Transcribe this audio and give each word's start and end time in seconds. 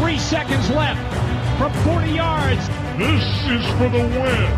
Three 0.00 0.18
seconds 0.18 0.70
left 0.70 1.00
from 1.58 1.72
40 1.82 2.12
yards. 2.12 2.68
This 2.98 3.24
is 3.50 3.66
for 3.78 3.88
the 3.88 3.98
win. 3.98 4.50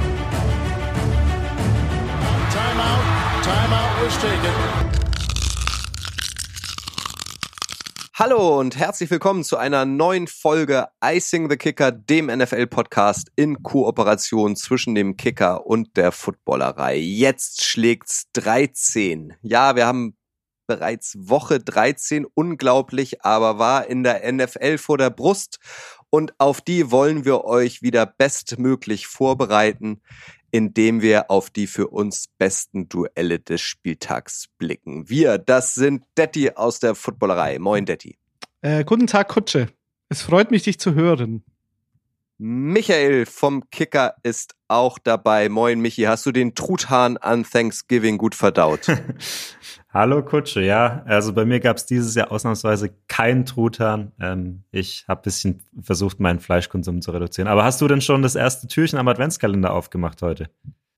Timeout. 2.51 3.05
Timeout 3.43 4.05
was 4.05 4.19
taken. 4.19 4.91
Hallo 8.13 8.61
und 8.61 8.77
herzlich 8.77 9.11
willkommen 9.11 9.43
zu 9.43 9.57
einer 9.57 9.87
neuen 9.87 10.27
Folge 10.27 10.89
Icing 11.03 11.49
the 11.49 11.57
Kicker, 11.57 11.91
dem 11.91 12.27
NFL-Podcast 12.27 13.33
in 13.35 13.63
Kooperation 13.63 14.57
zwischen 14.57 14.95
dem 14.95 15.17
Kicker 15.17 15.65
und 15.65 15.97
der 15.97 16.13
Footballerei. 16.13 16.99
Jetzt 16.99 17.65
schlägt's 17.65 18.27
13. 18.35 19.33
Ja, 19.41 19.75
wir 19.75 19.87
haben 19.87 20.19
bereits 20.71 21.17
Woche 21.19 21.59
13, 21.59 22.25
unglaublich, 22.33 23.25
aber 23.25 23.59
war 23.59 23.89
in 23.89 24.05
der 24.05 24.33
NFL 24.33 24.79
vor 24.79 24.99
der 24.99 25.11
Brust 25.11 25.59
und 26.11 26.33
auf 26.39 26.61
die 26.61 26.93
wollen 26.93 27.25
wir 27.25 27.45
euch 27.45 27.83
wieder 27.83 28.07
bestmöglich 28.07 29.09
vorbereiten, 29.09 30.01
indem 30.53 31.03
wir 31.03 31.29
auf 31.29 31.51
die 31.51 31.67
für 31.67 31.89
uns 31.89 32.27
besten 32.39 32.89
Duelle 32.89 33.41
des 33.41 33.61
Spieltags 33.61 34.47
blicken. 34.59 35.09
Wir, 35.09 35.39
das 35.39 35.75
sind 35.75 36.05
Detti 36.17 36.53
aus 36.53 36.79
der 36.79 36.95
Footballerei. 36.95 37.59
Moin 37.59 37.85
Detti. 37.85 38.17
Äh, 38.61 38.85
guten 38.85 39.09
Tag, 39.09 39.27
Kutsche. 39.27 39.71
Es 40.09 40.23
freut 40.23 40.53
mich, 40.53 40.63
dich 40.63 40.79
zu 40.79 40.95
hören. 40.95 41.43
Michael 42.43 43.27
vom 43.27 43.69
Kicker 43.69 44.15
ist 44.23 44.55
auch 44.67 44.99
dabei. 44.99 45.51
Moin 45.51 45.79
Michi, 45.79 46.05
hast 46.05 46.25
du 46.25 46.33
den 46.33 46.55
Truthahn 46.55 47.19
an 47.19 47.45
Thanksgiving 47.45 48.17
gut 48.17 48.35
verdaut? 48.35 48.87
Hallo 49.93 50.25
Kutsche, 50.25 50.63
ja. 50.63 51.03
Also 51.05 51.35
bei 51.35 51.45
mir 51.45 51.61
gab 51.61 51.77
es 51.77 51.85
dieses 51.85 52.15
Jahr 52.15 52.33
ausnahmsweise 52.33 52.95
keinen 53.09 53.45
Truthahn. 53.45 54.13
Ähm, 54.19 54.63
ich 54.71 55.05
habe 55.07 55.21
bisschen 55.21 55.63
versucht, 55.83 56.19
meinen 56.19 56.41
Fleischkonsum 56.41 57.03
zu 57.03 57.11
reduzieren. 57.11 57.47
Aber 57.47 57.63
hast 57.63 57.83
du 57.83 57.89
denn 57.89 58.01
schon 58.01 58.23
das 58.23 58.37
erste 58.37 58.69
Türchen 58.69 58.99
am 58.99 59.09
Adventskalender 59.09 59.75
aufgemacht 59.75 60.23
heute? 60.23 60.49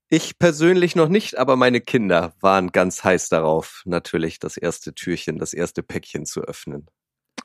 Ich 0.07 0.39
persönlich 0.39 0.95
noch 0.95 1.09
nicht, 1.09 1.37
aber 1.37 1.57
meine 1.57 1.81
Kinder 1.81 2.35
waren 2.39 2.71
ganz 2.71 3.03
heiß 3.03 3.27
darauf, 3.27 3.81
natürlich 3.83 4.39
das 4.39 4.55
erste 4.55 4.95
Türchen, 4.95 5.39
das 5.39 5.53
erste 5.53 5.83
Päckchen 5.83 6.25
zu 6.25 6.39
öffnen. 6.39 6.87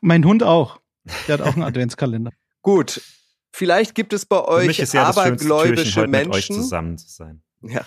Mein 0.01 0.25
Hund 0.25 0.45
auch. 0.45 0.79
Der 1.27 1.39
hat 1.39 1.41
auch 1.41 1.55
einen 1.55 1.65
Adventskalender. 1.65 2.31
Gut, 2.63 3.01
Vielleicht 3.59 3.97
gibt 3.97 4.13
es 4.13 4.25
bei 4.25 4.41
euch 4.45 4.79
ja 4.79 5.07
abergläubische 5.07 6.07
Menschen. 6.07 6.29
Mit 6.29 6.37
euch 6.37 6.47
zusammen 6.47 6.97
zu 6.97 7.09
sein. 7.09 7.43
Ja. 7.63 7.85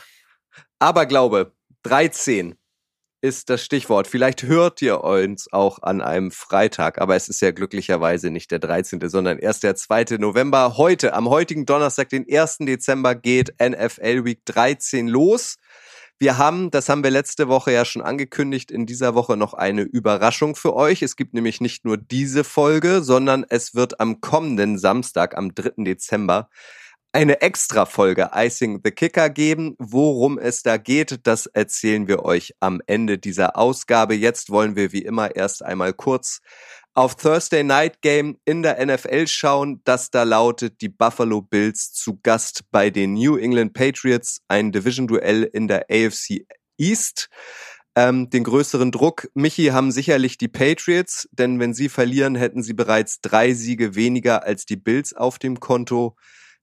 Aberglaube. 0.80 1.54
13 1.84 2.56
ist 3.22 3.50
das 3.50 3.64
Stichwort. 3.64 4.08
Vielleicht 4.08 4.44
hört 4.44 4.82
ihr 4.82 5.02
uns 5.02 5.48
auch 5.54 5.82
an 5.82 6.02
einem 6.02 6.32
Freitag, 6.32 7.00
aber 7.00 7.16
es 7.16 7.30
ist 7.30 7.40
ja 7.40 7.52
glücklicherweise 7.52 8.32
nicht 8.32 8.52
der 8.52 8.60
13., 8.60 9.00
sondern 9.08 9.40
erst 9.40 9.64
der 9.64 9.76
2. 9.76 10.18
November. 10.20 10.76
Heute, 10.76 11.14
am 11.14 11.30
heutigen 11.30 11.66
Donnerstag, 11.66 12.10
den 12.10 12.26
1. 12.30 12.58
Dezember, 12.60 13.16
geht 13.16 13.54
NFL 13.62 14.26
Week 14.26 14.44
13 14.44 15.08
los. 15.08 15.56
Wir 16.22 16.38
haben, 16.38 16.70
das 16.70 16.88
haben 16.88 17.04
wir 17.04 17.10
letzte 17.10 17.48
Woche 17.48 17.72
ja 17.72 17.84
schon 17.84 18.04
angekündigt, 18.04 18.70
in 18.70 18.86
dieser 18.86 19.16
Woche 19.16 19.36
noch 19.36 19.56
eine 19.56 19.82
Überraschung 19.82 20.56
für 20.56 20.76
euch. 20.76 21.02
Es 21.02 21.16
gibt 21.16 21.34
nämlich 21.34 21.62
nicht 21.62 21.84
nur 21.84 21.98
diese 21.98 22.44
Folge, 22.44 23.02
sondern 23.02 23.44
es 23.50 23.74
wird 23.74 24.00
am 24.00 24.22
kommenden 24.22 24.78
Samstag, 24.78 25.36
am 25.36 25.56
3. 25.56 25.84
Dezember, 25.84 26.48
eine 27.12 27.42
extra 27.42 27.88
Folge 27.88 28.30
Icing 28.36 28.82
the 28.84 28.92
Kicker 28.92 29.32
geben. 29.32 29.74
Worum 29.80 30.38
es 30.38 30.62
da 30.62 30.78
geht, 30.78 31.22
das 31.24 31.48
erzählen 31.48 32.08
wir 32.08 32.24
euch 32.24 32.54
am 32.60 32.82
Ende 32.86 33.18
dieser 33.18 33.58
Ausgabe. 33.58 34.14
Jetzt 34.14 34.52
wollen 34.52 34.76
wir 34.76 34.92
wie 34.92 35.02
immer 35.02 35.36
erst 35.36 35.66
einmal 35.66 35.92
kurz 35.92 36.42
auf 36.94 37.16
Thursday 37.16 37.64
Night 37.64 38.02
Game 38.02 38.38
in 38.44 38.64
der 38.64 38.86
NFL 38.86 39.28
schauen, 39.28 39.82
das 39.86 40.12
da 40.12 40.24
lautet 40.24 40.82
die 40.82 40.90
Buffalo 40.90 41.42
Bills 41.42 41.94
zu 41.94 42.20
Gast 42.22 42.64
bei 42.72 42.90
den 42.90 43.14
New 43.14 43.38
England 43.38 43.74
Patriots, 43.74 44.42
ein 44.48 44.72
Division-Duell 44.72 45.44
in 45.44 45.68
der 45.68 45.86
AFC 45.90 46.46
East. 46.78 47.30
Ähm, 47.96 48.30
den 48.30 48.44
größeren 48.46 48.92
Druck, 48.92 49.30
Michi, 49.34 49.68
haben 49.68 49.92
sicherlich 49.92 50.38
die 50.38 50.48
Patriots, 50.48 51.28
denn 51.32 51.60
wenn 51.60 51.74
sie 51.74 51.90
verlieren, 51.90 52.36
hätten 52.36 52.64
sie 52.64 52.74
bereits 52.74 53.20
drei 53.20 53.54
Siege 53.54 53.96
weniger 53.96 54.44
als 54.44 54.66
die 54.66 54.78
Bills 54.78 55.14
auf 55.14 55.40
dem 55.40 55.60
Konto. 55.60 56.16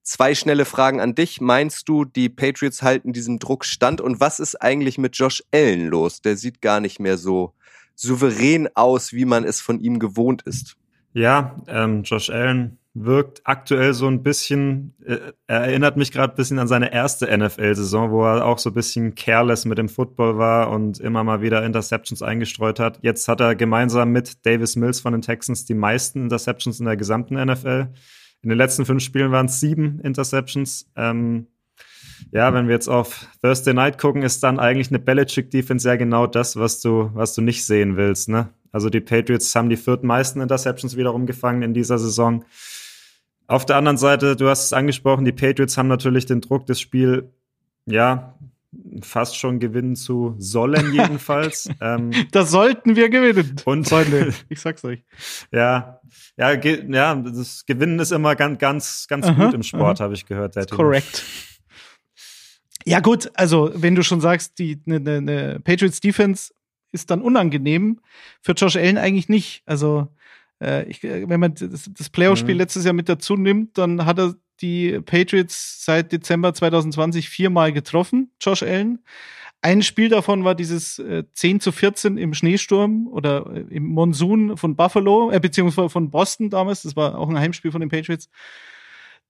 Zwei 0.03 0.35
schnelle 0.35 0.65
Fragen 0.65 1.01
an 1.01 1.15
dich. 1.15 1.43
Meinst 1.43 1.87
du, 1.87 2.07
die 2.07 2.31
Patriots 2.31 2.81
halten 2.83 3.13
diesem 3.13 3.39
Druck 3.39 3.67
stand? 3.67 4.01
Und 4.01 4.21
was 4.21 4.41
ist 4.41 4.57
eigentlich 4.57 4.97
mit 4.97 5.17
Josh 5.17 5.43
Allen 5.53 5.87
los? 5.89 6.23
Der 6.23 6.39
sieht 6.39 6.63
gar 6.63 6.81
nicht 6.81 6.99
mehr 6.99 7.19
so 7.19 7.53
souverän 7.99 8.69
aus, 8.75 9.13
wie 9.13 9.25
man 9.25 9.45
es 9.45 9.61
von 9.61 9.81
ihm 9.81 9.99
gewohnt 9.99 10.43
ist. 10.43 10.77
Ja, 11.13 11.57
ähm, 11.67 12.05
Josh 12.05 12.31
Allen 12.31 12.79
wirkt 12.95 13.43
aktuell 13.45 13.93
so 13.93 14.07
ein 14.07 14.23
bisschen, 14.23 14.95
äh, 15.05 15.33
er 15.47 15.61
erinnert 15.63 15.97
mich 15.97 16.13
gerade 16.13 16.33
ein 16.33 16.37
bisschen 16.37 16.59
an 16.59 16.69
seine 16.69 16.93
erste 16.93 17.27
NFL-Saison, 17.27 18.11
wo 18.11 18.25
er 18.25 18.45
auch 18.45 18.59
so 18.59 18.71
ein 18.71 18.75
bisschen 18.75 19.15
careless 19.15 19.65
mit 19.65 19.79
dem 19.79 19.89
Football 19.89 20.39
war 20.39 20.71
und 20.71 21.01
immer 21.01 21.25
mal 21.25 21.43
wieder 21.43 21.65
Interceptions 21.65 22.23
eingestreut 22.23 22.79
hat. 22.79 22.99
Jetzt 23.03 23.27
hat 23.29 23.41
er 23.41 23.55
gemeinsam 23.57 24.11
mit 24.11 24.45
Davis 24.47 24.77
Mills 24.77 25.01
von 25.01 25.13
den 25.13 25.23
Texans 25.23 25.65
die 25.65 25.75
meisten 25.75 26.23
Interceptions 26.23 26.81
in 26.81 26.87
der 26.87 26.97
gesamten 26.97 27.35
NFL. 27.35 27.89
In 28.43 28.49
den 28.49 28.59
letzten 28.59 28.85
fünf 28.85 29.03
Spielen 29.03 29.33
waren 29.33 29.47
es 29.47 29.59
sieben 29.59 30.01
Interceptions. 30.01 30.91
Ähm, 30.97 31.49
ja, 32.31 32.53
wenn 32.53 32.67
wir 32.67 32.75
jetzt 32.75 32.89
auf 32.89 33.27
Thursday 33.43 33.75
Night 33.75 33.99
gucken, 33.99 34.23
ist 34.23 34.43
dann 34.43 34.59
eigentlich 34.59 34.89
eine 34.89 34.99
Belichick-Defense 34.99 35.89
ja 35.89 35.97
genau 35.97 36.27
das, 36.27 36.57
was 36.57 36.81
du, 36.81 37.11
was 37.15 37.35
du 37.35 37.41
nicht 37.41 37.65
sehen 37.65 37.97
willst. 37.97 38.29
Ne? 38.29 38.49
Also 38.73 38.91
die 38.91 39.01
Patriots 39.01 39.55
haben 39.55 39.71
die 39.71 39.77
viertmeisten 39.77 40.43
Interceptions 40.43 40.97
wiederum 40.97 41.27
gefangen 41.27 41.63
in 41.63 41.75
dieser 41.75 41.99
Saison. 41.99 42.45
Auf 43.47 43.65
der 43.65 43.77
anderen 43.77 43.97
Seite, 43.97 44.37
du 44.37 44.49
hast 44.49 44.67
es 44.67 44.73
angesprochen, 44.73 45.25
die 45.25 45.33
Patriots 45.33 45.79
haben 45.79 45.89
natürlich 45.89 46.27
den 46.27 46.43
Druck, 46.43 46.67
das 46.67 46.81
Spiel, 46.81 47.33
ja, 47.87 48.35
fast 49.01 49.37
schon 49.39 49.59
gewinnen 49.59 49.97
zu 49.97 50.35
sollen, 50.39 50.93
jedenfalls. 50.93 51.71
ähm, 51.81 52.11
da 52.33 52.45
sollten 52.45 52.95
wir 52.95 53.09
gewinnen. 53.09 53.57
Und 53.65 53.89
Freunde, 53.89 54.35
ich 54.51 54.61
sag's 54.61 54.85
euch. 54.85 55.03
Ja, 55.51 56.01
ja, 56.37 56.53
ja, 56.53 57.15
das 57.15 57.65
Gewinnen 57.65 57.99
ist 57.99 58.13
immer 58.13 58.37
ganz, 58.37 58.59
ganz, 58.59 59.07
ganz 59.09 59.27
aha, 59.27 59.47
gut 59.47 59.55
im 59.55 59.63
Sport, 59.63 60.01
habe 60.01 60.13
ich 60.13 60.27
gehört. 60.27 60.55
Korrekt. 60.71 61.25
Ja, 62.89 63.01
gut, 63.01 63.31
also 63.35 63.71
wenn 63.75 63.95
du 63.95 64.03
schon 64.03 64.21
sagst, 64.21 64.59
die 64.59 64.81
ne, 64.85 64.99
ne, 65.01 65.21
ne 65.21 65.61
Patriots 65.63 66.01
Defense 66.01 66.53
ist 66.91 67.11
dann 67.11 67.21
unangenehm, 67.21 68.01
für 68.41 68.53
Josh 68.53 68.77
Allen 68.77 68.97
eigentlich 68.97 69.29
nicht. 69.29 69.63
Also, 69.67 70.09
äh, 70.63 70.89
ich, 70.89 71.03
wenn 71.03 71.41
man 71.41 71.55
das, 71.55 71.91
das 71.93 72.09
Playoff-Spiel 72.09 72.55
mhm. 72.55 72.61
letztes 72.61 72.85
Jahr 72.85 72.95
mit 72.95 73.09
dazu 73.09 73.37
nimmt, 73.37 73.77
dann 73.77 74.07
hat 74.07 74.19
er 74.19 74.35
die 74.61 75.01
Patriots 75.01 75.85
seit 75.85 76.13
Dezember 76.13 76.55
2020 76.55 77.29
viermal 77.29 77.73
getroffen, 77.73 78.31
Josh 78.41 78.63
Allen. 78.63 79.01
Ein 79.61 79.83
Spiel 79.83 80.09
davon 80.09 80.45
war 80.45 80.55
dieses 80.55 80.99
äh, 81.01 81.25
10 81.33 81.61
zu 81.61 81.73
14 81.73 82.17
im 82.17 82.33
Schneesturm 82.33 83.09
oder 83.09 83.47
äh, 83.53 83.75
im 83.75 83.87
Monsun 83.87 84.57
von 84.57 84.77
Buffalo, 84.77 85.31
äh, 85.31 85.41
beziehungsweise 85.41 85.91
von 85.91 86.11
Boston 86.11 86.49
damals. 86.49 86.83
Das 86.83 86.95
war 86.95 87.19
auch 87.19 87.29
ein 87.29 87.39
Heimspiel 87.39 87.73
von 87.73 87.81
den 87.81 87.91
Patriots. 87.91 88.31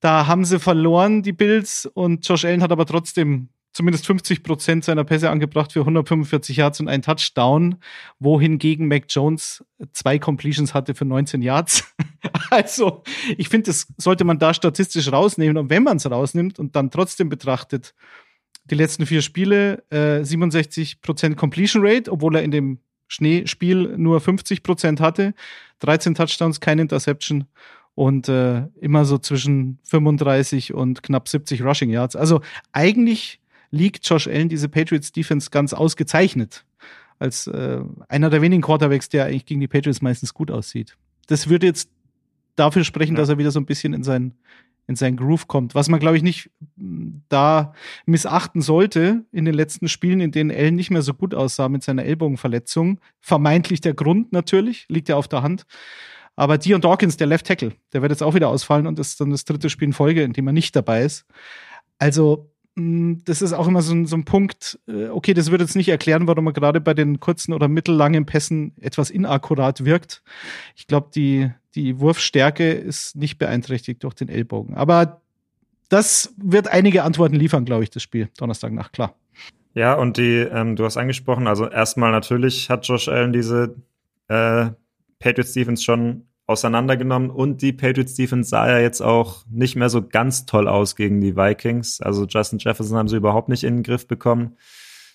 Da 0.00 0.26
haben 0.26 0.44
sie 0.44 0.58
verloren, 0.58 1.22
die 1.22 1.32
Bills, 1.32 1.86
und 1.86 2.26
Josh 2.28 2.44
Allen 2.44 2.62
hat 2.62 2.72
aber 2.72 2.86
trotzdem 2.86 3.48
zumindest 3.72 4.06
50 4.06 4.42
Prozent 4.42 4.84
seiner 4.84 5.04
Pässe 5.04 5.30
angebracht 5.30 5.72
für 5.72 5.80
145 5.80 6.56
Yards 6.56 6.80
und 6.80 6.88
einen 6.88 7.02
Touchdown, 7.02 7.76
wohingegen 8.18 8.88
Mac 8.88 9.04
Jones 9.08 9.64
zwei 9.92 10.18
Completions 10.18 10.74
hatte 10.74 10.94
für 10.94 11.04
19 11.04 11.42
Yards. 11.42 11.84
also, 12.50 13.02
ich 13.36 13.48
finde, 13.48 13.66
das 13.66 13.86
sollte 13.96 14.24
man 14.24 14.38
da 14.38 14.54
statistisch 14.54 15.12
rausnehmen. 15.12 15.56
Und 15.56 15.70
wenn 15.70 15.84
man 15.84 15.98
es 15.98 16.10
rausnimmt 16.10 16.58
und 16.58 16.74
dann 16.74 16.90
trotzdem 16.90 17.28
betrachtet, 17.28 17.94
die 18.64 18.74
letzten 18.74 19.06
vier 19.06 19.22
Spiele, 19.22 19.84
äh, 19.90 20.24
67 20.24 21.00
Prozent 21.00 21.36
Completion 21.36 21.86
Rate, 21.86 22.10
obwohl 22.10 22.36
er 22.36 22.42
in 22.42 22.50
dem 22.50 22.78
Schneespiel 23.06 23.96
nur 23.96 24.20
50 24.20 24.62
Prozent 24.62 25.00
hatte, 25.00 25.34
13 25.80 26.14
Touchdowns, 26.14 26.60
keine 26.60 26.82
Interception 26.82 27.46
und 27.98 28.28
äh, 28.28 28.68
immer 28.80 29.04
so 29.04 29.18
zwischen 29.18 29.80
35 29.82 30.72
und 30.72 31.02
knapp 31.02 31.26
70 31.26 31.64
Rushing 31.64 31.90
Yards. 31.90 32.14
Also 32.14 32.42
eigentlich 32.70 33.40
liegt 33.72 34.08
Josh 34.08 34.28
Allen 34.28 34.48
diese 34.48 34.68
Patriots 34.68 35.10
Defense 35.10 35.50
ganz 35.50 35.72
ausgezeichnet 35.72 36.64
als 37.18 37.48
äh, 37.48 37.80
einer 38.08 38.30
der 38.30 38.40
wenigen 38.40 38.62
Quarterbacks, 38.62 39.08
der 39.08 39.24
eigentlich 39.24 39.46
gegen 39.46 39.58
die 39.58 39.66
Patriots 39.66 40.00
meistens 40.00 40.32
gut 40.32 40.52
aussieht. 40.52 40.96
Das 41.26 41.48
würde 41.48 41.66
jetzt 41.66 41.90
dafür 42.54 42.84
sprechen, 42.84 43.14
ja. 43.14 43.18
dass 43.18 43.30
er 43.30 43.38
wieder 43.38 43.50
so 43.50 43.58
ein 43.58 43.66
bisschen 43.66 43.92
in 43.92 44.04
sein 44.04 44.34
in 44.86 44.94
seinen 44.94 45.16
Groove 45.16 45.48
kommt. 45.48 45.74
Was 45.74 45.88
man, 45.88 45.98
glaube 45.98 46.16
ich, 46.16 46.22
nicht 46.22 46.50
hm, 46.78 47.22
da 47.28 47.74
missachten 48.06 48.62
sollte 48.62 49.24
in 49.32 49.44
den 49.44 49.54
letzten 49.54 49.88
Spielen, 49.88 50.20
in 50.20 50.30
denen 50.30 50.52
Allen 50.52 50.76
nicht 50.76 50.90
mehr 50.90 51.02
so 51.02 51.14
gut 51.14 51.34
aussah 51.34 51.68
mit 51.68 51.82
seiner 51.82 52.04
Ellbogenverletzung. 52.04 53.00
Vermeintlich 53.20 53.80
der 53.80 53.94
Grund 53.94 54.32
natürlich, 54.32 54.86
liegt 54.88 55.08
ja 55.08 55.16
auf 55.16 55.26
der 55.26 55.42
Hand. 55.42 55.66
Aber 56.38 56.56
Dion 56.56 56.80
Dawkins, 56.80 57.16
der 57.16 57.26
Left 57.26 57.48
Tackle, 57.48 57.72
der 57.92 58.00
wird 58.00 58.12
jetzt 58.12 58.22
auch 58.22 58.32
wieder 58.32 58.48
ausfallen 58.48 58.86
und 58.86 59.00
ist 59.00 59.20
dann 59.20 59.30
das 59.30 59.44
dritte 59.44 59.68
Spiel 59.68 59.88
in 59.88 59.92
Folge, 59.92 60.22
in 60.22 60.34
dem 60.34 60.46
er 60.46 60.52
nicht 60.52 60.76
dabei 60.76 61.02
ist. 61.02 61.26
Also, 61.98 62.52
das 62.76 63.42
ist 63.42 63.52
auch 63.52 63.66
immer 63.66 63.82
so 63.82 63.92
ein, 63.92 64.06
so 64.06 64.14
ein 64.14 64.24
Punkt, 64.24 64.78
äh, 64.86 65.08
okay, 65.08 65.34
das 65.34 65.50
wird 65.50 65.62
jetzt 65.62 65.74
nicht 65.74 65.88
erklären, 65.88 66.28
warum 66.28 66.44
man 66.44 66.54
gerade 66.54 66.80
bei 66.80 66.94
den 66.94 67.18
kurzen 67.18 67.52
oder 67.52 67.66
mittellangen 67.66 68.24
Pässen 68.24 68.72
etwas 68.80 69.10
inakkurat 69.10 69.84
wirkt. 69.84 70.22
Ich 70.76 70.86
glaube, 70.86 71.08
die, 71.12 71.50
die 71.74 71.98
Wurfstärke 71.98 72.70
ist 72.70 73.16
nicht 73.16 73.38
beeinträchtigt 73.38 74.04
durch 74.04 74.14
den 74.14 74.28
Ellbogen. 74.28 74.76
Aber 74.76 75.22
das 75.88 76.34
wird 76.36 76.68
einige 76.68 77.02
Antworten 77.02 77.34
liefern, 77.34 77.64
glaube 77.64 77.82
ich, 77.82 77.90
das 77.90 78.04
Spiel 78.04 78.28
Donnerstagnacht, 78.38 78.92
klar. 78.92 79.16
Ja, 79.74 79.94
und 79.94 80.18
die, 80.18 80.36
ähm, 80.36 80.76
du 80.76 80.84
hast 80.84 80.98
angesprochen, 80.98 81.48
also 81.48 81.68
erstmal 81.68 82.12
natürlich 82.12 82.70
hat 82.70 82.86
Josh 82.86 83.08
Allen 83.08 83.32
diese 83.32 83.74
äh, 84.28 84.70
Patriots 85.18 85.52
Defense 85.52 85.82
schon 85.82 86.27
auseinandergenommen 86.48 87.30
und 87.30 87.60
die 87.60 87.74
Patriots 87.74 88.14
Defense 88.14 88.48
sah 88.48 88.68
ja 88.68 88.78
jetzt 88.78 89.02
auch 89.02 89.44
nicht 89.50 89.76
mehr 89.76 89.90
so 89.90 90.02
ganz 90.02 90.46
toll 90.46 90.66
aus 90.66 90.96
gegen 90.96 91.20
die 91.20 91.36
Vikings. 91.36 92.00
Also 92.00 92.24
Justin 92.24 92.58
Jefferson 92.58 92.96
haben 92.96 93.08
sie 93.08 93.16
überhaupt 93.16 93.50
nicht 93.50 93.64
in 93.64 93.76
den 93.76 93.82
Griff 93.82 94.08
bekommen. 94.08 94.56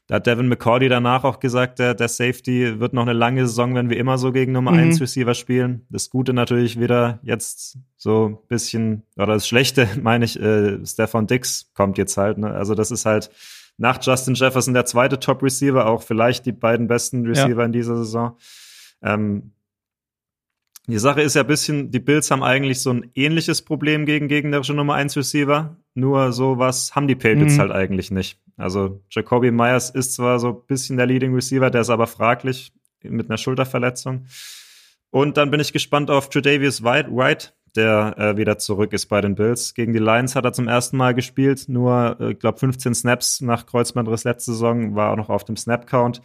Da 0.06 0.15
hat 0.15 0.27
Devin 0.27 0.47
McCordy 0.47 0.89
danach 0.89 1.24
auch 1.24 1.39
gesagt, 1.39 1.80
der, 1.80 1.95
der 1.95 2.07
Safety 2.07 2.80
wird 2.80 2.94
noch 2.94 3.01
eine 3.01 3.13
lange 3.13 3.47
Saison, 3.47 3.74
wenn 3.74 3.89
wir 3.89 3.97
immer 3.97 4.19
so 4.19 4.31
gegen 4.31 4.51
Nummer 4.51 4.71
mhm. 4.71 4.80
1 4.80 5.01
Receiver 5.01 5.33
spielen. 5.33 5.88
Das 5.89 6.12
Gute 6.12 6.33
natürlich 6.33 6.80
wieder 6.80 7.19
jetzt 7.24 7.80
so 7.97 8.25
ein 8.27 8.38
bisschen, 8.47 9.03
oder 9.15 9.33
das 9.33 9.47
Schlechte 9.47 9.88
meine 10.01 10.25
ich, 10.25 10.39
äh, 10.39 10.85
Stefan 10.85 11.25
Dix 11.25 11.71
kommt 11.74 11.97
jetzt 11.97 12.15
halt. 12.15 12.38
Ne? 12.38 12.51
Also 12.51 12.75
das 12.75 12.91
ist 12.91 13.06
halt 13.06 13.31
nach 13.77 13.97
Justin 14.03 14.35
Jefferson 14.35 14.75
der 14.75 14.85
zweite 14.85 15.19
Top-Receiver, 15.19 15.88
auch 15.88 16.03
vielleicht 16.03 16.45
die 16.45 16.51
beiden 16.51 16.88
besten 16.88 17.25
Receiver 17.25 17.62
ja. 17.62 17.65
in 17.65 17.71
dieser 17.71 17.95
Saison. 17.97 18.38
Ähm, 19.01 19.53
die 20.88 21.00
Sache 21.00 21.21
ist 21.21 21.35
ja 21.35 21.41
ein 21.41 21.47
bisschen, 21.47 21.91
die 21.91 22.00
Bills 22.00 22.30
haben 22.30 22.44
eigentlich 22.44 22.81
so 22.81 22.91
ein 22.91 23.09
ähnliches 23.15 23.62
Problem 23.62 24.06
gegen 24.06 24.27
gegnerische 24.27 24.74
Nummer 24.74 24.95
1 24.95 25.15
Receiver. 25.15 25.77
Nur 25.94 26.33
sowas 26.33 26.94
haben 26.95 27.07
die 27.07 27.15
Patriots 27.15 27.56
mhm. 27.56 27.59
halt 27.59 27.71
eigentlich 27.71 28.12
nicht. 28.12 28.38
Also 28.57 29.01
Jacoby 29.09 29.51
Myers 29.51 29.89
ist 29.89 30.13
zwar 30.13 30.39
so 30.39 30.50
ein 30.50 30.65
bisschen 30.68 30.97
der 30.97 31.06
Leading 31.06 31.33
Receiver, 31.33 31.69
der 31.69 31.81
ist 31.81 31.89
aber 31.89 32.07
fraglich 32.07 32.74
mit 33.01 33.30
einer 33.30 33.38
Schulterverletzung. 33.38 34.25
Und 35.09 35.38
dann 35.38 35.51
bin 35.51 35.59
ich 35.59 35.74
gespannt 35.74 36.09
auf 36.09 36.30
Tredavious 36.30 36.83
White, 36.83 37.53
der 37.75 38.15
äh, 38.18 38.38
wieder 38.38 38.57
zurück 38.57 38.94
ist 38.94 39.07
bei 39.07 39.21
den 39.21 39.35
Bills. 39.35 39.74
Gegen 39.74 39.94
die 39.94 40.00
Lions 40.00 40.35
hat 40.35 40.45
er 40.45 40.53
zum 40.53 40.68
ersten 40.68 40.97
Mal 40.97 41.13
gespielt, 41.13 41.65
nur, 41.68 42.18
äh, 42.19 42.24
ich 42.25 42.31
äh, 42.31 42.33
glaube, 42.35 42.59
15 42.59 42.94
Snaps 42.94 43.41
nach 43.41 43.65
Kreuzbandriss 43.65 44.24
letzte 44.25 44.51
Saison, 44.51 44.95
war 44.95 45.12
auch 45.12 45.18
noch 45.18 45.30
auf 45.30 45.45
dem 45.45 45.56
Snap-Count. 45.56 46.21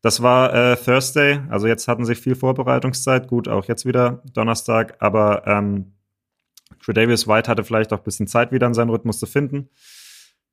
Das 0.00 0.22
war 0.22 0.54
äh, 0.54 0.76
Thursday, 0.76 1.40
also 1.50 1.66
jetzt 1.66 1.88
hatten 1.88 2.04
sie 2.04 2.14
viel 2.14 2.36
Vorbereitungszeit. 2.36 3.26
Gut, 3.26 3.48
auch 3.48 3.64
jetzt 3.66 3.84
wieder 3.84 4.22
Donnerstag, 4.32 4.96
aber 5.00 5.46
ähm, 5.46 5.92
Tredavious 6.84 7.26
White 7.26 7.50
hatte 7.50 7.64
vielleicht 7.64 7.92
auch 7.92 7.98
ein 7.98 8.04
bisschen 8.04 8.28
Zeit, 8.28 8.52
wieder 8.52 8.66
in 8.68 8.74
seinen 8.74 8.90
Rhythmus 8.90 9.18
zu 9.18 9.26
finden. 9.26 9.68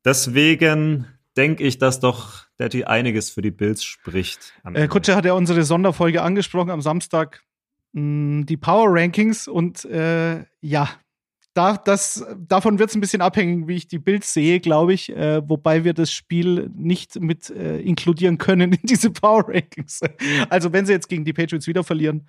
Deswegen 0.04 1.08
denke 1.38 1.64
ich, 1.64 1.78
dass 1.78 2.00
doch 2.00 2.46
Daddy 2.58 2.86
einiges 2.86 3.30
für 3.30 3.42
die 3.42 3.52
Bills 3.52 3.84
spricht. 3.84 4.54
Äh, 4.74 4.88
Kutsche 4.88 5.16
hat 5.16 5.26
ja 5.26 5.34
unsere 5.34 5.64
Sonderfolge 5.64 6.22
angesprochen 6.22 6.72
am 6.72 6.82
Samstag, 6.82 7.44
mh, 7.94 8.02
mm, 8.02 8.46
die 8.46 8.58
Power 8.58 8.88
Rankings 8.90 9.48
und 9.48 9.86
äh, 9.86 10.46
ja, 10.62 10.90
da, 11.56 11.78
das, 11.78 12.26
davon 12.38 12.80
wird 12.80 12.90
es 12.90 12.96
ein 12.96 13.02
bisschen 13.02 13.22
abhängen, 13.22 13.70
wie 13.70 13.78
ich 13.78 13.88
die 13.88 13.98
Bilds 13.98 14.34
sehe, 14.34 14.60
glaube 14.60 14.94
ich. 14.94 15.10
Äh, 15.16 15.42
wobei 15.48 15.86
wir 15.86 15.94
das 15.94 16.12
Spiel 16.12 16.70
nicht 16.76 17.20
mit 17.20 17.50
äh, 17.50 17.80
inkludieren 17.80 18.38
können 18.38 18.74
in 18.74 18.82
diese 18.84 19.10
Power 19.10 19.48
Rankings. 19.48 20.02
Also, 20.50 20.74
wenn 20.74 20.86
sie 20.86 20.92
jetzt 20.92 21.08
gegen 21.08 21.24
die 21.24 21.32
Patriots 21.32 21.66
wieder 21.66 21.86
verlieren, 21.86 22.28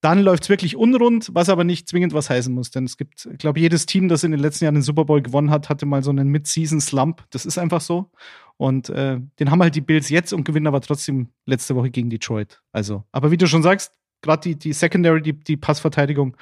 dann 0.00 0.22
läuft 0.22 0.44
es 0.44 0.48
wirklich 0.48 0.76
unrund, 0.76 1.28
was 1.34 1.50
aber 1.50 1.64
nicht 1.64 1.88
zwingend 1.88 2.14
was 2.14 2.30
heißen 2.30 2.54
muss. 2.54 2.70
Denn 2.70 2.84
es 2.84 2.96
gibt, 2.96 3.28
ich 3.30 3.38
glaube, 3.38 3.60
jedes 3.60 3.84
Team, 3.84 4.08
das 4.08 4.24
in 4.24 4.30
den 4.30 4.40
letzten 4.40 4.64
Jahren 4.64 4.76
den 4.76 4.82
Super 4.82 5.04
Bowl 5.04 5.20
gewonnen 5.20 5.50
hat, 5.50 5.68
hatte 5.68 5.84
mal 5.84 6.02
so 6.02 6.10
einen 6.10 6.28
Mid-Season-Slump. 6.28 7.24
Das 7.30 7.44
ist 7.44 7.58
einfach 7.58 7.82
so. 7.82 8.10
Und 8.56 8.88
äh, 8.88 9.20
den 9.38 9.50
haben 9.50 9.62
halt 9.62 9.74
die 9.74 9.82
Bills 9.82 10.08
jetzt 10.08 10.32
und 10.32 10.44
gewinnen 10.44 10.68
aber 10.68 10.80
trotzdem 10.80 11.28
letzte 11.44 11.76
Woche 11.76 11.90
gegen 11.90 12.08
Detroit. 12.08 12.62
Also, 12.72 13.04
aber 13.12 13.30
wie 13.30 13.36
du 13.36 13.46
schon 13.46 13.62
sagst, 13.62 13.92
gerade 14.22 14.40
die, 14.40 14.56
die 14.56 14.72
Secondary, 14.72 15.20
die, 15.20 15.34
die 15.34 15.58
Passverteidigung, 15.58 16.34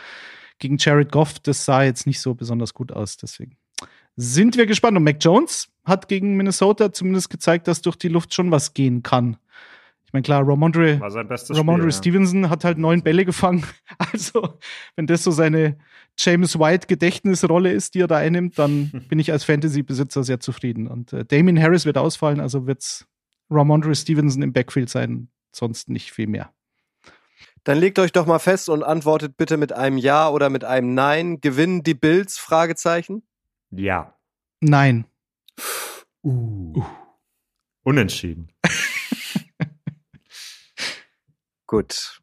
gegen 0.58 0.76
Jared 0.78 1.12
Goff, 1.12 1.38
das 1.38 1.64
sah 1.64 1.82
jetzt 1.82 2.06
nicht 2.06 2.20
so 2.20 2.34
besonders 2.34 2.74
gut 2.74 2.92
aus. 2.92 3.16
Deswegen 3.16 3.56
sind 4.16 4.56
wir 4.56 4.66
gespannt. 4.66 4.96
Und 4.96 5.04
Mac 5.04 5.16
Jones 5.20 5.68
hat 5.84 6.08
gegen 6.08 6.36
Minnesota 6.36 6.92
zumindest 6.92 7.30
gezeigt, 7.30 7.68
dass 7.68 7.82
durch 7.82 7.96
die 7.96 8.08
Luft 8.08 8.34
schon 8.34 8.50
was 8.50 8.74
gehen 8.74 9.02
kann. 9.02 9.36
Ich 10.06 10.12
meine, 10.12 10.22
klar, 10.22 10.46
Ramondre, 10.46 11.00
Ramondre 11.00 11.90
Spiel, 11.90 12.12
Stevenson 12.12 12.44
ja. 12.44 12.50
hat 12.50 12.64
halt 12.64 12.78
neun 12.78 13.02
Bälle 13.02 13.24
gefangen. 13.24 13.64
Also, 13.98 14.58
wenn 14.94 15.06
das 15.06 15.24
so 15.24 15.30
seine 15.30 15.78
James 16.18 16.58
White-Gedächtnisrolle 16.58 17.72
ist, 17.72 17.94
die 17.94 18.00
er 18.00 18.06
da 18.06 18.16
einnimmt, 18.16 18.58
dann 18.58 18.90
bin 19.08 19.18
ich 19.18 19.32
als 19.32 19.44
Fantasy-Besitzer 19.44 20.22
sehr 20.22 20.40
zufrieden. 20.40 20.86
Und 20.86 21.12
äh, 21.12 21.24
Damien 21.24 21.60
Harris 21.60 21.86
wird 21.86 21.98
ausfallen, 21.98 22.40
also 22.40 22.66
wird 22.66 22.82
es 22.82 23.06
Ramondre 23.50 23.94
Stevenson 23.94 24.42
im 24.42 24.52
Backfield 24.52 24.88
sein, 24.88 25.28
sonst 25.52 25.88
nicht 25.88 26.12
viel 26.12 26.26
mehr. 26.26 26.52
Dann 27.66 27.78
legt 27.78 27.98
euch 27.98 28.12
doch 28.12 28.26
mal 28.26 28.38
fest 28.38 28.68
und 28.68 28.84
antwortet 28.84 29.36
bitte 29.36 29.56
mit 29.56 29.72
einem 29.72 29.98
Ja 29.98 30.28
oder 30.28 30.50
mit 30.50 30.62
einem 30.62 30.94
Nein. 30.94 31.40
Gewinnen 31.40 31.82
die 31.82 31.94
Bills? 31.94 32.38
Fragezeichen. 32.38 33.26
Ja. 33.72 34.14
Nein. 34.60 35.04
Uh. 36.22 36.74
uh. 36.76 36.84
Unentschieden. 37.82 38.52
Gut. 41.66 42.20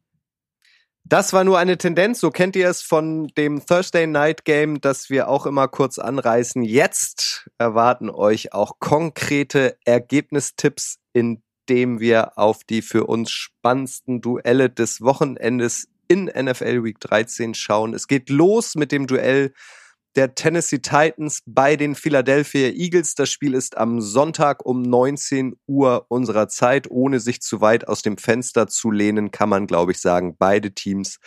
Das 1.04 1.34
war 1.34 1.44
nur 1.44 1.60
eine 1.60 1.78
Tendenz, 1.78 2.22
so 2.22 2.32
kennt 2.32 2.56
ihr 2.56 2.70
es 2.70 2.82
von 2.82 3.28
dem 3.38 3.66
Thursday 3.66 4.08
Night 4.08 4.46
Game, 4.46 4.80
das 4.80 5.10
wir 5.10 5.28
auch 5.28 5.46
immer 5.46 5.68
kurz 5.68 6.00
anreißen. 6.00 6.64
Jetzt 6.64 7.50
erwarten 7.58 8.10
euch 8.10 8.54
auch 8.54 8.80
konkrete 8.80 9.78
Ergebnistipps 9.84 11.00
in 11.12 11.44
dem 11.70 12.00
wir 12.00 12.38
auf 12.38 12.64
die 12.64 12.82
für 12.82 13.06
uns 13.06 13.32
spannendsten 13.32 14.22
Duelle 14.22 14.70
des 14.70 15.02
Wochenendes 15.02 15.88
in 16.08 16.26
NFL 16.26 16.84
Week 16.84 17.00
13 17.00 17.54
schauen. 17.54 17.94
Es 17.94 18.08
geht 18.08 18.30
los 18.30 18.76
mit 18.76 18.92
dem 18.92 19.08
Duell 19.08 19.54
der 20.16 20.36
Tennessee 20.36 20.80
Titans 20.80 21.40
bei 21.46 21.76
den 21.76 21.96
Philadelphia 21.96 22.70
Eagles. 22.70 23.16
Das 23.16 23.32
Spiel 23.32 23.54
ist 23.54 23.78
am 23.78 24.00
Sonntag 24.00 24.66
um 24.66 24.82
19 24.82 25.56
Uhr 25.66 26.06
unserer 26.10 26.48
Zeit. 26.48 26.90
Ohne 26.90 27.20
sich 27.20 27.42
zu 27.42 27.62
weit 27.62 27.88
aus 27.88 28.02
dem 28.02 28.18
Fenster 28.18 28.68
zu 28.68 28.92
lehnen, 28.92 29.32
kann 29.32 29.50
man, 29.50 29.66
glaube 29.66 29.92
ich, 29.92 30.00
sagen, 30.00 30.36
beide 30.38 30.74
Teams 30.74 31.20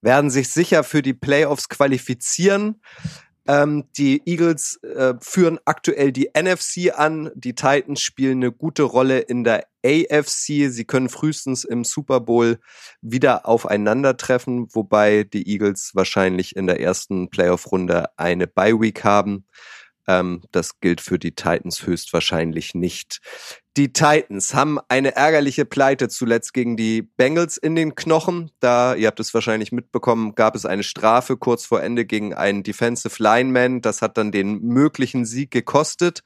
werden 0.00 0.30
sich 0.30 0.48
sicher 0.48 0.82
für 0.84 1.02
die 1.02 1.12
Playoffs 1.12 1.68
qualifizieren. 1.68 2.80
Ähm, 3.48 3.84
die 3.96 4.22
Eagles 4.26 4.78
äh, 4.82 5.14
führen 5.20 5.58
aktuell 5.64 6.12
die 6.12 6.30
NFC 6.36 6.92
an. 6.96 7.30
Die 7.34 7.54
Titans 7.54 8.00
spielen 8.00 8.38
eine 8.38 8.52
gute 8.52 8.82
Rolle 8.82 9.20
in 9.20 9.44
der 9.44 9.66
AFC. 9.84 10.68
Sie 10.70 10.84
können 10.84 11.08
frühestens 11.08 11.64
im 11.64 11.84
Super 11.84 12.20
Bowl 12.20 12.58
wieder 13.00 13.46
aufeinandertreffen, 13.46 14.68
wobei 14.74 15.24
die 15.24 15.48
Eagles 15.48 15.92
wahrscheinlich 15.94 16.54
in 16.54 16.66
der 16.66 16.80
ersten 16.80 17.30
Playoff-Runde 17.30 18.10
eine 18.18 18.46
Bye 18.46 18.80
Week 18.80 19.04
haben. 19.04 19.46
Ähm, 20.10 20.42
das 20.50 20.80
gilt 20.80 21.00
für 21.00 21.20
die 21.20 21.36
Titans 21.36 21.86
höchstwahrscheinlich 21.86 22.74
nicht. 22.74 23.20
Die 23.76 23.92
Titans 23.92 24.54
haben 24.54 24.80
eine 24.88 25.14
ärgerliche 25.14 25.64
Pleite 25.64 26.08
zuletzt 26.08 26.52
gegen 26.52 26.76
die 26.76 27.02
Bengals 27.02 27.56
in 27.56 27.76
den 27.76 27.94
Knochen. 27.94 28.50
Da, 28.58 28.96
ihr 28.96 29.06
habt 29.06 29.20
es 29.20 29.32
wahrscheinlich 29.32 29.70
mitbekommen, 29.70 30.34
gab 30.34 30.56
es 30.56 30.66
eine 30.66 30.82
Strafe 30.82 31.36
kurz 31.36 31.64
vor 31.64 31.80
Ende 31.80 32.04
gegen 32.04 32.34
einen 32.34 32.64
Defensive 32.64 33.22
Lineman. 33.22 33.82
Das 33.82 34.02
hat 34.02 34.18
dann 34.18 34.32
den 34.32 34.60
möglichen 34.62 35.24
Sieg 35.24 35.52
gekostet. 35.52 36.24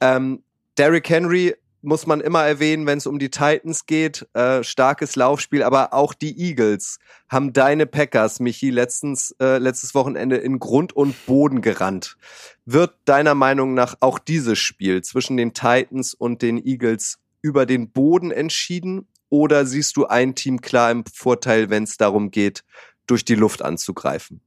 Ähm, 0.00 0.42
Derrick 0.76 1.08
Henry 1.08 1.54
muss 1.84 2.06
man 2.06 2.20
immer 2.20 2.44
erwähnen, 2.44 2.86
wenn 2.86 2.98
es 2.98 3.06
um 3.06 3.18
die 3.18 3.30
Titans 3.30 3.86
geht. 3.86 4.26
Äh, 4.34 4.64
starkes 4.64 5.16
Laufspiel, 5.16 5.62
aber 5.62 5.92
auch 5.92 6.14
die 6.14 6.38
Eagles 6.38 6.98
haben 7.28 7.52
deine 7.52 7.86
Packers, 7.86 8.40
Michi, 8.40 8.70
letztens, 8.70 9.34
äh, 9.40 9.58
letztes 9.58 9.94
Wochenende 9.94 10.36
in 10.36 10.58
Grund 10.58 10.94
und 10.94 11.14
Boden 11.26 11.60
gerannt. 11.60 12.16
Wird 12.64 12.94
deiner 13.04 13.34
Meinung 13.34 13.74
nach 13.74 13.96
auch 14.00 14.18
dieses 14.18 14.58
Spiel 14.58 15.02
zwischen 15.02 15.36
den 15.36 15.54
Titans 15.54 16.14
und 16.14 16.42
den 16.42 16.64
Eagles 16.64 17.18
über 17.42 17.66
den 17.66 17.90
Boden 17.90 18.30
entschieden? 18.30 19.06
Oder 19.28 19.66
siehst 19.66 19.96
du 19.96 20.06
ein 20.06 20.34
Team 20.34 20.60
klar 20.60 20.90
im 20.90 21.04
Vorteil, 21.06 21.70
wenn 21.70 21.84
es 21.84 21.96
darum 21.96 22.30
geht, 22.30 22.64
durch 23.06 23.24
die 23.24 23.34
Luft 23.34 23.62
anzugreifen? 23.62 24.40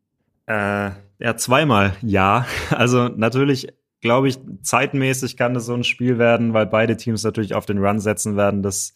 Äh, 0.48 0.92
ja, 1.20 1.36
zweimal 1.38 1.96
ja. 2.02 2.48
Also 2.70 3.10
natürlich 3.10 3.68
glaube 4.02 4.28
ich, 4.28 4.40
zeitmäßig 4.62 5.38
kann 5.38 5.54
das 5.54 5.66
so 5.66 5.74
ein 5.74 5.84
Spiel 5.84 6.18
werden, 6.18 6.54
weil 6.54 6.66
beide 6.66 6.98
Teams 6.98 7.24
natürlich 7.24 7.56
auf 7.56 7.66
den 7.66 7.80
Run 7.80 8.00
setzen 8.00 8.38
werden, 8.38 8.62
dass 8.64 8.94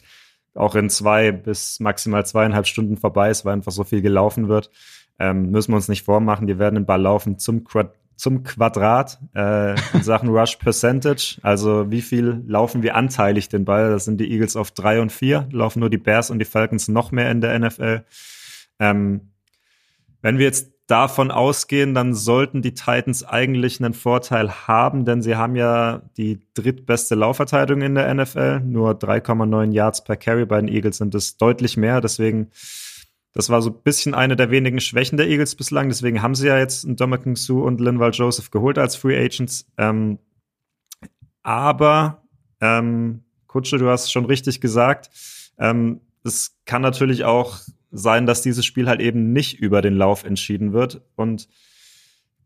auch 0.53 0.75
in 0.75 0.89
zwei 0.89 1.31
bis 1.31 1.79
maximal 1.79 2.25
zweieinhalb 2.25 2.67
Stunden 2.67 2.97
vorbei 2.97 3.29
ist, 3.29 3.45
weil 3.45 3.53
einfach 3.53 3.71
so 3.71 3.83
viel 3.83 4.01
gelaufen 4.01 4.47
wird. 4.49 4.69
Ähm, 5.17 5.51
müssen 5.51 5.71
wir 5.71 5.77
uns 5.77 5.87
nicht 5.87 6.03
vormachen, 6.03 6.47
die 6.47 6.59
werden 6.59 6.75
den 6.75 6.85
Ball 6.85 7.01
laufen 7.01 7.37
zum, 7.37 7.63
Quad 7.63 7.93
zum 8.15 8.43
Quadrat 8.43 9.19
äh, 9.35 9.71
in 9.93 10.03
Sachen 10.03 10.29
Rush 10.29 10.57
Percentage. 10.57 11.39
Also 11.41 11.89
wie 11.89 12.01
viel 12.01 12.43
laufen 12.45 12.83
wir 12.83 12.95
anteilig 12.95 13.49
den 13.49 13.65
Ball? 13.65 13.89
Das 13.89 14.05
sind 14.05 14.19
die 14.19 14.31
Eagles 14.31 14.55
auf 14.55 14.71
drei 14.71 15.01
und 15.01 15.11
vier, 15.11 15.47
laufen 15.51 15.79
nur 15.79 15.89
die 15.89 15.97
Bears 15.97 16.29
und 16.29 16.39
die 16.39 16.45
Falcons 16.45 16.87
noch 16.87 17.11
mehr 17.11 17.31
in 17.31 17.41
der 17.41 17.57
NFL. 17.57 18.03
Ähm, 18.79 19.31
wenn 20.21 20.37
wir 20.37 20.45
jetzt 20.45 20.71
davon 20.91 21.31
ausgehen, 21.31 21.93
dann 21.93 22.13
sollten 22.13 22.61
die 22.61 22.73
Titans 22.73 23.23
eigentlich 23.23 23.79
einen 23.79 23.93
Vorteil 23.93 24.51
haben, 24.67 25.05
denn 25.05 25.21
sie 25.21 25.37
haben 25.37 25.55
ja 25.55 26.01
die 26.17 26.41
drittbeste 26.53 27.15
Laufverteidigung 27.15 27.81
in 27.81 27.95
der 27.95 28.13
NFL. 28.13 28.59
Nur 28.59 28.91
3,9 28.91 29.71
Yards 29.71 30.03
per 30.03 30.17
Carry 30.17 30.45
bei 30.45 30.59
den 30.59 30.67
Eagles 30.67 30.97
sind 30.97 31.15
es 31.15 31.37
deutlich 31.37 31.77
mehr. 31.77 32.01
Deswegen, 32.01 32.51
das 33.31 33.49
war 33.49 33.61
so 33.61 33.69
ein 33.69 33.81
bisschen 33.83 34.13
eine 34.13 34.35
der 34.35 34.51
wenigen 34.51 34.81
Schwächen 34.81 35.15
der 35.15 35.29
Eagles 35.29 35.55
bislang. 35.55 35.87
Deswegen 35.87 36.21
haben 36.21 36.35
sie 36.35 36.47
ja 36.47 36.57
jetzt 36.57 36.85
Dominican 36.85 37.37
Sue 37.37 37.63
und 37.63 37.79
Linval 37.79 38.11
Joseph 38.11 38.51
geholt 38.51 38.77
als 38.77 38.97
Free 38.97 39.17
Agents. 39.17 39.65
Ähm, 39.77 40.19
aber, 41.41 42.21
ähm, 42.59 43.23
Kutsche, 43.47 43.77
du 43.77 43.87
hast 43.87 44.11
schon 44.11 44.25
richtig 44.25 44.59
gesagt, 44.59 45.09
ähm, 45.57 46.01
es 46.25 46.57
kann 46.65 46.81
natürlich 46.81 47.23
auch 47.23 47.59
sein, 47.91 48.25
dass 48.25 48.41
dieses 48.41 48.65
Spiel 48.65 48.87
halt 48.87 49.01
eben 49.01 49.33
nicht 49.33 49.59
über 49.59 49.81
den 49.81 49.95
Lauf 49.95 50.23
entschieden 50.23 50.73
wird 50.73 51.01
und 51.15 51.47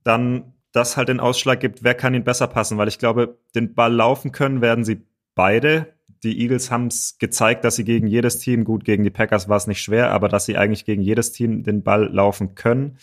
dann 0.04 0.54
das 0.72 0.98
halt 0.98 1.10
den 1.10 1.20
Ausschlag 1.20 1.60
gibt, 1.60 1.84
wer 1.84 1.94
kann 1.94 2.14
ihn 2.14 2.24
besser 2.24 2.48
passen, 2.48 2.78
weil 2.78 2.88
ich 2.88 3.00
glaube, 3.00 3.38
den 3.56 3.74
Ball 3.74 3.94
laufen 3.94 4.32
können 4.32 4.62
werden 4.62 4.84
sie 4.84 5.02
beide. 5.34 5.94
Die 6.24 6.42
Eagles 6.42 6.72
haben 6.72 6.88
es 6.88 7.18
gezeigt, 7.18 7.64
dass 7.64 7.75
sie 7.75 7.86
gegen 7.86 8.08
jedes 8.08 8.40
Team, 8.40 8.66
gut, 8.66 8.84
gegen 8.84 9.04
die 9.04 9.10
Packers 9.10 9.48
war 9.48 9.58
es 9.58 9.68
nicht 9.68 9.82
schwer, 9.82 10.12
aber 10.12 10.28
dass 10.28 10.46
sie 10.46 10.58
eigentlich 10.58 10.86
gegen 10.86 11.02
jedes 11.02 11.32
Team 11.32 11.64
den 11.64 11.84
Ball 11.84 12.12
laufen 12.12 12.56
können. 12.56 12.98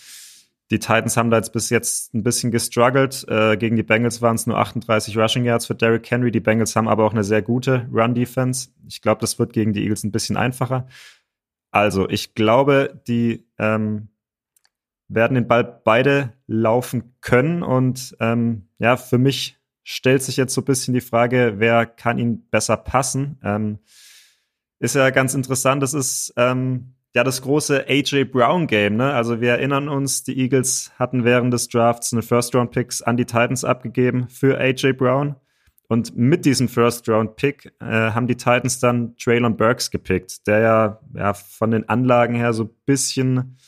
Die 0.70 0.78
Titans 0.78 1.18
haben 1.18 1.30
da 1.30 1.36
jetzt 1.36 1.52
bis 1.52 1.68
jetzt 1.68 2.14
ein 2.14 2.22
bisschen 2.22 2.50
gestruggelt. 2.50 3.26
Äh, 3.28 3.58
gegen 3.58 3.76
die 3.76 3.82
Bengals 3.82 4.22
waren 4.22 4.36
es 4.36 4.46
nur 4.46 4.58
38 4.58 5.16
Rushing 5.18 5.44
Yards 5.44 5.66
für 5.66 5.74
Derrick 5.74 6.10
Henry. 6.10 6.30
Die 6.30 6.40
Bengals 6.40 6.74
haben 6.76 6.88
aber 6.88 7.04
auch 7.04 7.12
eine 7.12 7.24
sehr 7.24 7.42
gute 7.42 7.86
Run-Defense. 7.92 8.70
Ich 8.88 9.02
glaube, 9.02 9.20
das 9.20 9.38
wird 9.38 9.52
gegen 9.52 9.74
die 9.74 9.82
Eagles 9.82 10.02
ein 10.02 10.12
bisschen 10.12 10.38
einfacher. 10.38 10.86
Also, 11.72 12.08
ich 12.08 12.34
glaube, 12.34 13.02
die 13.08 13.48
ähm, 13.58 14.08
werden 15.08 15.34
den 15.34 15.48
Ball 15.48 15.64
beide 15.64 16.32
laufen 16.46 17.14
können. 17.20 17.62
Und 17.62 18.16
ähm, 18.20 18.68
ja, 18.78 18.96
für 18.96 19.18
mich 19.18 19.58
stellt 19.82 20.22
sich 20.22 20.36
jetzt 20.36 20.54
so 20.54 20.60
ein 20.60 20.66
bisschen 20.66 20.94
die 20.94 21.00
Frage, 21.00 21.54
wer 21.56 21.86
kann 21.86 22.18
ihn 22.18 22.48
besser 22.50 22.76
passen? 22.76 23.38
Ähm, 23.42 23.78
ist 24.78 24.94
ja 24.94 25.10
ganz 25.10 25.34
interessant. 25.34 25.82
Das 25.82 25.94
ist 25.94 26.34
ähm, 26.36 26.94
ja 27.14 27.24
das 27.24 27.42
große 27.42 27.86
AJ 27.88 28.24
Brown 28.24 28.66
Game. 28.66 28.96
Ne? 28.96 29.12
Also 29.12 29.40
wir 29.40 29.52
erinnern 29.52 29.88
uns, 29.88 30.24
die 30.24 30.38
Eagles 30.38 30.92
hatten 30.98 31.24
während 31.24 31.52
des 31.52 31.68
Drafts 31.68 32.12
eine 32.12 32.22
First 32.22 32.54
Round 32.54 32.70
Picks 32.70 33.02
an 33.02 33.16
die 33.16 33.26
Titans 33.26 33.64
abgegeben 33.64 34.28
für 34.28 34.58
AJ 34.58 34.94
Brown. 34.94 35.36
Und 35.92 36.16
mit 36.16 36.46
diesem 36.46 36.68
First-Round-Pick 36.68 37.74
äh, 37.78 37.84
haben 37.84 38.26
die 38.26 38.38
Titans 38.38 38.80
dann 38.80 39.14
Traylon 39.18 39.58
Burks 39.58 39.90
gepickt, 39.90 40.46
der 40.46 40.60
ja, 40.60 41.00
ja 41.12 41.34
von 41.34 41.70
den 41.70 41.86
Anlagen 41.86 42.34
her 42.34 42.54
so 42.54 42.64
ein 42.64 42.70
bisschen, 42.86 43.58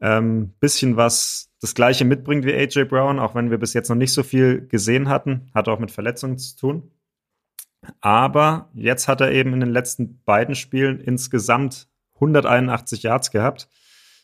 ähm, 0.00 0.54
bisschen 0.60 0.96
was 0.96 1.50
das 1.60 1.74
gleiche 1.74 2.04
mitbringt 2.04 2.44
wie 2.44 2.54
AJ 2.54 2.84
Brown, 2.84 3.18
auch 3.18 3.34
wenn 3.34 3.50
wir 3.50 3.58
bis 3.58 3.74
jetzt 3.74 3.88
noch 3.88 3.96
nicht 3.96 4.12
so 4.12 4.22
viel 4.22 4.68
gesehen 4.68 5.08
hatten. 5.08 5.50
Hat 5.52 5.66
auch 5.66 5.80
mit 5.80 5.90
Verletzungen 5.90 6.38
zu 6.38 6.56
tun. 6.56 6.92
Aber 8.00 8.70
jetzt 8.72 9.08
hat 9.08 9.20
er 9.20 9.32
eben 9.32 9.52
in 9.52 9.58
den 9.58 9.72
letzten 9.72 10.22
beiden 10.22 10.54
Spielen 10.54 11.00
insgesamt 11.00 11.88
181 12.14 13.02
Yards 13.02 13.32
gehabt. 13.32 13.68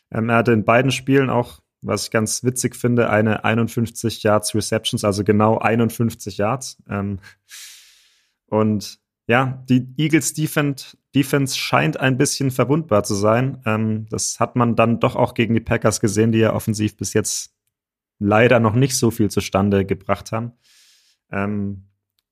Ähm, 0.09 0.29
er 0.29 0.37
hatte 0.37 0.53
in 0.53 0.63
beiden 0.63 0.91
Spielen 0.91 1.29
auch 1.29 1.59
was 1.85 2.05
ich 2.05 2.11
ganz 2.11 2.43
witzig 2.43 2.75
finde, 2.75 3.09
eine 3.09 3.43
51 3.43 4.23
Yards 4.23 4.55
Receptions, 4.55 5.03
also 5.03 5.23
genau 5.23 5.57
51 5.57 6.37
Yards. 6.37 6.77
Ähm, 6.89 7.19
und 8.47 8.99
ja, 9.27 9.63
die 9.69 9.87
Eagles 9.97 10.33
Defense, 10.33 10.97
Defense 11.15 11.57
scheint 11.57 11.99
ein 11.99 12.17
bisschen 12.17 12.51
verwundbar 12.51 13.03
zu 13.03 13.15
sein. 13.15 13.61
Ähm, 13.65 14.07
das 14.09 14.39
hat 14.39 14.55
man 14.55 14.75
dann 14.75 14.99
doch 14.99 15.15
auch 15.15 15.33
gegen 15.33 15.53
die 15.53 15.61
Packers 15.61 15.99
gesehen, 15.99 16.31
die 16.31 16.39
ja 16.39 16.53
offensiv 16.53 16.97
bis 16.97 17.13
jetzt 17.13 17.55
leider 18.19 18.59
noch 18.59 18.75
nicht 18.75 18.95
so 18.95 19.11
viel 19.11 19.29
zustande 19.29 19.85
gebracht 19.85 20.31
haben. 20.31 20.53
Ähm, 21.31 21.85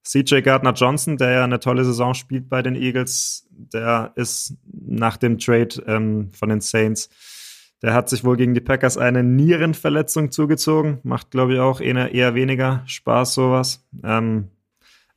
CJ 0.04 0.42
Gardner 0.42 0.74
Johnson, 0.74 1.18
der 1.18 1.32
ja 1.32 1.44
eine 1.44 1.60
tolle 1.60 1.86
Saison 1.86 2.14
spielt 2.14 2.50
bei 2.50 2.62
den 2.62 2.76
Eagles, 2.76 3.48
der 3.50 4.12
ist 4.16 4.58
nach 4.64 5.18
dem 5.18 5.40
Trade 5.40 5.82
ähm, 5.88 6.32
von 6.34 6.50
den 6.50 6.62
Saints 6.62 7.10
der 7.84 7.94
hat 7.94 8.08
sich 8.08 8.24
wohl 8.24 8.38
gegen 8.38 8.54
die 8.54 8.62
Packers 8.62 8.98
eine 8.98 9.24
Nierenverletzung 9.24 10.32
zugezogen. 10.32 11.00
Macht, 11.04 11.32
glaube 11.32 11.54
ich, 11.54 11.60
auch 11.60 11.82
eher, 11.82 12.14
eher 12.14 12.34
weniger 12.34 12.82
Spaß, 12.86 13.34
sowas. 13.34 13.86
Ähm, 14.04 14.48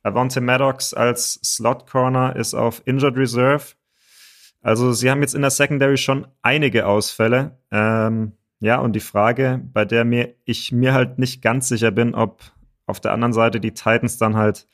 Avante 0.03 0.41
Maddox 0.41 0.93
als 0.93 1.39
Slot 1.43 1.89
Corner 1.89 2.35
ist 2.35 2.53
auf 2.53 2.81
Injured 2.85 3.15
Reserve. 3.15 3.63
Also 4.61 4.91
sie 4.91 5.09
haben 5.09 5.21
jetzt 5.21 5.33
in 5.33 5.41
der 5.41 5.49
Secondary 5.49 5.95
schon 5.95 6.27
einige 6.41 6.87
Ausfälle. 6.87 7.57
Ähm, 7.71 8.33
ja, 8.59 8.79
und 8.79 8.93
die 8.93 8.99
Frage, 8.99 9.61
bei 9.71 9.85
der 9.85 10.03
mir 10.03 10.35
ich 10.43 10.73
mir 10.73 10.93
halt 10.93 11.19
nicht 11.19 11.41
ganz 11.41 11.69
sicher 11.69 11.91
bin, 11.91 12.15
ob 12.15 12.41
auf 12.85 12.99
der 12.99 13.13
anderen 13.13 13.33
Seite 13.33 13.61
die 13.61 13.73
Titans 13.73 14.17
dann 14.17 14.35
halt 14.35 14.67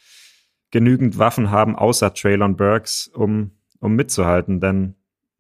genügend 0.72 1.20
Waffen 1.20 1.52
haben, 1.52 1.76
außer 1.76 2.12
Traylon 2.16 2.58
Burks, 2.58 3.08
um, 3.08 3.52
um 3.80 3.94
mitzuhalten. 3.94 4.60
Denn 4.60 4.96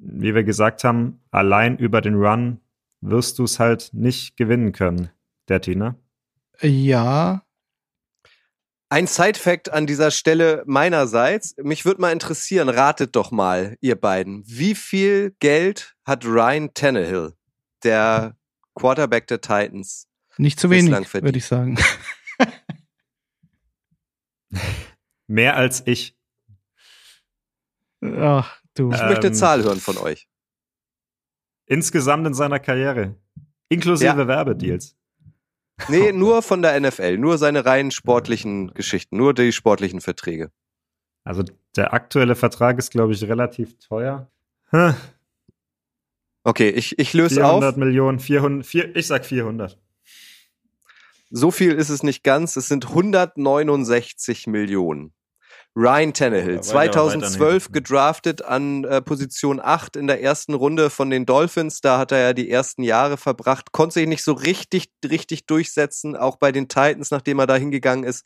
wie 0.05 0.36
wir 0.36 0.43
gesagt 0.43 0.83
haben, 0.83 1.22
allein 1.31 1.77
über 1.77 2.01
den 2.01 2.15
Run 2.15 2.60
wirst 3.01 3.39
du 3.39 3.45
es 3.45 3.60
halt 3.60 3.89
nicht 3.93 4.38
gewinnen 4.38 4.72
können, 4.72 5.10
der 5.48 5.62
Tina. 5.62 5.95
Ja. 6.62 7.43
Ein 8.89 9.07
Side-Fact 9.07 9.74
an 9.74 9.88
dieser 9.88 10.12
Stelle 10.12 10.63
meinerseits. 10.67 11.55
Mich 11.57 11.86
würde 11.86 12.01
mal 12.01 12.12
interessieren, 12.12 12.69
ratet 12.69 13.15
doch 13.15 13.31
mal, 13.31 13.77
ihr 13.81 13.95
beiden. 13.95 14.43
Wie 14.45 14.75
viel 14.75 15.36
Geld 15.39 15.95
hat 16.05 16.25
Ryan 16.25 16.74
Tannehill, 16.74 17.33
der 17.83 18.38
Quarterback 18.75 19.27
der 19.27 19.41
Titans? 19.41 20.07
Nicht 20.38 20.60
zu 20.60 20.69
wenig, 20.69 21.13
würde 21.13 21.38
ich 21.38 21.45
sagen. 21.45 21.77
Mehr 25.27 25.55
als 25.55 25.88
ich. 25.88 26.15
Ach, 28.01 28.62
Du. 28.75 28.92
Ich 28.92 29.01
möchte 29.01 29.27
ähm, 29.27 29.34
Zahl 29.34 29.63
hören 29.63 29.80
von 29.80 29.98
euch. 29.98 30.27
Insgesamt 31.65 32.27
in 32.27 32.34
seiner 32.34 32.60
Karriere. 32.60 33.15
Inklusive 33.70 34.08
ja. 34.08 34.27
Werbedeals. 34.27 34.96
Nee, 35.88 36.12
nur 36.13 36.42
von 36.42 36.62
der 36.62 36.80
NFL. 36.80 37.18
Nur 37.18 37.38
seine 37.38 37.65
rein 37.65 37.92
sportlichen 37.92 38.74
Geschichten. 38.74 39.18
Nur 39.18 39.34
die 39.34 39.51
sportlichen 39.51 40.01
Verträge. 40.01 40.51
Also 41.24 41.44
der 41.75 41.94
aktuelle 41.94 42.36
Vertrag 42.36 42.77
ist, 42.77 42.92
glaube 42.92 43.13
ich, 43.13 43.24
relativ 43.24 43.77
teuer. 43.80 44.30
Hm. 44.70 44.94
Okay, 46.46 46.72
ich, 46.72 47.00
ich 47.00 47.13
löse 47.13 47.36
400 47.36 47.46
auf. 47.46 47.60
400 47.62 47.77
Millionen, 47.77 48.20
400, 48.20 48.68
4, 48.68 48.96
ich 48.98 49.08
sag 49.08 49.24
400. 49.25 49.80
So 51.30 51.51
viel 51.51 51.72
ist 51.72 51.88
es 51.88 52.03
nicht 52.03 52.22
ganz. 52.22 52.58
Es 52.58 52.68
sind 52.68 52.89
169 52.89 54.48
Millionen. 54.48 55.13
Ryan 55.75 56.13
Tannehill, 56.13 56.56
ja, 56.56 56.62
2012 56.62 57.72
gedraftet 57.72 58.44
an 58.44 58.84
äh, 58.84 59.01
Position 59.01 59.60
8 59.60 59.96
in 59.96 60.06
der 60.06 60.22
ersten 60.22 60.53
Runde 60.53 60.92
von 60.92 61.10
den 61.10 61.25
Dolphins. 61.25 61.82
Da 61.82 61.98
hat 61.98 62.12
er 62.12 62.20
ja 62.20 62.34
die 62.34 62.51
ersten 62.51 62.84
Jahre 62.84 63.18
verbracht, 63.18 63.72
konnte 63.72 63.96
sich 63.96 64.08
nicht 64.08 64.24
so 64.24 64.34
richtig, 64.34 64.92
richtig 65.03 65.48
durchsetzen. 65.48 66.15
Auch 66.15 66.36
bei 66.36 66.51
den 66.51 66.68
Titans, 66.68 67.10
nachdem 67.10 67.39
er 67.39 67.48
da 67.48 67.56
hingegangen 67.56 68.03
ist, 68.03 68.24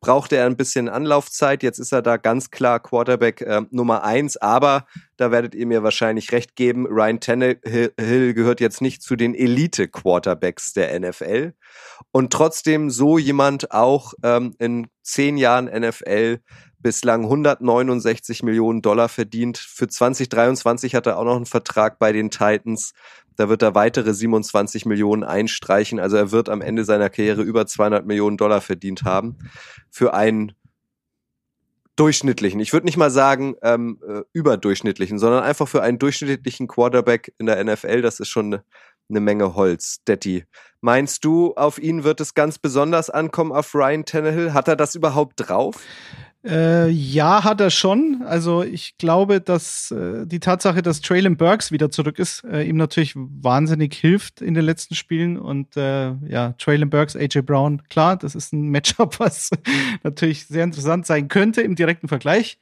brauchte 0.00 0.36
er 0.36 0.44
ein 0.44 0.58
bisschen 0.58 0.90
Anlaufzeit. 0.90 1.62
Jetzt 1.62 1.78
ist 1.78 1.92
er 1.92 2.02
da 2.02 2.18
ganz 2.18 2.50
klar 2.50 2.80
Quarterback 2.80 3.40
äh, 3.40 3.62
Nummer 3.70 4.04
1. 4.04 4.36
Aber 4.36 4.84
da 5.16 5.30
werdet 5.30 5.54
ihr 5.54 5.66
mir 5.66 5.82
wahrscheinlich 5.82 6.32
recht 6.32 6.54
geben, 6.54 6.86
Ryan 6.86 7.20
Tannehill 7.20 8.34
gehört 8.34 8.60
jetzt 8.60 8.82
nicht 8.82 9.02
zu 9.02 9.16
den 9.16 9.34
Elite-Quarterbacks 9.34 10.74
der 10.74 10.98
NFL. 11.00 11.54
Und 12.12 12.32
trotzdem 12.32 12.90
so 12.90 13.16
jemand 13.16 13.70
auch 13.70 14.12
ähm, 14.22 14.54
in 14.58 14.88
zehn 15.02 15.36
Jahren 15.36 15.66
NFL 15.66 16.40
bislang 16.82 17.24
169 17.24 18.42
Millionen 18.42 18.82
Dollar 18.82 19.08
verdient. 19.08 19.58
Für 19.58 19.88
2023 19.88 20.94
hat 20.94 21.06
er 21.06 21.18
auch 21.18 21.24
noch 21.24 21.36
einen 21.36 21.46
Vertrag 21.46 21.98
bei 21.98 22.12
den 22.12 22.30
Titans. 22.30 22.92
Da 23.36 23.48
wird 23.48 23.62
er 23.62 23.74
weitere 23.74 24.12
27 24.12 24.86
Millionen 24.86 25.24
einstreichen. 25.24 26.00
Also 26.00 26.16
er 26.16 26.32
wird 26.32 26.48
am 26.48 26.60
Ende 26.60 26.84
seiner 26.84 27.10
Karriere 27.10 27.42
über 27.42 27.66
200 27.66 28.06
Millionen 28.06 28.36
Dollar 28.36 28.60
verdient 28.60 29.04
haben. 29.04 29.38
Für 29.90 30.14
einen 30.14 30.52
durchschnittlichen, 31.96 32.60
ich 32.60 32.72
würde 32.72 32.86
nicht 32.86 32.96
mal 32.96 33.10
sagen 33.10 33.56
ähm, 33.62 34.00
äh, 34.08 34.22
überdurchschnittlichen, 34.32 35.18
sondern 35.18 35.42
einfach 35.42 35.68
für 35.68 35.82
einen 35.82 35.98
durchschnittlichen 35.98 36.66
Quarterback 36.66 37.34
in 37.38 37.46
der 37.46 37.62
NFL. 37.62 38.00
Das 38.00 38.20
ist 38.20 38.28
schon 38.28 38.46
eine, 38.46 38.64
eine 39.10 39.20
Menge 39.20 39.54
Holz. 39.54 40.02
Detti, 40.06 40.44
meinst 40.80 41.24
du, 41.24 41.54
auf 41.54 41.78
ihn 41.78 42.04
wird 42.04 42.20
es 42.20 42.34
ganz 42.34 42.58
besonders 42.58 43.10
ankommen, 43.10 43.52
auf 43.52 43.74
Ryan 43.74 44.04
Tannehill? 44.04 44.54
Hat 44.54 44.68
er 44.68 44.76
das 44.76 44.94
überhaupt 44.94 45.34
drauf? 45.36 45.76
Äh, 46.42 46.88
ja, 46.88 47.44
hat 47.44 47.60
er 47.60 47.68
schon. 47.68 48.22
Also 48.24 48.62
ich 48.62 48.96
glaube, 48.96 49.42
dass 49.42 49.90
äh, 49.90 50.26
die 50.26 50.40
Tatsache, 50.40 50.80
dass 50.80 51.02
Traylon 51.02 51.36
Burks 51.36 51.70
wieder 51.70 51.90
zurück 51.90 52.18
ist, 52.18 52.44
äh, 52.44 52.62
ihm 52.62 52.76
natürlich 52.76 53.12
wahnsinnig 53.14 53.94
hilft 53.94 54.40
in 54.40 54.54
den 54.54 54.64
letzten 54.64 54.94
Spielen. 54.94 55.38
Und 55.38 55.76
äh, 55.76 56.14
ja, 56.26 56.54
Traylon 56.56 56.88
Burks, 56.88 57.14
AJ 57.14 57.42
Brown, 57.42 57.82
klar, 57.90 58.16
das 58.16 58.34
ist 58.34 58.54
ein 58.54 58.68
Matchup, 58.70 59.20
was 59.20 59.50
natürlich 60.02 60.46
sehr 60.46 60.64
interessant 60.64 61.04
sein 61.04 61.28
könnte 61.28 61.60
im 61.60 61.76
direkten 61.76 62.08
Vergleich. 62.08 62.58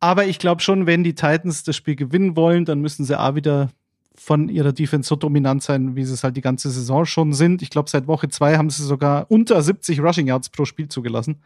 Aber 0.00 0.24
ich 0.24 0.38
glaube 0.38 0.62
schon, 0.62 0.86
wenn 0.86 1.04
die 1.04 1.14
Titans 1.14 1.62
das 1.62 1.76
Spiel 1.76 1.96
gewinnen 1.96 2.36
wollen, 2.36 2.64
dann 2.64 2.80
müssen 2.80 3.04
sie 3.04 3.18
A 3.18 3.34
wieder 3.34 3.70
von 4.16 4.48
ihrer 4.48 4.72
Defense 4.72 5.08
so 5.08 5.16
dominant 5.16 5.62
sein, 5.62 5.96
wie 5.96 6.04
sie 6.04 6.14
es 6.14 6.22
halt 6.22 6.36
die 6.36 6.40
ganze 6.40 6.70
Saison 6.70 7.04
schon 7.04 7.32
sind. 7.32 7.62
Ich 7.62 7.70
glaube, 7.70 7.90
seit 7.90 8.06
Woche 8.06 8.28
zwei 8.28 8.56
haben 8.56 8.70
sie 8.70 8.84
sogar 8.84 9.30
unter 9.30 9.60
70 9.60 10.00
Rushing 10.00 10.28
Yards 10.28 10.50
pro 10.50 10.64
Spiel 10.64 10.88
zugelassen. 10.88 11.42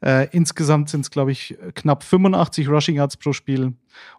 Äh, 0.00 0.28
insgesamt 0.32 0.88
sind 0.88 1.02
es, 1.02 1.10
glaube 1.10 1.32
ich, 1.32 1.56
knapp 1.74 2.02
85 2.02 2.68
Rushing 2.68 2.96
Yards 2.96 3.16
pro 3.18 3.32
Spiel. 3.32 3.74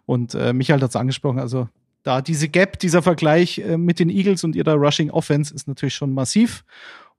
Und 0.06 0.34
äh, 0.34 0.52
Michael 0.52 0.80
hat 0.80 0.90
es 0.90 0.96
angesprochen, 0.96 1.40
also 1.40 1.68
da 2.02 2.22
diese 2.22 2.48
Gap, 2.48 2.78
dieser 2.78 3.02
Vergleich 3.02 3.58
äh, 3.58 3.76
mit 3.76 3.98
den 3.98 4.08
Eagles 4.08 4.44
und 4.44 4.56
ihrer 4.56 4.74
Rushing 4.74 5.10
Offense 5.10 5.54
ist 5.54 5.68
natürlich 5.68 5.94
schon 5.94 6.12
massiv. 6.12 6.64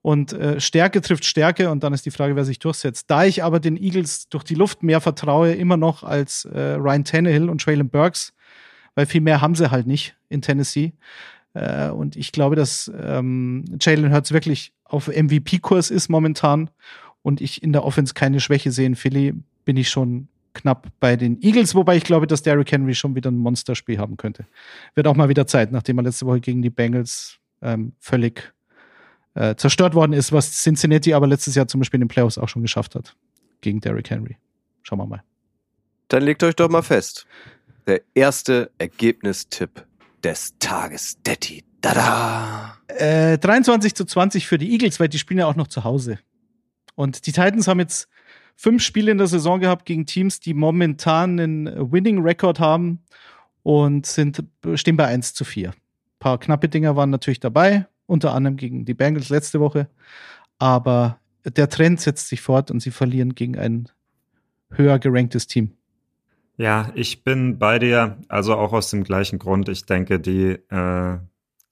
Und 0.00 0.32
äh, 0.32 0.60
Stärke 0.60 1.00
trifft 1.00 1.24
Stärke 1.24 1.70
und 1.70 1.84
dann 1.84 1.94
ist 1.94 2.04
die 2.04 2.10
Frage, 2.10 2.34
wer 2.34 2.44
sich 2.44 2.58
durchsetzt. 2.58 3.08
Da 3.08 3.24
ich 3.24 3.44
aber 3.44 3.60
den 3.60 3.76
Eagles 3.76 4.28
durch 4.28 4.42
die 4.42 4.56
Luft 4.56 4.82
mehr 4.82 5.00
vertraue, 5.00 5.52
immer 5.52 5.76
noch 5.76 6.02
als 6.02 6.44
äh, 6.46 6.72
Ryan 6.72 7.04
Tannehill 7.04 7.48
und 7.48 7.60
Traylon 7.60 7.88
Burks, 7.88 8.32
weil 8.94 9.06
viel 9.06 9.20
mehr 9.20 9.40
haben 9.40 9.54
sie 9.54 9.70
halt 9.70 9.86
nicht 9.86 10.16
in 10.28 10.42
Tennessee. 10.42 10.92
Äh, 11.54 11.88
und 11.90 12.16
ich 12.16 12.32
glaube, 12.32 12.56
dass 12.56 12.90
ähm, 13.00 13.64
Jalen 13.80 14.12
Hurts 14.12 14.32
wirklich 14.32 14.72
auf 14.84 15.08
MVP-Kurs 15.08 15.90
ist 15.90 16.08
momentan 16.08 16.70
und 17.22 17.40
ich 17.40 17.62
in 17.62 17.72
der 17.72 17.84
Offense 17.84 18.14
keine 18.14 18.40
Schwäche 18.40 18.70
sehe 18.70 18.86
in 18.86 18.96
Philly, 18.96 19.34
bin 19.64 19.76
ich 19.76 19.88
schon 19.88 20.28
knapp 20.54 20.88
bei 21.00 21.16
den 21.16 21.40
Eagles, 21.40 21.74
wobei 21.74 21.96
ich 21.96 22.04
glaube, 22.04 22.26
dass 22.26 22.42
Derrick 22.42 22.70
Henry 22.70 22.94
schon 22.94 23.14
wieder 23.14 23.30
ein 23.30 23.38
Monsterspiel 23.38 23.98
haben 23.98 24.16
könnte. 24.16 24.44
Wird 24.94 25.06
auch 25.06 25.16
mal 25.16 25.28
wieder 25.28 25.46
Zeit, 25.46 25.72
nachdem 25.72 25.98
er 25.98 26.04
letzte 26.04 26.26
Woche 26.26 26.40
gegen 26.40 26.60
die 26.60 26.70
Bengals 26.70 27.38
ähm, 27.62 27.92
völlig 27.98 28.52
äh, 29.34 29.54
zerstört 29.54 29.94
worden 29.94 30.12
ist, 30.12 30.32
was 30.32 30.62
Cincinnati 30.62 31.14
aber 31.14 31.26
letztes 31.26 31.54
Jahr 31.54 31.68
zum 31.68 31.80
Beispiel 31.80 31.98
in 31.98 32.06
den 32.06 32.08
Playoffs 32.08 32.36
auch 32.36 32.48
schon 32.48 32.62
geschafft 32.62 32.94
hat. 32.94 33.16
Gegen 33.62 33.80
Derrick 33.80 34.10
Henry. 34.10 34.36
Schauen 34.82 34.98
wir 34.98 35.06
mal. 35.06 35.22
Dann 36.08 36.24
legt 36.24 36.42
euch 36.42 36.54
doch 36.54 36.68
mal 36.68 36.82
fest 36.82 37.26
der 37.86 38.02
erste 38.14 38.70
Ergebnistipp 38.78 39.86
des 40.22 40.58
Tages. 40.58 41.16
Detti. 41.22 41.64
Da 41.80 41.92
Äh, 42.86 43.38
23 43.38 43.94
zu 43.94 44.04
20 44.04 44.46
für 44.46 44.56
die 44.56 44.70
Eagles, 44.72 45.00
weil 45.00 45.08
die 45.08 45.18
spielen 45.18 45.40
ja 45.40 45.46
auch 45.46 45.56
noch 45.56 45.66
zu 45.66 45.82
Hause. 45.82 46.18
Und 46.94 47.26
die 47.26 47.32
Titans 47.32 47.66
haben 47.66 47.80
jetzt 47.80 48.08
fünf 48.54 48.82
Spiele 48.82 49.10
in 49.10 49.18
der 49.18 49.26
Saison 49.26 49.58
gehabt 49.58 49.84
gegen 49.84 50.06
Teams, 50.06 50.38
die 50.38 50.54
momentan 50.54 51.40
einen 51.40 51.92
Winning-Record 51.92 52.60
haben 52.60 53.02
und 53.62 54.06
sind, 54.06 54.44
stehen 54.74 54.96
bei 54.96 55.06
1 55.06 55.34
zu 55.34 55.44
4. 55.44 55.70
Ein 55.70 55.74
paar 56.20 56.38
knappe 56.38 56.68
Dinger 56.68 56.94
waren 56.94 57.10
natürlich 57.10 57.40
dabei, 57.40 57.86
unter 58.06 58.32
anderem 58.32 58.56
gegen 58.56 58.84
die 58.84 58.94
Bengals 58.94 59.28
letzte 59.28 59.58
Woche. 59.58 59.88
Aber 60.58 61.18
der 61.44 61.68
Trend 61.68 62.00
setzt 62.00 62.28
sich 62.28 62.40
fort 62.40 62.70
und 62.70 62.80
sie 62.80 62.92
verlieren 62.92 63.34
gegen 63.34 63.58
ein 63.58 63.88
höher 64.70 65.00
geranktes 65.00 65.48
Team. 65.48 65.72
Ja, 66.56 66.92
ich 66.94 67.24
bin 67.24 67.58
bei 67.58 67.78
dir, 67.78 68.18
also 68.28 68.54
auch 68.56 68.72
aus 68.72 68.90
dem 68.90 69.04
gleichen 69.04 69.38
Grund. 69.38 69.68
Ich 69.68 69.86
denke, 69.86 70.20
die 70.20 70.58
äh, 70.70 71.18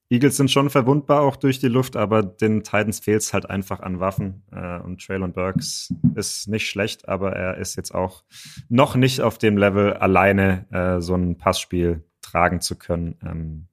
Eagles 0.08 0.36
sind 0.36 0.50
schon 0.50 0.70
verwundbar 0.70 1.20
auch 1.20 1.36
durch 1.36 1.60
die 1.60 1.68
Luft, 1.68 1.96
aber 1.96 2.22
den 2.22 2.64
Titans 2.64 2.98
fehlt 2.98 3.22
es 3.22 3.32
halt 3.32 3.48
einfach 3.48 3.80
an 3.80 4.00
Waffen. 4.00 4.42
Äh, 4.50 4.80
und 4.80 5.04
Traylon 5.04 5.32
Burks 5.32 5.94
ist 6.14 6.48
nicht 6.48 6.68
schlecht, 6.68 7.08
aber 7.08 7.32
er 7.32 7.58
ist 7.58 7.76
jetzt 7.76 7.94
auch 7.94 8.24
noch 8.68 8.96
nicht 8.96 9.20
auf 9.20 9.38
dem 9.38 9.56
Level, 9.56 9.92
alleine 9.92 10.66
äh, 10.72 11.00
so 11.00 11.14
ein 11.14 11.36
Passspiel 11.36 12.02
tragen 12.22 12.60
zu 12.60 12.76
können. 12.76 13.16
Ähm, 13.22 13.66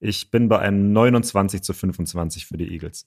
ich 0.00 0.30
bin 0.30 0.48
bei 0.48 0.58
einem 0.58 0.92
29 0.92 1.62
zu 1.62 1.74
25 1.74 2.46
für 2.46 2.56
die 2.56 2.72
Eagles. 2.72 3.06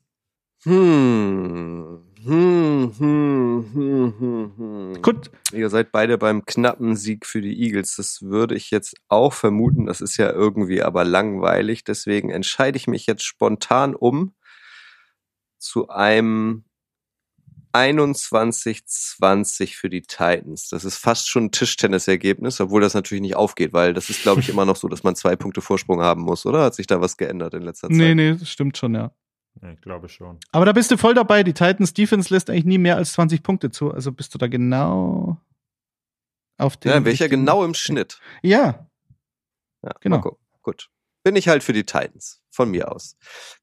Hm. 0.63 2.03
Hm, 2.23 2.91
hm, 2.97 3.65
hm, 3.73 4.13
hm, 4.19 4.51
hm. 4.57 5.01
Gut. 5.01 5.31
Ihr 5.53 5.69
seid 5.69 5.91
beide 5.91 6.17
beim 6.17 6.45
knappen 6.45 6.97
Sieg 6.97 7.25
für 7.25 7.41
die 7.41 7.63
Eagles. 7.63 7.95
Das 7.95 8.21
würde 8.21 8.55
ich 8.55 8.69
jetzt 8.69 8.95
auch 9.07 9.33
vermuten. 9.33 9.85
Das 9.85 10.01
ist 10.01 10.17
ja 10.17 10.31
irgendwie 10.31 10.81
aber 10.81 11.05
langweilig. 11.05 11.85
Deswegen 11.85 12.29
entscheide 12.29 12.77
ich 12.77 12.87
mich 12.87 13.05
jetzt 13.05 13.23
spontan 13.23 13.95
um 13.95 14.33
zu 15.59 15.89
einem 15.89 16.63
21-20 17.73 19.75
für 19.75 19.89
die 19.89 20.01
Titans. 20.01 20.69
Das 20.69 20.83
ist 20.83 20.97
fast 20.97 21.29
schon 21.29 21.45
ein 21.45 21.51
Tischtennisergebnis, 21.51 22.59
obwohl 22.59 22.81
das 22.81 22.93
natürlich 22.93 23.21
nicht 23.21 23.35
aufgeht, 23.35 23.73
weil 23.73 23.93
das 23.93 24.09
ist, 24.09 24.23
glaube 24.23 24.41
ich, 24.41 24.49
immer 24.49 24.65
noch 24.65 24.75
so, 24.75 24.87
dass 24.87 25.03
man 25.03 25.15
zwei 25.15 25.35
Punkte 25.35 25.61
Vorsprung 25.61 26.01
haben 26.01 26.23
muss, 26.23 26.45
oder? 26.45 26.63
Hat 26.63 26.75
sich 26.75 26.87
da 26.87 27.01
was 27.01 27.17
geändert 27.17 27.53
in 27.53 27.61
letzter 27.61 27.89
Zeit? 27.89 27.97
Nee, 27.97 28.15
nee, 28.15 28.35
das 28.35 28.49
stimmt 28.49 28.77
schon, 28.77 28.95
ja. 28.95 29.11
Ich 29.73 29.81
glaube 29.81 30.09
schon. 30.09 30.39
Aber 30.51 30.65
da 30.65 30.71
bist 30.71 30.91
du 30.91 30.97
voll 30.97 31.13
dabei. 31.13 31.43
Die 31.43 31.53
Titans 31.53 31.93
Defense 31.93 32.33
lässt 32.33 32.49
eigentlich 32.49 32.65
nie 32.65 32.77
mehr 32.77 32.95
als 32.95 33.13
20 33.13 33.43
Punkte 33.43 33.71
zu. 33.71 33.91
Also 33.91 34.11
bist 34.11 34.33
du 34.33 34.37
da 34.37 34.47
genau 34.47 35.37
auf 36.57 36.77
dem. 36.77 36.91
Ja, 36.91 37.05
welcher 37.05 37.29
genau 37.29 37.63
im 37.63 37.73
Schnitt? 37.73 38.19
Ja. 38.41 38.87
Ja, 39.83 39.91
genau. 40.01 40.37
Gut. 40.61 40.89
Bin 41.23 41.35
ich 41.35 41.47
halt 41.47 41.63
für 41.63 41.73
die 41.73 41.85
Titans 41.85 42.41
von 42.57 42.71
mir 42.71 42.91
aus. 42.91 43.15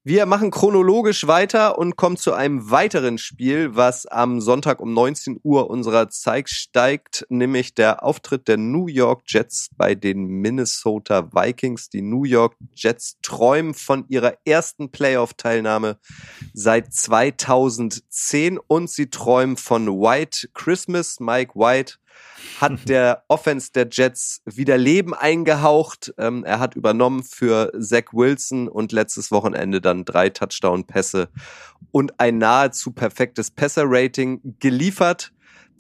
Wir 0.04 0.24
machen 0.24 0.52
chronologisch 0.52 1.26
weiter 1.26 1.78
und 1.78 1.96
kommen 1.96 2.16
zu 2.16 2.33
einem 2.33 2.70
weiteren 2.70 3.18
Spiel, 3.18 3.74
was 3.74 4.07
am 4.07 4.40
Sonntag 4.40 4.80
um 4.80 4.94
19 4.94 5.40
Uhr 5.42 5.68
unserer 5.68 6.11
Zeit 6.11 6.48
steigt, 6.48 7.26
nämlich 7.28 7.74
der 7.74 8.04
Auftritt 8.04 8.46
der 8.46 8.57
New 8.57 8.87
York 8.87 9.22
Jets 9.26 9.68
bei 9.76 9.96
den 9.96 10.26
Minnesota 10.26 11.33
Vikings. 11.33 11.90
Die 11.90 12.02
New 12.02 12.24
York 12.24 12.54
Jets 12.76 13.18
träumen 13.20 13.74
von 13.74 14.04
ihrer 14.09 14.35
ersten 14.44 14.92
Playoff-Teilnahme 14.92 15.98
seit 16.52 16.94
2010 16.94 18.59
und 18.59 18.88
sie 18.90 19.11
träumen 19.11 19.57
von 19.57 19.88
White 19.88 20.50
Christmas. 20.54 21.18
Mike 21.18 21.54
White 21.57 21.94
hat 22.61 22.72
der 22.88 23.24
Offense 23.28 23.72
der 23.72 23.88
Jets 23.90 24.42
wieder 24.44 24.78
Leben 24.78 25.14
eingehaucht. 25.14 26.14
Ähm, 26.18 26.44
er 26.44 26.61
hat 26.61 26.74
übernommen 26.74 27.22
für 27.22 27.72
Zach 27.80 28.12
Wilson 28.12 28.68
und 28.68 28.84
letztes 28.92 29.31
Wochenende 29.31 29.81
dann 29.81 30.05
drei 30.05 30.31
Touchdown-Pässe 30.31 31.29
und 31.90 32.18
ein 32.18 32.38
nahezu 32.38 32.92
perfektes 32.92 33.51
Passer-Rating 33.51 34.57
geliefert. 34.61 35.33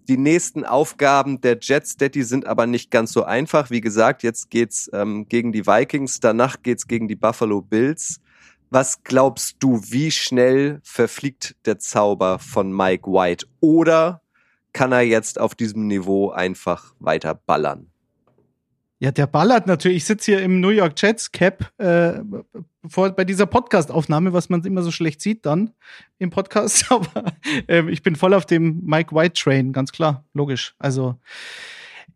Die 0.08 0.18
nächsten 0.18 0.64
Aufgaben 0.64 1.40
der 1.40 1.58
Jets, 1.60 1.96
Daddy, 1.96 2.22
sind 2.22 2.46
aber 2.46 2.66
nicht 2.66 2.90
ganz 2.90 3.12
so 3.12 3.24
einfach. 3.24 3.70
Wie 3.70 3.80
gesagt, 3.80 4.22
jetzt 4.22 4.50
geht's 4.50 4.90
ähm, 4.92 5.26
gegen 5.28 5.52
die 5.52 5.66
Vikings, 5.66 6.20
danach 6.20 6.62
geht's 6.62 6.86
gegen 6.86 7.08
die 7.08 7.16
Buffalo 7.16 7.62
Bills. 7.62 8.20
Was 8.70 9.02
glaubst 9.02 9.56
du, 9.60 9.80
wie 9.88 10.10
schnell 10.10 10.80
verfliegt 10.82 11.56
der 11.64 11.78
Zauber 11.78 12.38
von 12.38 12.74
Mike 12.74 13.10
White? 13.10 13.46
Oder 13.60 14.20
kann 14.74 14.92
er 14.92 15.02
jetzt 15.02 15.40
auf 15.40 15.54
diesem 15.54 15.86
Niveau 15.86 16.30
einfach 16.30 16.94
weiter 16.98 17.34
ballern. 17.34 17.93
Ja, 19.04 19.10
der 19.10 19.26
ballert 19.26 19.66
natürlich. 19.66 19.98
Ich 19.98 20.04
sitze 20.06 20.32
hier 20.32 20.40
im 20.40 20.60
New 20.60 20.70
York 20.70 20.94
Jets 20.96 21.30
Cap 21.30 21.70
äh, 21.76 22.22
vor, 22.88 23.10
bei 23.10 23.26
dieser 23.26 23.44
Podcast-Aufnahme, 23.44 24.32
was 24.32 24.48
man 24.48 24.64
immer 24.64 24.82
so 24.82 24.90
schlecht 24.90 25.20
sieht 25.20 25.44
dann 25.44 25.72
im 26.18 26.30
Podcast. 26.30 26.86
Aber 26.90 27.34
äh, 27.68 27.86
ich 27.90 28.02
bin 28.02 28.16
voll 28.16 28.32
auf 28.32 28.46
dem 28.46 28.80
Mike 28.82 29.14
White 29.14 29.38
Train, 29.42 29.74
ganz 29.74 29.92
klar, 29.92 30.24
logisch. 30.32 30.74
Also 30.78 31.18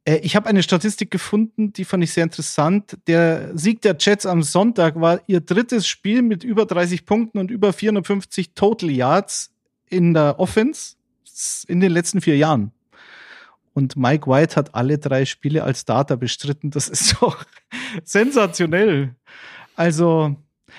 äh, 0.06 0.16
ich 0.22 0.34
habe 0.34 0.48
eine 0.48 0.62
Statistik 0.62 1.10
gefunden, 1.10 1.74
die 1.74 1.84
fand 1.84 2.04
ich 2.04 2.14
sehr 2.14 2.24
interessant. 2.24 2.96
Der 3.06 3.50
Sieg 3.54 3.82
der 3.82 3.94
Jets 4.00 4.24
am 4.24 4.42
Sonntag 4.42 4.98
war 4.98 5.20
ihr 5.26 5.42
drittes 5.42 5.86
Spiel 5.86 6.22
mit 6.22 6.42
über 6.42 6.64
30 6.64 7.04
Punkten 7.04 7.36
und 7.36 7.50
über 7.50 7.74
450 7.74 8.54
Total 8.54 8.88
Yards 8.90 9.52
in 9.90 10.14
der 10.14 10.40
Offense 10.40 10.96
in 11.66 11.80
den 11.80 11.92
letzten 11.92 12.22
vier 12.22 12.38
Jahren. 12.38 12.72
Und 13.78 13.96
Mike 13.96 14.28
White 14.28 14.56
hat 14.56 14.74
alle 14.74 14.98
drei 14.98 15.24
Spiele 15.24 15.62
als 15.62 15.82
Starter 15.82 16.16
bestritten. 16.16 16.72
Das 16.72 16.88
ist 16.88 17.22
doch 17.22 17.44
sensationell. 18.04 19.14
Also, 19.76 20.34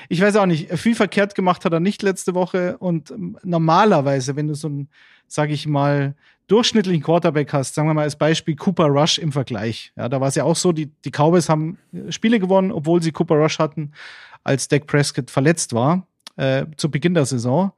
ich 0.10 0.20
weiß 0.20 0.36
auch 0.36 0.46
nicht, 0.46 0.70
viel 0.74 0.96
verkehrt 0.96 1.34
gemacht 1.34 1.64
hat 1.64 1.72
er 1.72 1.80
nicht 1.80 2.04
letzte 2.04 2.36
Woche. 2.36 2.78
Und 2.78 3.14
normalerweise, 3.46 4.36
wenn 4.36 4.50
du 4.50 4.54
so 4.54 4.68
einen, 4.68 4.90
sage 5.30 5.54
ich 5.54 5.66
mal, 5.66 6.14
durchschnittlichen 6.48 7.02
Quarterback 7.02 7.54
hast, 7.54 7.74
sagen 7.74 7.88
wir 7.88 7.94
mal 7.94 8.02
als 8.02 8.18
Beispiel 8.18 8.58
Cooper 8.58 8.88
Rush 8.88 9.18
im 9.18 9.32
Vergleich. 9.32 9.94
Ja, 9.96 10.10
da 10.10 10.20
war 10.20 10.28
es 10.28 10.36
ja 10.36 10.44
auch 10.44 10.58
so, 10.58 10.74
die, 10.74 10.88
die 11.06 11.12
Cowboys 11.12 11.48
haben 11.48 11.78
Spiele 12.10 12.38
gewonnen, 12.38 12.74
obwohl 12.74 13.02
sie 13.02 13.14
Cooper 13.14 13.36
Rush 13.36 13.60
hatten, 13.60 13.94
als 14.44 14.68
Dak 14.68 14.88
Prescott 14.88 15.32
verletzt 15.32 15.72
war, 15.72 16.06
äh, 16.36 16.66
zu 16.76 16.92
Beginn 16.92 17.14
der 17.14 17.26
Saison 17.26 17.72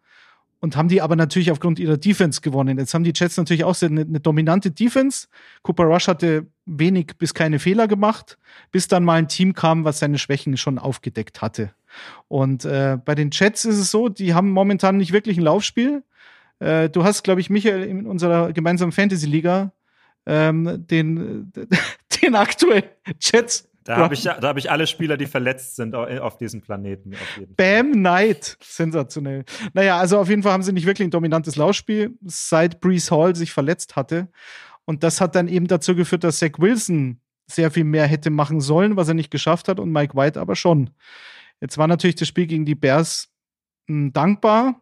und 0.62 0.78
haben 0.78 0.88
die 0.88 1.02
aber 1.02 1.16
natürlich 1.16 1.52
aufgrund 1.52 1.80
ihrer 1.80 1.98
Defense 1.98 2.40
gewonnen. 2.40 2.78
Jetzt 2.78 2.94
haben 2.94 3.04
die 3.04 3.14
Jets 3.14 3.36
natürlich 3.36 3.64
auch 3.64 3.80
eine, 3.82 4.02
eine, 4.02 4.20
dominante 4.20 4.72
Defense. 4.72 5.28
Cooper 5.64 5.84
Rush 5.86 6.08
hatte 6.08 6.46
wenig 6.66 7.18
bis 7.18 7.34
keine 7.34 7.60
Fehler 7.60 7.88
gemacht, 7.88 8.38
bis 8.72 8.88
dann 8.88 9.04
mal 9.04 9.16
ein 9.16 9.28
Team 9.28 9.54
kam, 9.54 9.84
was 9.84 10.00
seine 10.00 10.20
Schwächen 10.20 10.56
schon 10.58 10.78
aufgedeckt 10.78 11.42
hatte. 11.42 11.74
Und 12.28 12.64
äh, 12.64 12.98
bei 13.04 13.16
den 13.16 13.32
Jets 13.32 13.66
ist 13.66 13.80
es 13.80 13.92
so, 13.92 14.08
die 14.08 14.36
haben 14.36 14.52
momentan 14.52 14.98
nicht 14.98 15.12
wirklich 15.12 15.38
ein 15.38 15.44
Laufspiel. 15.44 16.04
Äh, 16.60 16.90
du 16.90 17.04
hast, 17.04 17.24
glaube 17.24 17.42
ich, 17.42 17.50
Michael 17.50 17.84
in 17.84 18.06
unserer 18.06 18.54
gemeinsamen 18.54 18.92
Fantasy-Liga 18.92 19.74
ähm, 20.28 20.86
den, 20.88 21.52
den 22.22 22.36
aktuellen 22.36 22.84
Jets 23.20 23.68
da 23.84 23.98
habe 23.98 24.14
ich, 24.14 24.24
da 24.24 24.40
hab 24.42 24.58
ich 24.58 24.70
alle 24.70 24.86
Spieler, 24.86 25.18
die 25.18 25.26
verletzt 25.26 25.76
sind 25.76 25.96
auf 25.96 26.38
diesem 26.38 26.62
Planeten. 26.62 27.14
Bam 27.58 27.94
Knight. 27.94 28.58
Sensationell. 28.62 29.44
Naja, 29.74 29.98
also 29.98 30.20
auf 30.20 30.30
jeden 30.30 30.44
Fall 30.44 30.54
haben 30.54 30.64
sie 30.64 30.72
nicht 30.72 30.86
wirklich 30.86 31.08
ein 31.08 31.12
dominantes 31.12 31.56
Laufspiel, 31.56 32.18
seit 32.24 32.80
Brees 32.80 33.10
Hall 33.10 33.36
sich 33.36 33.52
verletzt 33.52 33.96
hatte. 33.96 34.30
Und 34.86 35.04
das 35.04 35.20
hat 35.20 35.36
dann 35.36 35.48
eben 35.48 35.68
dazu 35.68 35.96
geführt, 35.96 36.24
dass 36.24 36.40
Zach 36.40 36.52
Wilson 36.58 37.22
sehr 37.48 37.72
viel 37.72 37.84
mehr 37.84 38.08
hätte 38.08 38.30
machen 38.30 38.62
sollen, 38.62 38.96
was 38.98 39.08
er 39.08 39.14
nicht 39.14 39.32
geschafft 39.32 39.68
hat 39.68 39.80
und 39.80 39.92
Mike 39.92 40.16
White 40.16 40.40
aber 40.40 40.56
schon. 40.56 40.92
Jetzt 41.60 41.78
war 41.78 41.88
natürlich 41.88 42.16
das 42.16 42.28
Spiel 42.28 42.48
gegen 42.48 42.66
die 42.66 42.76
Bears 42.76 43.30
mh, 43.88 43.96
hm, 43.96 44.14
dankbar. 44.14 44.82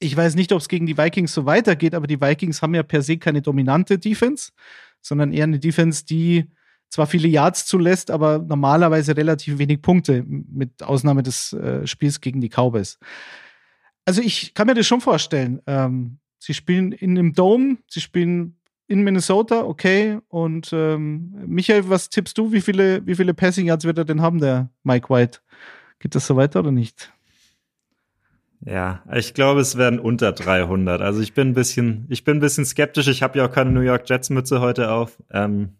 Ich 0.00 0.16
weiß 0.16 0.34
nicht, 0.34 0.52
ob 0.52 0.60
es 0.60 0.68
gegen 0.68 0.86
die 0.86 0.98
Vikings 0.98 1.32
so 1.32 1.46
weitergeht, 1.46 1.94
aber 1.94 2.06
die 2.06 2.20
Vikings 2.20 2.62
haben 2.62 2.74
ja 2.74 2.82
per 2.82 3.02
se 3.02 3.16
keine 3.16 3.42
dominante 3.42 3.98
Defense, 3.98 4.52
sondern 5.00 5.32
eher 5.32 5.44
eine 5.44 5.58
Defense, 5.58 6.04
die 6.04 6.50
zwar 6.90 7.06
viele 7.06 7.28
Yards 7.28 7.66
zulässt, 7.66 8.10
aber 8.10 8.38
normalerweise 8.38 9.16
relativ 9.16 9.58
wenig 9.58 9.82
Punkte, 9.82 10.24
mit 10.26 10.82
Ausnahme 10.82 11.22
des 11.22 11.52
äh, 11.52 11.86
Spiels 11.86 12.20
gegen 12.20 12.40
die 12.40 12.48
Cowboys. 12.48 12.98
Also 14.04 14.20
ich 14.20 14.54
kann 14.54 14.66
mir 14.66 14.74
das 14.74 14.86
schon 14.86 15.00
vorstellen. 15.00 15.60
Ähm, 15.66 16.18
sie 16.38 16.54
spielen 16.54 16.92
in 16.92 17.18
einem 17.18 17.32
Dome, 17.32 17.78
sie 17.88 18.00
spielen 18.00 18.56
in 18.86 19.02
Minnesota, 19.02 19.64
okay. 19.64 20.18
Und 20.28 20.70
ähm, 20.72 21.34
Michael, 21.46 21.88
was 21.88 22.10
tippst 22.10 22.36
du? 22.36 22.52
Wie 22.52 22.60
viele, 22.60 23.04
wie 23.06 23.14
viele 23.14 23.34
Passing 23.34 23.66
Yards 23.66 23.84
wird 23.84 23.98
er 23.98 24.04
denn 24.04 24.22
haben, 24.22 24.40
der 24.40 24.70
Mike 24.82 25.08
White? 25.08 25.40
Geht 25.98 26.14
das 26.14 26.26
so 26.26 26.36
weiter 26.36 26.60
oder 26.60 26.70
nicht? 26.70 27.12
Ja, 28.60 29.02
ich 29.12 29.34
glaube, 29.34 29.60
es 29.60 29.76
werden 29.76 29.98
unter 29.98 30.32
300. 30.32 31.00
Also 31.02 31.20
ich 31.20 31.34
bin 31.34 31.48
ein 31.48 31.54
bisschen, 31.54 32.06
ich 32.08 32.24
bin 32.24 32.38
ein 32.38 32.40
bisschen 32.40 32.64
skeptisch. 32.64 33.08
Ich 33.08 33.22
habe 33.22 33.38
ja 33.38 33.46
auch 33.46 33.52
keine 33.52 33.70
New 33.70 33.80
York 33.80 34.08
Jets 34.08 34.30
Mütze 34.30 34.60
heute 34.60 34.90
auf. 34.90 35.22
Ähm, 35.30 35.76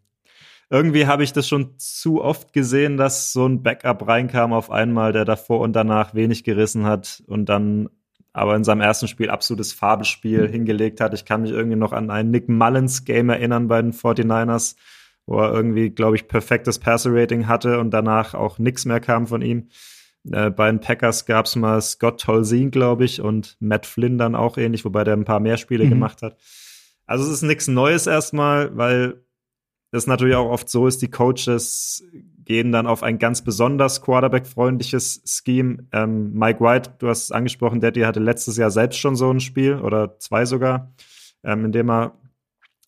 irgendwie 0.71 1.07
habe 1.07 1.23
ich 1.25 1.33
das 1.33 1.47
schon 1.49 1.79
zu 1.79 2.23
oft 2.23 2.53
gesehen, 2.53 2.97
dass 2.97 3.33
so 3.33 3.47
ein 3.47 3.63
Backup 3.63 4.07
reinkam 4.07 4.53
auf 4.53 4.71
einmal, 4.71 5.13
der 5.13 5.25
davor 5.25 5.61
und 5.61 5.75
danach 5.75 6.15
wenig 6.15 6.45
gerissen 6.45 6.85
hat 6.85 7.23
und 7.27 7.49
dann 7.49 7.89
aber 8.33 8.57
in 8.57 8.65
seinem 8.65 8.81
ersten 8.81 9.07
Spiel 9.07 9.31
absolutes 9.31 9.73
Fabelspiel 9.73 10.49
hingelegt 10.49 11.01
hat. 11.01 11.15
Ich 11.15 11.25
kann 11.25 11.43
mich 11.43 11.53
irgendwie 11.53 11.77
noch 11.77 11.93
an 11.93 12.11
ein 12.11 12.31
Nick 12.31 12.49
Mullins 12.49 13.05
Game 13.05 13.29
erinnern 13.29 13.69
bei 13.69 13.81
den 13.81 13.93
49ers, 13.93 14.75
wo 15.27 15.39
er 15.39 15.53
irgendwie, 15.53 15.91
glaube 15.91 16.17
ich, 16.17 16.27
perfektes 16.27 16.81
Passer-Rating 16.81 17.47
hatte 17.47 17.79
und 17.79 17.91
danach 17.91 18.35
auch 18.35 18.59
nichts 18.59 18.87
mehr 18.87 18.99
kam 18.99 19.29
von 19.29 19.41
ihm. 19.41 19.69
Äh, 20.31 20.51
bei 20.51 20.67
den 20.67 20.81
Packers 20.81 21.27
gab 21.27 21.47
es 21.47 21.55
mal 21.55 21.81
Scott 21.81 22.21
Tolzien, 22.21 22.73
glaube 22.73 23.05
ich, 23.05 23.21
und 23.21 23.57
Matt 23.61 23.87
Flynn 23.87 24.19
dann 24.19 24.35
auch 24.35 24.59
ähnlich, 24.59 24.85
wobei 24.85 25.05
der 25.05 25.15
ein 25.15 25.25
paar 25.25 25.41
mehr 25.41 25.57
Spiele 25.57 25.85
mhm. 25.85 25.91
gemacht 25.91 26.23
hat. 26.23 26.37
Also 27.07 27.25
es 27.25 27.31
ist 27.31 27.43
nichts 27.43 27.69
Neues 27.69 28.09
erstmal, 28.09 28.77
weil 28.77 29.23
das 29.95 30.09
natürlich 30.09 30.35
auch 30.35 30.51
oft 30.51 30.69
so 30.69 30.89
ist, 30.89 31.03
die 31.03 31.11
Coaches 31.11 32.05
gehen 32.45 32.73
dann 32.73 32.89
auf 32.89 33.05
ein 33.05 33.21
ganz 33.21 33.43
besonders 33.43 34.03
Quarterback-freundliches 34.03 35.23
Scheme. 35.25 35.87
Ähm, 35.93 36.33
Mike 36.33 36.61
White, 36.61 36.95
du 36.99 37.09
hast 37.09 37.23
es 37.23 37.31
angesprochen, 37.31 37.81
Daddy 37.81 38.01
hatte 38.01 38.19
letztes 38.19 38.57
Jahr 38.57 38.73
selbst 38.73 38.99
schon 38.99 39.15
so 39.15 39.31
ein 39.31 39.39
Spiel 39.39 39.77
oder 39.77 40.19
zwei 40.19 40.47
sogar, 40.47 40.93
ähm, 41.45 41.67
in 41.67 41.73
dem 41.73 41.91
er 41.91 42.19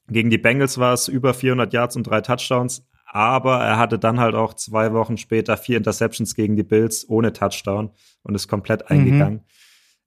gegen 0.08 0.30
die 0.30 0.38
Bengals 0.38 0.78
war 0.78 0.94
es 0.94 1.06
über 1.06 1.32
400 1.32 1.72
Yards 1.72 1.94
und 1.94 2.08
drei 2.08 2.20
Touchdowns, 2.20 2.84
aber 3.04 3.58
er 3.58 3.78
hatte 3.78 4.00
dann 4.00 4.18
halt 4.18 4.34
auch 4.34 4.54
zwei 4.54 4.92
Wochen 4.92 5.16
später 5.16 5.56
vier 5.56 5.76
Interceptions 5.76 6.34
gegen 6.34 6.56
die 6.56 6.64
Bills 6.64 7.08
ohne 7.08 7.32
Touchdown 7.32 7.90
und 8.24 8.34
ist 8.34 8.48
komplett 8.48 8.90
mhm. 8.90 9.40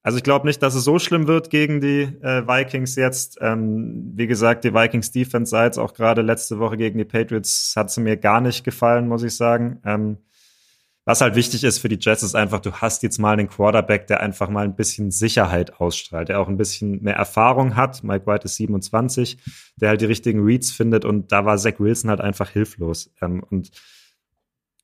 Also 0.02 0.18
ich 0.18 0.24
glaube 0.24 0.48
nicht, 0.48 0.62
dass 0.64 0.76
es 0.76 0.84
so 0.86 0.98
schlimm 0.98 1.28
wird 1.28 1.50
gegen 1.50 1.82
die 1.82 2.04
äh, 2.04 2.48
Vikings 2.48 2.96
jetzt. 2.96 3.38
Ähm, 3.42 4.14
wie 4.16 4.28
gesagt, 4.28 4.64
die 4.64 4.74
Vikings 4.74 5.12
Defense 5.12 5.50
sah 5.50 5.66
jetzt 5.66 5.78
auch 5.78 5.94
gerade 5.94 6.22
letzte 6.22 6.60
Woche 6.60 6.78
gegen 6.78 6.98
die 6.98 7.06
Patriots, 7.06 7.74
hat 7.76 7.92
sie 7.92 8.02
mir 8.02 8.16
gar 8.16 8.40
nicht 8.40 8.64
gefallen, 8.64 9.08
muss 9.08 9.24
ich 9.24 9.36
sagen. 9.36 9.82
Ähm, 9.84 10.18
was 11.10 11.22
halt 11.22 11.36
wichtig 11.36 11.64
ist 11.64 11.80
für 11.80 11.90
die 11.90 11.98
Jets, 12.00 12.22
ist 12.22 12.36
einfach, 12.36 12.60
du 12.60 12.72
hast 12.72 13.02
jetzt 13.02 13.18
mal 13.18 13.34
einen 13.34 13.50
Quarterback, 13.50 14.06
der 14.08 14.20
einfach 14.20 14.48
mal 14.48 14.64
ein 14.64 14.76
bisschen 14.76 15.10
Sicherheit 15.10 15.80
ausstrahlt, 15.80 16.30
der 16.30 16.40
auch 16.40 16.48
ein 16.48 16.58
bisschen 16.58 17.02
mehr 17.02 17.16
Erfahrung 17.16 17.76
hat. 17.76 18.04
Mike 18.04 18.28
White 18.28 18.46
ist 18.46 18.58
27, 18.58 19.40
der 19.78 19.90
halt 19.90 20.02
die 20.02 20.06
richtigen 20.06 20.44
Reads 20.44 20.72
findet 20.72 21.06
und 21.06 21.32
da 21.32 21.46
war 21.46 21.58
Zach 21.58 21.80
Wilson 21.80 22.12
halt 22.12 22.22
einfach 22.22 22.52
hilflos. 22.52 23.12
Ähm, 23.22 23.44
und 23.50 23.72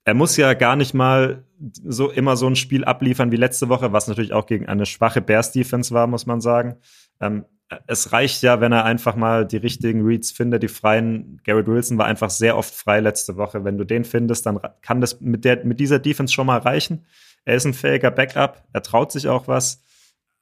er 0.06 0.14
muss 0.14 0.38
ja 0.38 0.54
gar 0.54 0.76
nicht 0.76 0.94
mal 0.94 1.44
so 1.84 2.12
immer 2.12 2.38
so 2.38 2.48
ein 2.48 2.56
Spiel 2.56 2.86
abliefern 2.86 3.32
wie 3.32 3.38
letzte 3.38 3.70
Woche, 3.70 3.92
was 3.92 4.08
natürlich 4.08 4.34
auch 4.34 4.46
gegen 4.46 4.68
eine 4.68 4.86
schwache 4.86 5.22
Bears 5.22 5.52
Defense 5.52 5.94
war, 5.94 6.06
muss 6.06 6.28
man 6.28 6.42
sagen. 6.42 6.76
Ähm, 7.20 7.46
es 7.88 8.12
reicht 8.12 8.44
ja, 8.44 8.62
wenn 8.62 8.72
er 8.72 8.86
einfach 8.86 9.16
mal 9.16 9.46
die 9.48 9.58
richtigen 9.58 10.06
Reads 10.06 10.32
findet, 10.32 10.62
die 10.62 10.68
freien. 10.68 11.42
Garrett 11.44 11.66
Wilson 11.66 11.98
war 11.98 12.06
einfach 12.06 12.30
sehr 12.30 12.56
oft 12.56 12.74
frei 12.74 13.00
letzte 13.00 13.38
Woche. 13.38 13.64
Wenn 13.64 13.80
du 13.80 13.84
den 13.84 14.06
findest, 14.06 14.46
dann 14.46 14.60
kann 14.82 15.02
das 15.02 15.20
mit 15.20 15.44
der, 15.44 15.66
mit 15.66 15.80
dieser 15.80 15.98
Defense 15.98 16.32
schon 16.32 16.46
mal 16.46 16.60
reichen. 16.60 17.06
Er 17.44 17.56
ist 17.56 17.66
ein 17.66 17.74
fähiger 17.74 18.12
Backup. 18.12 18.64
Er 18.74 18.84
traut 18.84 19.12
sich 19.12 19.28
auch 19.28 19.48
was. 19.48 19.84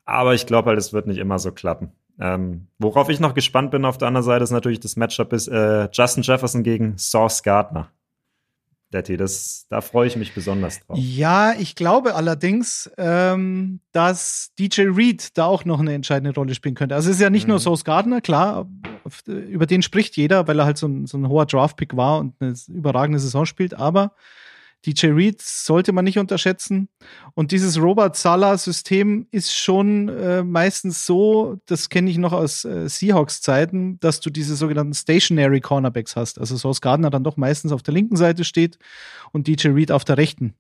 Aber 0.04 0.34
ich 0.34 0.46
glaube 0.46 0.70
halt, 0.70 0.80
es 0.80 0.92
wird 0.92 1.08
nicht 1.08 1.18
immer 1.18 1.40
so 1.40 1.54
klappen. 1.54 1.94
Ähm, 2.20 2.68
worauf 2.78 3.08
ich 3.08 3.22
noch 3.22 3.34
gespannt 3.34 3.72
bin 3.72 3.86
auf 3.86 3.98
der 3.98 4.10
anderen 4.10 4.26
Seite 4.26 4.44
ist 4.44 4.52
natürlich 4.52 4.82
das 4.82 4.98
Matchup 4.98 5.32
ist 5.32 5.48
äh, 5.48 5.88
Justin 5.92 6.24
Jefferson 6.24 6.64
gegen 6.64 6.98
Sauce 6.98 7.42
Gardner. 7.42 7.90
Detti. 8.94 9.18
Das, 9.18 9.66
da 9.70 9.82
freue 9.82 10.08
ich 10.08 10.16
mich 10.16 10.34
besonders 10.34 10.80
drauf. 10.80 10.98
Ja, 10.98 11.54
ich 11.58 11.76
glaube 11.76 12.16
allerdings, 12.16 12.90
ähm, 12.98 13.80
dass 13.92 14.52
DJ 14.60 14.84
Reed 14.84 15.38
da 15.38 15.46
auch 15.46 15.66
noch 15.66 15.80
eine 15.80 15.94
entscheidende 15.94 16.34
Rolle 16.34 16.56
spielen 16.56 16.76
könnte. 16.76 16.96
Also 16.96 17.10
es 17.10 17.18
ist 17.18 17.22
ja 17.22 17.30
nicht 17.30 17.46
mhm. 17.46 17.52
nur 17.52 17.60
Sauce 17.60 17.84
Gardner, 17.84 18.22
klar, 18.22 18.68
über 19.26 19.66
den 19.66 19.82
spricht 19.82 20.16
jeder, 20.16 20.48
weil 20.48 20.60
er 20.60 20.66
halt 20.66 20.78
so 20.78 20.88
ein, 20.88 21.08
so 21.08 21.18
ein 21.18 21.28
hoher 21.28 21.46
Draftpick 21.46 21.96
war 21.96 22.20
und 22.20 22.36
eine 22.40 22.54
überragende 22.70 23.20
Saison 23.20 23.46
spielt, 23.46 23.74
aber 23.74 24.14
DJ 24.86 25.08
Reed 25.08 25.42
sollte 25.42 25.94
man 25.94 26.06
nicht 26.06 26.20
unterschätzen. 26.20 26.90
Und 27.34 27.52
dieses 27.52 27.82
Robert 27.82 28.16
Sala-System 28.16 29.28
ist 29.32 29.54
schon 29.54 30.10
äh, 30.10 30.44
meistens 30.44 31.06
so, 31.06 31.58
das 31.66 31.90
kenne 31.90 32.10
ich 32.10 32.18
noch 32.18 32.34
aus 32.34 32.66
äh, 32.66 32.90
Seahawks-Zeiten, 32.90 34.00
dass 34.00 34.20
du 34.20 34.30
diese 34.30 34.56
sogenannten 34.56 34.94
Stationary 34.94 35.62
Cornerbacks 35.62 36.16
hast. 36.16 36.40
Also 36.40 36.58
Sauce 36.58 36.82
Gardner 36.82 37.10
dann 37.10 37.24
doch 37.24 37.38
meistens 37.38 37.72
auf 37.72 37.84
der 37.84 37.94
linken 37.94 38.18
Seite 38.18 38.44
steht 38.44 38.78
und 39.32 39.48
DJ 39.48 39.70
Reed 39.70 39.92
auf 39.92 40.04
der 40.04 40.18
rechten. 40.18 40.54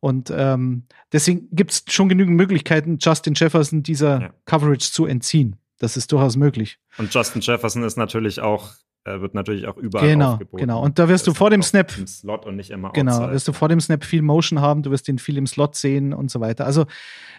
Und 0.00 0.32
ähm, 0.34 0.84
deswegen 1.12 1.48
gibt 1.52 1.72
es 1.72 1.84
schon 1.88 2.08
genügend 2.08 2.36
Möglichkeiten, 2.36 2.98
Justin 3.00 3.34
Jefferson 3.34 3.82
dieser 3.82 4.20
ja. 4.20 4.30
Coverage 4.44 4.92
zu 4.92 5.06
entziehen. 5.06 5.56
Das 5.78 5.96
ist 5.96 6.10
durchaus 6.10 6.36
möglich. 6.36 6.78
Und 6.98 7.14
Justin 7.14 7.40
Jefferson 7.40 7.84
ist 7.84 7.96
natürlich 7.96 8.40
auch 8.40 8.72
wird 9.20 9.34
natürlich 9.34 9.66
auch 9.66 9.76
überall 9.76 10.08
genau, 10.08 10.32
aufgeboten. 10.32 10.66
Genau, 10.66 10.82
und 10.82 10.98
da 10.98 11.08
wirst 11.08 11.26
du 11.26 11.34
vor 11.34 11.50
dem 11.50 11.62
Snap 11.62 11.96
im 11.98 12.06
Slot 12.06 12.46
und 12.46 12.56
nicht 12.56 12.70
immer 12.70 12.90
Genau, 12.92 13.12
outside. 13.12 13.32
wirst 13.32 13.48
du 13.48 13.52
vor 13.52 13.68
dem 13.68 13.80
Snap 13.80 14.04
viel 14.04 14.22
Motion 14.22 14.60
haben, 14.60 14.82
du 14.82 14.90
wirst 14.90 15.08
ihn 15.08 15.18
viel 15.18 15.36
im 15.36 15.46
Slot 15.46 15.74
sehen 15.74 16.12
und 16.12 16.30
so 16.30 16.40
weiter. 16.40 16.66
Also 16.66 16.86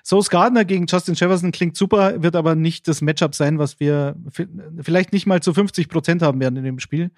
Sauce 0.03 0.29
Gardner 0.29 0.65
gegen 0.65 0.85
Justin 0.87 1.15
Jefferson 1.15 1.51
klingt 1.51 1.75
super, 1.77 2.21
wird 2.21 2.35
aber 2.35 2.55
nicht 2.55 2.87
das 2.87 3.01
Matchup 3.01 3.35
sein, 3.35 3.59
was 3.59 3.79
wir 3.79 4.15
vielleicht 4.81 5.13
nicht 5.13 5.25
mal 5.25 5.41
zu 5.41 5.53
50 5.53 5.89
Prozent 5.89 6.21
haben 6.21 6.39
werden 6.39 6.57
in 6.57 6.63
dem 6.63 6.79
Spiel. 6.79 7.11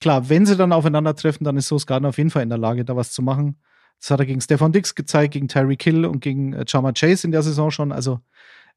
Klar, 0.00 0.28
wenn 0.28 0.44
sie 0.44 0.56
dann 0.56 0.72
aufeinandertreffen, 0.72 1.44
dann 1.44 1.56
ist 1.56 1.68
Sauce 1.68 1.86
Gardner 1.86 2.10
auf 2.10 2.18
jeden 2.18 2.30
Fall 2.30 2.42
in 2.42 2.50
der 2.50 2.58
Lage, 2.58 2.84
da 2.84 2.96
was 2.96 3.12
zu 3.12 3.22
machen. 3.22 3.56
Das 4.00 4.10
hat 4.10 4.20
er 4.20 4.26
gegen 4.26 4.40
Stefan 4.40 4.72
Dix 4.72 4.94
gezeigt, 4.94 5.32
gegen 5.32 5.48
Terry 5.48 5.76
Kill 5.76 6.04
und 6.04 6.20
gegen 6.20 6.52
äh, 6.52 6.64
Chama 6.68 6.92
Chase 6.92 7.26
in 7.26 7.32
der 7.32 7.42
Saison 7.42 7.70
schon. 7.70 7.92
Also, 7.92 8.20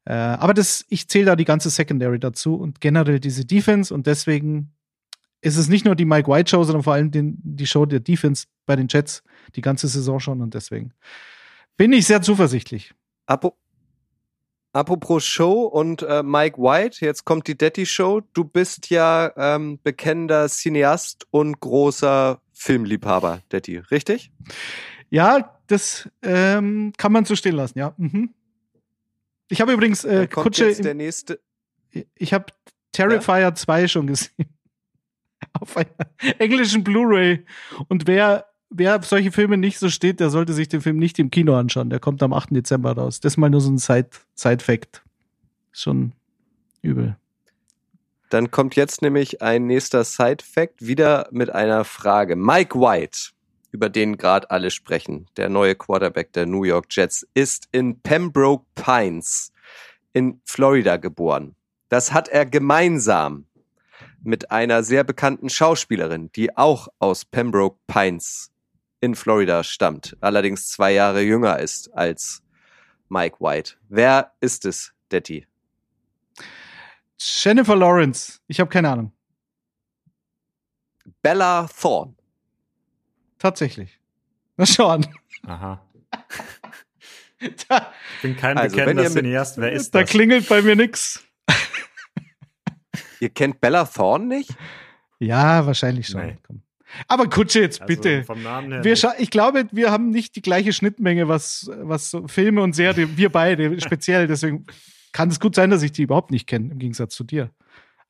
äh, 0.06 0.12
aber 0.14 0.54
das, 0.54 0.84
ich 0.88 1.08
zähle 1.08 1.26
da 1.26 1.36
die 1.36 1.44
ganze 1.44 1.68
Secondary 1.68 2.18
dazu 2.18 2.54
und 2.54 2.80
generell 2.80 3.20
diese 3.20 3.44
Defense 3.44 3.92
und 3.92 4.06
deswegen 4.06 4.72
es 5.42 5.56
ist 5.56 5.68
nicht 5.68 5.84
nur 5.84 5.94
die 5.94 6.04
Mike 6.04 6.30
White 6.30 6.50
Show, 6.50 6.64
sondern 6.64 6.82
vor 6.82 6.94
allem 6.94 7.10
den, 7.10 7.38
die 7.42 7.66
Show 7.66 7.86
der 7.86 8.00
Defense 8.00 8.46
bei 8.66 8.76
den 8.76 8.88
Jets 8.88 9.22
die 9.56 9.62
ganze 9.62 9.88
Saison 9.88 10.20
schon 10.20 10.40
und 10.40 10.54
deswegen 10.54 10.92
bin 11.76 11.92
ich 11.92 12.06
sehr 12.06 12.22
zuversichtlich. 12.22 12.94
Apo 13.26 13.56
Apropos 14.72 15.24
Show 15.24 15.62
und 15.62 16.02
äh, 16.02 16.22
Mike 16.22 16.56
White, 16.58 17.04
jetzt 17.04 17.24
kommt 17.24 17.48
die 17.48 17.58
Detti 17.58 17.86
Show. 17.86 18.20
Du 18.34 18.44
bist 18.44 18.88
ja 18.88 19.32
ähm, 19.36 19.80
bekennender 19.82 20.48
Cineast 20.48 21.26
und 21.32 21.58
großer 21.58 22.40
Filmliebhaber, 22.52 23.40
Detti, 23.50 23.78
richtig? 23.78 24.30
Ja, 25.08 25.58
das 25.66 26.08
ähm, 26.22 26.92
kann 26.96 27.10
man 27.10 27.24
so 27.24 27.34
stehen 27.34 27.56
lassen, 27.56 27.80
ja. 27.80 27.94
Mhm. 27.96 28.32
Ich 29.48 29.60
habe 29.60 29.72
übrigens 29.72 30.04
äh, 30.04 30.28
Kutsche. 30.28 30.68
Jetzt 30.68 30.84
der 30.84 30.94
nächste. 30.94 31.40
Ich 32.14 32.32
habe 32.32 32.46
Terrifier 32.92 33.40
ja? 33.40 33.54
2 33.54 33.88
schon 33.88 34.06
gesehen 34.06 34.46
auf 35.52 35.76
einer 35.76 35.88
englischen 36.38 36.84
Blu-ray. 36.84 37.44
Und 37.88 38.06
wer, 38.06 38.46
wer 38.70 38.96
auf 38.96 39.06
solche 39.06 39.32
Filme 39.32 39.56
nicht 39.56 39.78
so 39.78 39.88
steht, 39.88 40.20
der 40.20 40.30
sollte 40.30 40.52
sich 40.52 40.68
den 40.68 40.80
Film 40.80 40.98
nicht 40.98 41.18
im 41.18 41.30
Kino 41.30 41.56
anschauen. 41.56 41.90
Der 41.90 42.00
kommt 42.00 42.22
am 42.22 42.32
8. 42.32 42.50
Dezember 42.50 42.92
raus. 42.92 43.20
Das 43.20 43.34
ist 43.34 43.36
mal 43.36 43.50
nur 43.50 43.60
so 43.60 43.70
ein 43.70 43.78
Side-Fact. 43.78 45.02
Schon 45.72 46.12
übel. 46.82 47.16
Dann 48.30 48.50
kommt 48.52 48.76
jetzt 48.76 49.02
nämlich 49.02 49.42
ein 49.42 49.66
nächster 49.66 50.04
Side-Fact, 50.04 50.86
wieder 50.86 51.28
mit 51.32 51.50
einer 51.50 51.84
Frage. 51.84 52.36
Mike 52.36 52.78
White, 52.78 53.30
über 53.72 53.88
den 53.88 54.16
gerade 54.16 54.50
alle 54.50 54.70
sprechen, 54.70 55.26
der 55.36 55.48
neue 55.48 55.74
Quarterback 55.74 56.32
der 56.32 56.46
New 56.46 56.62
York 56.62 56.86
Jets, 56.90 57.26
ist 57.34 57.68
in 57.72 58.00
Pembroke 58.00 58.64
Pines 58.76 59.52
in 60.12 60.40
Florida 60.44 60.96
geboren. 60.96 61.56
Das 61.88 62.12
hat 62.12 62.28
er 62.28 62.46
gemeinsam 62.46 63.46
mit 64.22 64.50
einer 64.50 64.82
sehr 64.82 65.04
bekannten 65.04 65.48
Schauspielerin, 65.50 66.30
die 66.32 66.56
auch 66.56 66.88
aus 66.98 67.24
Pembroke 67.24 67.78
Pines 67.86 68.50
in 69.00 69.14
Florida 69.14 69.64
stammt, 69.64 70.16
allerdings 70.20 70.68
zwei 70.68 70.92
Jahre 70.92 71.22
jünger 71.22 71.58
ist 71.58 71.92
als 71.94 72.42
Mike 73.08 73.36
White. 73.40 73.74
Wer 73.88 74.32
ist 74.40 74.66
es, 74.66 74.92
Detti? 75.10 75.46
Jennifer 77.18 77.76
Lawrence. 77.76 78.40
Ich 78.46 78.60
habe 78.60 78.70
keine 78.70 78.90
Ahnung. 78.90 79.12
Bella 81.22 81.66
Thorne. 81.80 82.14
Tatsächlich. 83.38 83.98
Na 84.56 84.66
schau 84.66 84.88
an. 84.88 85.06
Aha. 85.46 85.84
Da, 87.68 87.90
Ich 88.16 88.20
bin 88.20 88.36
kein 88.36 88.58
Also, 88.58 88.76
bekennender 88.76 89.08
Cineast. 89.10 89.56
Wer 89.56 89.72
ist 89.72 89.94
da 89.94 90.02
das? 90.02 90.10
klingelt 90.10 90.46
bei 90.46 90.60
mir 90.60 90.76
nix. 90.76 91.24
Ihr 93.20 93.28
kennt 93.30 93.60
Bella 93.60 93.84
Thorne 93.84 94.26
nicht? 94.26 94.50
Ja, 95.18 95.66
wahrscheinlich 95.66 96.06
schon. 96.08 96.24
Nee. 96.26 96.38
Komm. 96.46 96.62
Aber 97.06 97.28
Kutsche 97.28 97.60
jetzt 97.60 97.82
Also 97.82 97.94
bitte. 97.94 98.24
vom 98.24 98.42
Namen 98.42 98.72
her. 98.72 98.82
Wir 98.84 98.92
nicht. 98.92 99.04
scha- 99.04 99.14
ich 99.18 99.30
glaube, 99.30 99.66
wir 99.70 99.92
haben 99.92 100.10
nicht 100.10 100.34
die 100.34 100.42
gleiche 100.42 100.72
Schnittmenge, 100.72 101.28
was, 101.28 101.70
was 101.82 102.10
so 102.10 102.26
Filme 102.26 102.62
und 102.62 102.74
Serien, 102.74 103.16
wir 103.16 103.30
beide 103.30 103.80
speziell. 103.82 104.26
Deswegen 104.26 104.66
kann 105.12 105.28
es 105.28 105.38
gut 105.38 105.54
sein, 105.54 105.70
dass 105.70 105.82
ich 105.82 105.92
die 105.92 106.02
überhaupt 106.02 106.30
nicht 106.30 106.46
kenne, 106.48 106.72
im 106.72 106.78
Gegensatz 106.78 107.14
zu 107.14 107.22
dir. 107.24 107.50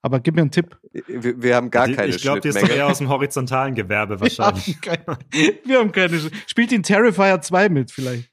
Aber 0.02 0.20
gib 0.20 0.34
mir 0.34 0.40
einen 0.42 0.50
Tipp. 0.50 0.78
Wir, 1.06 1.42
wir 1.42 1.56
haben 1.56 1.70
gar 1.70 1.86
Die- 1.88 1.94
keine 1.94 2.08
ich 2.14 2.22
glaube, 2.22 2.40
die 2.40 2.48
ist 2.48 2.62
doch 2.62 2.68
eher 2.70 2.86
aus 2.86 2.98
dem 2.98 3.08
horizontalen 3.10 3.74
Gewerbe 3.74 4.14
Wir 4.20 4.20
wahrscheinlich. 4.22 4.66
haben 4.68 4.80
keine, 4.80 5.18
wir 5.64 5.78
haben 5.78 5.92
keine. 5.92 6.18
Spielt 6.46 6.72
in 6.72 6.82
Terrifier 6.82 7.40
2 7.42 7.68
mit, 7.68 7.90
vielleicht. 7.90 8.30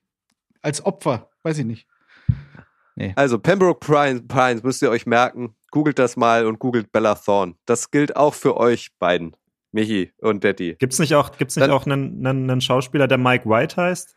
Als 0.61 0.85
Opfer. 0.85 1.29
Weiß 1.43 1.57
ich 1.57 1.65
nicht. 1.65 1.87
Also 3.15 3.37
Pembroke 3.37 3.79
Pines, 3.85 4.25
Pines 4.27 4.63
müsst 4.63 4.81
ihr 4.81 4.89
euch 4.89 5.05
merken. 5.05 5.55
Googelt 5.71 5.99
das 5.99 6.15
mal 6.15 6.45
und 6.45 6.59
googelt 6.59 6.91
Bella 6.91 7.15
Thorne. 7.15 7.55
Das 7.65 7.91
gilt 7.91 8.15
auch 8.15 8.33
für 8.33 8.57
euch 8.57 8.89
beiden, 8.99 9.35
Michi 9.71 10.13
und 10.17 10.43
Detti. 10.43 10.75
Gibt's 10.79 10.99
nicht 10.99 11.13
auch, 11.15 11.37
gibt's 11.37 11.55
nicht 11.55 11.63
Dann- 11.63 11.71
auch 11.71 11.85
einen, 11.85 12.25
einen, 12.25 12.49
einen 12.49 12.61
Schauspieler, 12.61 13.07
der 13.07 13.17
Mike 13.17 13.49
White 13.49 13.75
heißt? 13.75 14.15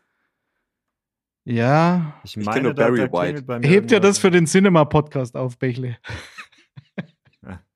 Ja. 1.43 2.13
Ich 2.23 2.37
meine, 2.37 2.61
nur 2.63 2.73
da- 2.73 2.83
Barry 2.85 2.99
da 2.99 3.11
White. 3.11 3.41
bei 3.43 3.59
mir 3.59 3.67
Hebt 3.67 3.91
ja 3.91 3.99
das 3.99 4.17
für 4.19 4.31
den 4.31 4.45
Cinema-Podcast 4.45 5.35
auf, 5.35 5.57
Bechle. 5.57 5.97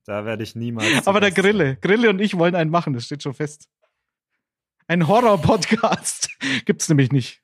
Da 0.08 0.24
werde 0.24 0.44
ich 0.44 0.54
niemals. 0.54 1.08
Aber 1.08 1.18
der 1.18 1.32
Grille. 1.32 1.78
Grille 1.80 2.08
und 2.10 2.20
ich 2.20 2.38
wollen 2.38 2.54
einen 2.54 2.70
machen, 2.70 2.92
das 2.92 3.06
steht 3.06 3.24
schon 3.24 3.34
fest. 3.34 3.68
Ein 4.86 5.08
Horror-Podcast 5.08 6.30
gibt's 6.64 6.88
nämlich 6.88 7.10
nicht. 7.10 7.42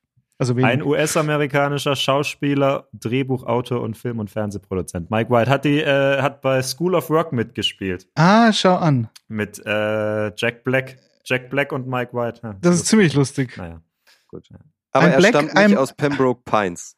Also. 0.50 0.55
Ein 0.64 0.83
US-amerikanischer 0.83 1.94
Schauspieler, 1.96 2.88
Drehbuchautor 2.92 3.81
und 3.81 3.96
Film- 3.96 4.18
und 4.18 4.31
Fernsehproduzent. 4.31 5.11
Mike 5.11 5.31
White 5.31 5.50
hat, 5.50 5.64
die, 5.64 5.81
äh, 5.81 6.20
hat 6.20 6.40
bei 6.42 6.62
School 6.62 6.94
of 6.94 7.09
Rock 7.11 7.33
mitgespielt. 7.33 8.09
ah, 8.16 8.52
schau 8.52 8.76
an. 8.76 9.09
Mit 9.28 9.61
äh, 9.64 10.33
Jack 10.37 10.64
Black. 10.64 10.98
Jack 11.24 11.50
Black 11.50 11.72
und 11.72 11.87
Mike 11.87 12.12
White. 12.14 12.40
Ja, 12.42 12.55
Das 12.61 12.74
ist 12.74 12.87
ziemlich 12.87 13.14
lustig. 13.14 13.57
Naja. 13.57 13.81
Aber 14.90 15.07
Ein 15.07 15.12
er 15.12 15.18
Black- 15.18 15.31
stammt 15.31 15.57
ein- 15.57 15.70
nicht 15.70 15.78
aus 15.78 15.92
Pembroke 15.94 16.42
Pines. 16.44 16.96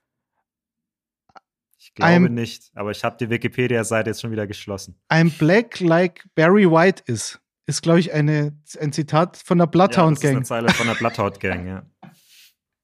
Ich 1.78 1.94
glaube 1.94 2.12
I'm- 2.12 2.28
nicht, 2.30 2.70
aber 2.74 2.90
ich 2.90 3.04
habe 3.04 3.16
die 3.20 3.28
Wikipedia-Seite 3.30 4.11
jetzt 4.11 4.20
schon 4.22 4.30
wieder 4.33 4.46
geschlossen. 4.46 4.98
I'm 5.11 5.37
black 5.38 5.80
like 5.80 6.24
Barry 6.35 6.68
White 6.70 7.02
is. 7.07 7.38
Ist, 7.66 7.83
glaube 7.83 8.00
ich, 8.00 8.12
eine, 8.12 8.52
ein 8.80 8.92
Zitat 8.92 9.37
von 9.38 9.57
der 9.59 9.66
Ja, 9.66 9.70
Bloodhound 9.70 10.16
das 10.18 10.24
ist 10.24 10.28
eine 10.28 10.35
Gang. 10.38 10.46
Zeile 10.46 10.68
von 10.70 10.87
der 10.87 10.94
Bloodhound 10.94 11.40
Gang, 11.40 11.66
ja. 11.66 11.83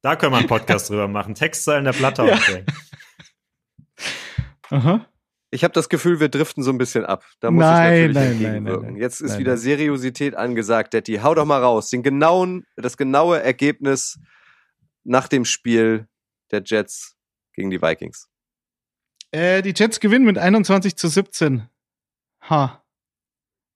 Da 0.02 0.16
können 0.16 0.32
wir 0.32 0.38
einen 0.38 0.46
Podcast 0.48 0.88
drüber 0.90 1.08
machen. 1.08 1.34
Textzeilen 1.34 1.84
der 1.84 1.92
Bloodhound 1.92 2.40
Gang. 2.46 2.66
Aha. 4.70 5.06
Ich 5.52 5.64
habe 5.64 5.72
das 5.74 5.88
Gefühl, 5.88 6.20
wir 6.20 6.28
driften 6.28 6.62
so 6.62 6.70
ein 6.70 6.78
bisschen 6.78 7.04
ab. 7.04 7.24
Da 7.40 7.50
muss 7.50 7.62
Nein, 7.62 8.10
ich 8.10 8.14
natürlich 8.14 8.14
nein, 8.14 8.30
entgegenwirken. 8.32 8.64
nein, 8.64 8.82
nein, 8.82 8.92
nein. 8.94 9.02
Jetzt 9.02 9.20
ist 9.20 9.32
Nein, 9.32 9.40
wieder 9.40 9.52
nein. 9.52 9.58
Seriosität 9.58 10.36
angesagt, 10.36 10.94
Detti. 10.94 11.16
Hau 11.16 11.34
doch 11.34 11.44
mal 11.44 11.60
raus. 11.60 11.90
Den 11.90 12.02
genauen, 12.04 12.64
das 12.76 12.96
genaue 12.96 13.42
Ergebnis 13.42 14.20
nach 15.02 15.26
dem 15.26 15.44
Spiel 15.44 16.06
der 16.52 16.62
Jets 16.64 17.16
gegen 17.52 17.70
die 17.70 17.82
Vikings. 17.82 18.28
Äh, 19.32 19.62
die 19.62 19.74
Jets 19.76 19.98
gewinnen 19.98 20.24
mit 20.24 20.38
21 20.38 20.96
zu 20.96 21.08
17. 21.08 21.68
Ha. 22.48 22.84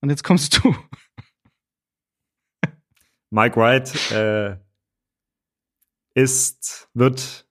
Und 0.01 0.11
jetzt 0.11 0.23
kommst 0.23 0.63
du. 0.63 0.77
Mike 3.31 3.57
White 3.57 4.15
äh, 4.15 4.63
ist, 6.14 6.88
wird 6.94 7.46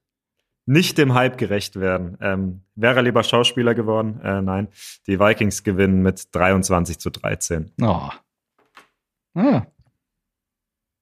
nicht 0.66 0.98
dem 0.98 1.14
Hype 1.14 1.38
gerecht 1.38 1.76
werden. 1.76 2.16
Ähm, 2.20 2.62
wäre 2.74 2.96
er 2.96 3.02
lieber 3.02 3.22
Schauspieler 3.22 3.74
geworden? 3.74 4.20
Äh, 4.22 4.42
nein. 4.42 4.68
Die 5.06 5.20
Vikings 5.20 5.62
gewinnen 5.62 6.02
mit 6.02 6.34
23 6.34 6.98
zu 6.98 7.10
13. 7.10 7.72
Oh. 7.82 8.08
Ah. 9.34 9.66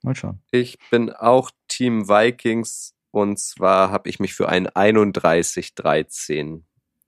Mal 0.03 0.17
schauen. 0.17 0.43
Ich 0.51 0.79
bin 0.91 1.11
auch 1.11 1.51
Team 1.69 2.09
Vikings 2.09 2.95
und 3.13 3.39
zwar 3.39 3.91
habe 3.91 4.09
ich 4.09 4.19
mich 4.19 4.35
für 4.35 4.49
ein 4.49 4.67
31-13 4.67 6.63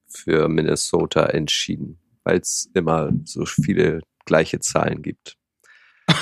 für 0.07 0.49
Minnesota 0.49 1.27
entschieden, 1.27 1.99
weil 2.23 2.39
es 2.39 2.71
immer 2.75 3.11
so 3.25 3.47
viele 3.47 4.01
gleiche 4.27 4.61
Zahlen 4.61 5.03
gibt. 5.03 5.37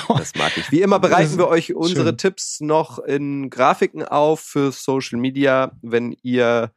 Das 0.17 0.35
mag 0.35 0.51
ich. 0.57 0.71
Wie 0.71 0.81
immer 0.81 0.99
bereiten 0.99 1.37
wir 1.37 1.47
euch 1.47 1.73
unsere 1.73 2.09
schön. 2.09 2.17
Tipps 2.17 2.59
noch 2.59 2.99
in 2.99 3.49
Grafiken 3.49 4.03
auf 4.03 4.39
für 4.39 4.71
Social 4.71 5.19
Media. 5.19 5.71
Wenn 5.81 6.15
ihr 6.21 6.71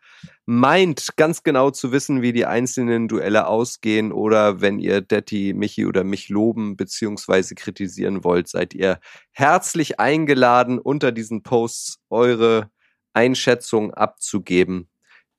meint, 0.44 1.16
ganz 1.16 1.42
genau 1.42 1.70
zu 1.70 1.92
wissen, 1.92 2.22
wie 2.22 2.32
die 2.32 2.46
einzelnen 2.46 3.08
Duelle 3.08 3.46
ausgehen 3.46 4.12
oder 4.12 4.60
wenn 4.60 4.78
ihr 4.78 5.00
Detti, 5.00 5.52
Michi 5.54 5.86
oder 5.86 6.04
mich 6.04 6.28
loben 6.28 6.76
beziehungsweise 6.76 7.54
kritisieren 7.54 8.24
wollt, 8.24 8.48
seid 8.48 8.74
ihr 8.74 9.00
herzlich 9.32 9.98
eingeladen, 10.00 10.78
unter 10.78 11.12
diesen 11.12 11.42
Posts 11.42 11.98
eure 12.10 12.70
Einschätzung 13.12 13.92
abzugeben. 13.94 14.88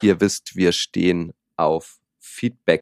Ihr 0.01 0.19
wisst, 0.19 0.55
wir 0.55 0.71
stehen 0.71 1.33
auf 1.55 1.97
Feedback. 2.19 2.81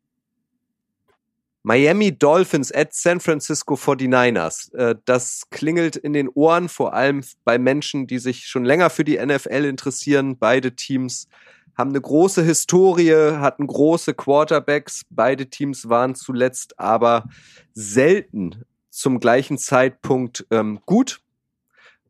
Miami 1.67 2.15
Dolphins 2.15 2.71
at 2.71 2.93
San 2.93 3.19
Francisco 3.19 3.73
49ers. 3.73 4.71
Äh, 4.75 4.97
Das 5.05 5.49
klingelt 5.49 5.95
in 5.95 6.13
den 6.13 6.29
Ohren, 6.29 6.69
vor 6.69 6.93
allem 6.93 7.23
bei 7.43 7.57
Menschen, 7.57 8.05
die 8.05 8.19
sich 8.19 8.45
schon 8.45 8.65
länger 8.65 8.91
für 8.91 9.03
die 9.03 9.17
NFL 9.17 9.65
interessieren. 9.65 10.37
Beide 10.37 10.75
Teams 10.75 11.27
haben 11.75 11.89
eine 11.89 12.01
große 12.01 12.43
Historie, 12.43 13.15
hatten 13.39 13.65
große 13.65 14.13
Quarterbacks. 14.13 15.01
Beide 15.09 15.47
Teams 15.47 15.89
waren 15.89 16.13
zuletzt 16.13 16.79
aber 16.79 17.27
selten 17.73 18.63
zum 18.91 19.19
gleichen 19.19 19.57
Zeitpunkt 19.57 20.45
ähm, 20.51 20.81
gut. 20.85 21.21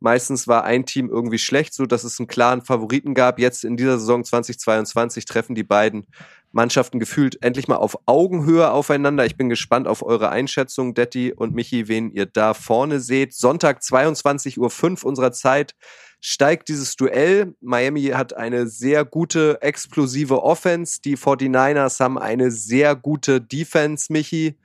Meistens 0.01 0.49
war 0.49 0.65
ein 0.65 0.85
Team 0.85 1.09
irgendwie 1.09 1.39
schlecht, 1.39 1.73
so 1.73 1.85
dass 1.85 2.03
es 2.03 2.19
einen 2.19 2.27
klaren 2.27 2.61
Favoriten 2.61 3.13
gab. 3.13 3.39
Jetzt 3.39 3.63
in 3.63 3.77
dieser 3.77 3.99
Saison 3.99 4.25
2022 4.25 5.23
treffen 5.23 5.55
die 5.55 5.63
beiden 5.63 6.07
Mannschaften 6.55 6.99
gefühlt 6.99 7.43
endlich 7.43 7.67
mal 7.67 7.75
auf 7.75 7.97
Augenhöhe 8.05 8.71
aufeinander. 8.71 9.25
Ich 9.25 9.35
bin 9.35 9.49
gespannt 9.49 9.89
auf 9.89 10.01
eure 10.01 10.29
Einschätzung, 10.29 10.93
Detti 10.93 11.33
und 11.33 11.53
Michi, 11.53 11.89
wen 11.89 12.09
ihr 12.09 12.25
da 12.25 12.53
vorne 12.53 13.01
seht. 13.01 13.33
Sonntag 13.33 13.81
22.05 13.81 15.03
Uhr 15.03 15.05
unserer 15.05 15.33
Zeit 15.33 15.75
steigt 16.21 16.69
dieses 16.69 16.95
Duell. 16.95 17.55
Miami 17.59 18.05
hat 18.13 18.33
eine 18.37 18.67
sehr 18.67 19.03
gute, 19.03 19.61
explosive 19.61 20.43
Offense. 20.43 21.01
Die 21.03 21.17
49ers 21.17 21.99
haben 21.99 22.17
eine 22.17 22.51
sehr 22.51 22.95
gute 22.95 23.41
Defense, 23.41 24.11
Michi. 24.13 24.57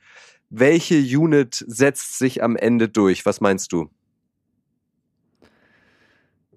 Welche 0.49 0.95
Unit 0.95 1.63
setzt 1.67 2.17
sich 2.17 2.41
am 2.41 2.55
Ende 2.55 2.87
durch? 2.87 3.25
Was 3.25 3.41
meinst 3.41 3.73
du? 3.73 3.89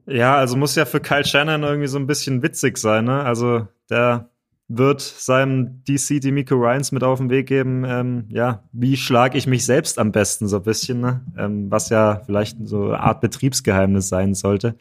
Ja, 0.06 0.36
also 0.36 0.56
muss 0.56 0.76
ja 0.76 0.84
für 0.84 1.00
Kyle 1.00 1.24
Shannon 1.24 1.64
irgendwie 1.64 1.88
so 1.88 1.98
ein 1.98 2.06
bisschen 2.06 2.42
witzig 2.42 2.78
sein, 2.78 3.06
ne? 3.06 3.24
Also 3.24 3.66
der 3.90 4.30
wird 4.68 5.00
seinem 5.00 5.85
DC 5.85 6.20
Demico 6.20 6.55
Ryans 6.55 6.90
mit 6.90 7.05
auf 7.05 7.18
den 7.18 7.31
Weg 7.31 7.46
geben, 7.46 7.85
ähm, 7.87 8.24
ja, 8.29 8.64
wie 8.72 8.96
schlage 8.96 9.37
ich 9.37 9.46
mich 9.46 9.66
selbst 9.66 9.98
am 9.98 10.11
besten 10.11 10.48
so 10.48 10.57
ein 10.57 10.62
bisschen, 10.62 11.00
ne? 11.00 11.24
ähm, 11.37 11.70
was 11.70 11.90
ja 11.90 12.22
vielleicht 12.24 12.57
so 12.66 12.87
eine 12.87 13.00
Art 13.00 13.20
Betriebsgeheimnis 13.20 14.09
sein 14.09 14.35
sollte. 14.35 14.77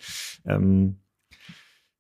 Ähm, 0.46 1.00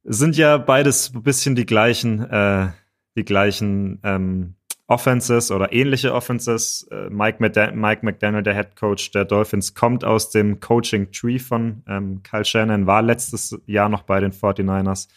sind 0.04 0.38
ja 0.38 0.58
beides 0.58 1.14
ein 1.14 1.24
bisschen 1.24 1.56
die 1.56 1.66
gleichen, 1.66 2.22
äh, 2.22 2.70
die 3.16 3.26
gleichen 3.26 4.00
ähm, 4.04 4.56
Offenses 4.88 5.52
oder 5.52 5.72
ähnliche 5.72 6.14
Offenses. 6.14 6.88
Äh, 6.92 7.10
Mike, 7.10 7.38
McDan 7.40 7.76
Mike 7.80 8.06
McDaniel, 8.06 8.44
der 8.44 8.54
Head 8.54 8.76
Coach 8.76 9.12
der 9.12 9.26
Dolphins, 9.26 9.74
kommt 9.74 10.04
aus 10.04 10.30
dem 10.30 10.60
Coaching 10.60 11.12
Tree 11.12 11.40
von 11.40 11.84
ähm, 11.88 12.22
Kyle 12.24 12.46
Shannon, 12.46 12.86
war 12.86 13.02
letztes 13.02 13.58
Jahr 13.66 13.90
noch 13.90 14.04
bei 14.04 14.20
den 14.20 14.32
49ers. 14.32 15.08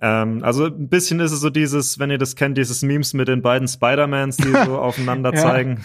Ähm, 0.00 0.42
also 0.44 0.66
ein 0.66 0.88
bisschen 0.88 1.20
ist 1.20 1.32
es 1.32 1.40
so 1.40 1.50
dieses, 1.50 1.98
wenn 1.98 2.10
ihr 2.10 2.18
das 2.18 2.36
kennt, 2.36 2.58
dieses 2.58 2.82
Memes 2.82 3.14
mit 3.14 3.28
den 3.28 3.40
beiden 3.42 3.66
Spider-Mans, 3.68 4.36
die 4.36 4.50
so 4.64 4.78
aufeinander 4.78 5.32
Ja. 5.34 5.40
zeigen. 5.40 5.80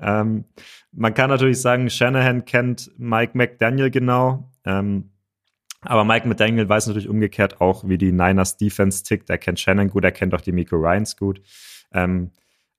ähm, 0.00 0.44
man 0.92 1.14
kann 1.14 1.30
natürlich 1.30 1.60
sagen, 1.60 1.90
Shanahan 1.90 2.44
kennt 2.44 2.90
Mike 2.98 3.32
McDaniel 3.36 3.90
genau. 3.90 4.50
Ähm, 4.64 5.10
aber 5.82 6.04
Mike 6.04 6.26
McDaniel 6.26 6.68
weiß 6.68 6.86
natürlich 6.88 7.08
umgekehrt 7.08 7.60
auch, 7.60 7.86
wie 7.86 7.98
die 7.98 8.12
Niners 8.12 8.56
Defense 8.56 9.02
tickt. 9.04 9.30
Er 9.30 9.38
kennt 9.38 9.60
Shannon 9.60 9.88
gut, 9.88 10.04
er 10.04 10.12
kennt 10.12 10.34
auch 10.34 10.40
die 10.40 10.52
Miko 10.52 10.76
Ryans 10.76 11.16
gut. 11.16 11.40
Ähm, 11.92 12.30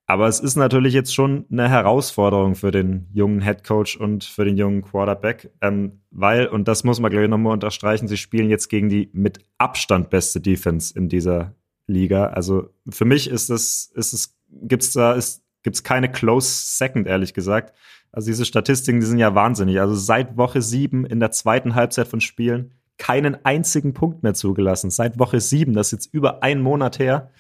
aber 0.08 0.28
es 0.28 0.39
ist 0.39 0.56
natürlich 0.56 0.93
jetzt 0.93 1.13
schon 1.13 1.46
eine 1.52 1.70
Herausforderung 1.70 2.56
für 2.56 2.72
den 2.72 3.08
jungen 3.13 3.41
Head 3.41 3.65
Coach 3.65 3.98
und 3.98 4.24
für 4.24 4.46
den 4.46 4.58
jungen 4.58 4.82
Quarterback, 4.82 5.52
ähm, 5.62 6.00
weil, 6.12 6.48
und 6.48 6.70
das 6.70 6.86
muss 6.86 7.02
man 7.02 7.12
glaube 7.12 7.26
ich 7.26 7.30
nochmal 7.30 7.54
unterstreichen, 7.54 8.08
sie 8.08 8.15
spielen 8.15 8.50
jetzt 8.50 8.70
gegen 8.70 8.88
die 8.88 9.10
mit 9.12 9.39
Abstand 9.58 10.10
beste 10.10 10.39
Defense 10.39 10.98
in 10.98 11.10
dieser 11.10 11.56
Liga. 11.88 12.28
Also 12.28 12.70
für 12.89 13.04
mich 13.04 13.30
ist 13.30 13.50
es, 13.50 13.91
ist 13.96 14.13
es, 14.13 14.38
gibt's 14.50 14.93
da, 14.93 15.13
ist, 15.13 15.43
gibt's 15.62 15.84
keine 15.84 16.10
close 16.10 16.50
second, 16.78 17.06
ehrlich 17.06 17.34
gesagt. 17.34 17.76
Also 18.13 18.32
diese 18.32 18.46
Statistiken, 18.46 19.02
die 19.02 19.06
sind 19.06 19.20
ja 19.20 19.36
wahnsinnig. 19.36 19.80
Also 19.82 19.93
seit 19.93 20.38
Woche 20.38 20.62
sieben 20.62 21.06
in 21.06 21.20
der 21.20 21.32
zweiten 21.32 21.76
Halbzeit 21.76 22.08
von 22.08 22.22
Spielen 22.22 22.72
keinen 22.98 23.46
einzigen 23.46 23.93
Punkt 23.93 24.24
mehr 24.24 24.34
zugelassen. 24.34 24.89
Seit 24.89 25.20
Woche 25.20 25.39
sieben, 25.41 25.74
das 25.74 25.88
ist 25.88 25.91
jetzt 25.91 26.13
über 26.13 26.43
einen 26.43 26.62
Monat 26.62 26.98
her. 26.98 27.32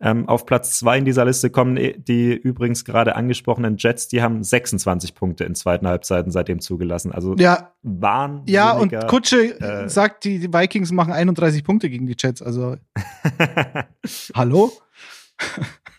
Ähm, 0.00 0.28
auf 0.28 0.44
Platz 0.44 0.78
zwei 0.78 0.98
in 0.98 1.04
dieser 1.04 1.24
Liste 1.24 1.50
kommen 1.50 1.76
die 1.76 2.34
übrigens 2.34 2.84
gerade 2.84 3.16
angesprochenen 3.16 3.76
Jets, 3.78 4.08
die 4.08 4.22
haben 4.22 4.42
26 4.42 5.14
Punkte 5.14 5.44
in 5.44 5.54
zweiten 5.54 5.88
Halbzeiten 5.88 6.30
seitdem 6.30 6.60
zugelassen. 6.60 7.12
Also 7.12 7.34
ja, 7.36 7.72
waren. 7.82 8.42
Ja, 8.46 8.72
und 8.72 8.94
Kutsche 9.06 9.58
äh, 9.60 9.88
sagt, 9.88 10.24
die 10.24 10.52
Vikings 10.52 10.92
machen 10.92 11.12
31 11.12 11.64
Punkte 11.64 11.88
gegen 11.88 12.06
die 12.06 12.16
Jets. 12.18 12.42
Also 12.42 12.76
hallo? 14.34 14.72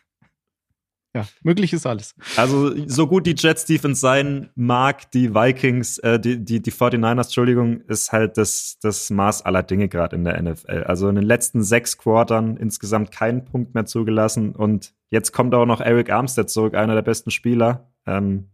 Ja, 1.17 1.27
möglich 1.41 1.73
ist 1.73 1.87
alles. 1.87 2.13
Also, 2.35 2.75
so 2.85 3.07
gut 3.07 3.25
die 3.25 3.33
Jets 3.35 3.65
Defense 3.65 3.99
sein 3.99 4.51
mag, 4.53 5.09
die 5.09 5.33
Vikings, 5.33 5.97
äh, 5.97 6.19
die, 6.19 6.45
die, 6.45 6.61
die 6.61 6.71
49ers, 6.71 7.23
Entschuldigung, 7.23 7.81
ist 7.87 8.11
halt 8.11 8.37
das, 8.37 8.77
das 8.83 9.09
Maß 9.09 9.41
aller 9.41 9.63
Dinge 9.63 9.89
gerade 9.89 10.15
in 10.15 10.25
der 10.25 10.39
NFL. 10.39 10.83
Also 10.83 11.09
in 11.09 11.15
den 11.15 11.23
letzten 11.23 11.63
sechs 11.63 11.97
Quartern 11.97 12.55
insgesamt 12.55 13.11
keinen 13.11 13.45
Punkt 13.45 13.73
mehr 13.73 13.87
zugelassen. 13.87 14.51
Und 14.51 14.93
jetzt 15.09 15.31
kommt 15.31 15.55
auch 15.55 15.65
noch 15.65 15.81
Eric 15.81 16.11
Armstead 16.11 16.51
zurück, 16.51 16.75
einer 16.75 16.93
der 16.93 17.01
besten 17.01 17.31
Spieler, 17.31 17.91
ähm, 18.05 18.51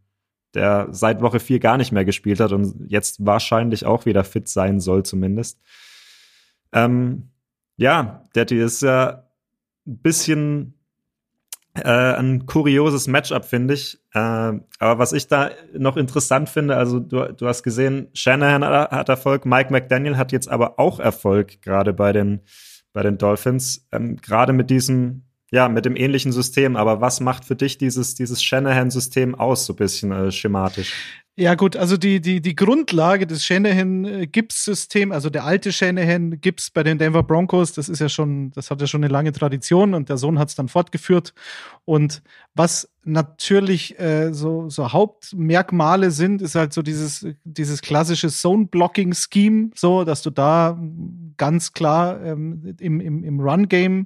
der 0.54 0.88
seit 0.92 1.22
Woche 1.22 1.42
vier 1.42 1.60
gar 1.60 1.76
nicht 1.76 1.92
mehr 1.92 2.06
gespielt 2.06 2.40
hat 2.40 2.54
und 2.54 2.90
jetzt 2.90 3.26
wahrscheinlich 3.26 3.86
auch 3.86 4.06
wieder 4.06 4.24
fit 4.24 4.48
sein 4.48 4.80
soll, 4.80 5.04
zumindest. 5.04 5.60
Ähm, 6.72 7.32
ja, 7.76 8.24
der 8.36 8.50
ist 8.50 8.84
ja 8.84 9.28
ein 9.86 9.98
bisschen 9.98 10.80
äh, 11.76 11.90
ein 11.90 12.46
kurioses 12.46 13.08
Matchup, 13.08 13.46
finde 13.46 13.74
ich. 13.74 14.00
Äh, 14.14 14.20
aber 14.20 15.00
was 15.00 15.14
ich 15.14 15.28
da 15.28 15.52
noch 15.78 15.98
interessant 15.98 16.50
finde, 16.50 16.78
also 16.78 17.00
du, 17.00 17.34
du 17.34 17.48
hast 17.48 17.64
gesehen, 17.64 18.10
Shanahan 18.14 18.64
hat 18.64 19.10
Erfolg, 19.10 19.46
Mike 19.46 19.72
McDaniel 19.72 20.18
hat 20.18 20.32
jetzt 20.32 20.50
aber 20.50 20.80
auch 20.80 21.00
Erfolg, 21.00 21.62
gerade 21.62 21.94
bei 21.94 22.14
den, 22.14 22.42
bei 22.94 23.02
den 23.02 23.18
Dolphins. 23.18 23.88
Ähm, 23.92 24.18
gerade 24.18 24.54
mit 24.54 24.70
diesem, 24.70 25.24
ja, 25.52 25.68
mit 25.68 25.86
dem 25.86 25.96
ähnlichen 25.96 26.32
System. 26.32 26.76
Aber 26.76 27.02
was 27.02 27.20
macht 27.20 27.46
für 27.46 27.56
dich 27.56 27.78
dieses, 27.78 28.16
dieses 28.16 28.44
Shanahan-System 28.44 29.36
aus, 29.36 29.66
so 29.66 29.74
ein 29.74 29.78
bisschen 29.78 30.12
äh, 30.12 30.32
schematisch? 30.32 30.94
Ja, 31.36 31.56
gut, 31.56 31.76
also 31.76 31.98
die, 31.98 32.22
die, 32.22 32.42
die 32.42 32.56
Grundlage 32.56 33.26
des 33.26 33.44
Shanahan-Gibbs-System, 33.44 35.12
also 35.12 35.32
der 35.32 35.46
alte 35.46 35.72
Shanahan-Gibbs 35.72 36.70
bei 36.70 36.84
den 36.84 37.00
Denver 37.00 37.24
Broncos, 37.24 37.74
das 37.74 37.90
ist 37.90 37.98
ja 37.98 38.08
schon, 38.08 38.52
das 38.52 38.70
hat 38.70 38.80
ja 38.82 38.86
schon 38.86 39.04
eine 39.04 39.12
lange 39.12 39.32
Tradition 39.32 39.96
und 39.96 40.10
der 40.10 40.18
Sohn 40.18 40.38
hat 40.38 40.50
es 40.50 40.56
dann 40.56 40.68
fortgeführt. 40.68 41.34
Und 41.86 42.22
was 42.54 42.88
natürlich 43.04 44.00
äh, 44.00 44.32
so, 44.32 44.70
so 44.70 44.94
Hauptmerkmale 44.94 46.12
sind, 46.12 46.40
ist 46.44 46.54
halt 46.54 46.72
so 46.72 46.84
dieses, 46.84 47.26
dieses 47.44 47.82
klassische 47.82 48.30
Zone-Blocking-Scheme, 48.30 49.72
so, 49.74 50.04
dass 50.04 50.22
du 50.22 50.30
da 50.30 50.80
ganz 51.38 51.74
klar 51.74 52.24
ähm, 52.24 52.76
im, 52.80 53.02
im, 53.02 53.24
im 53.24 53.40
Run-Game 53.40 54.06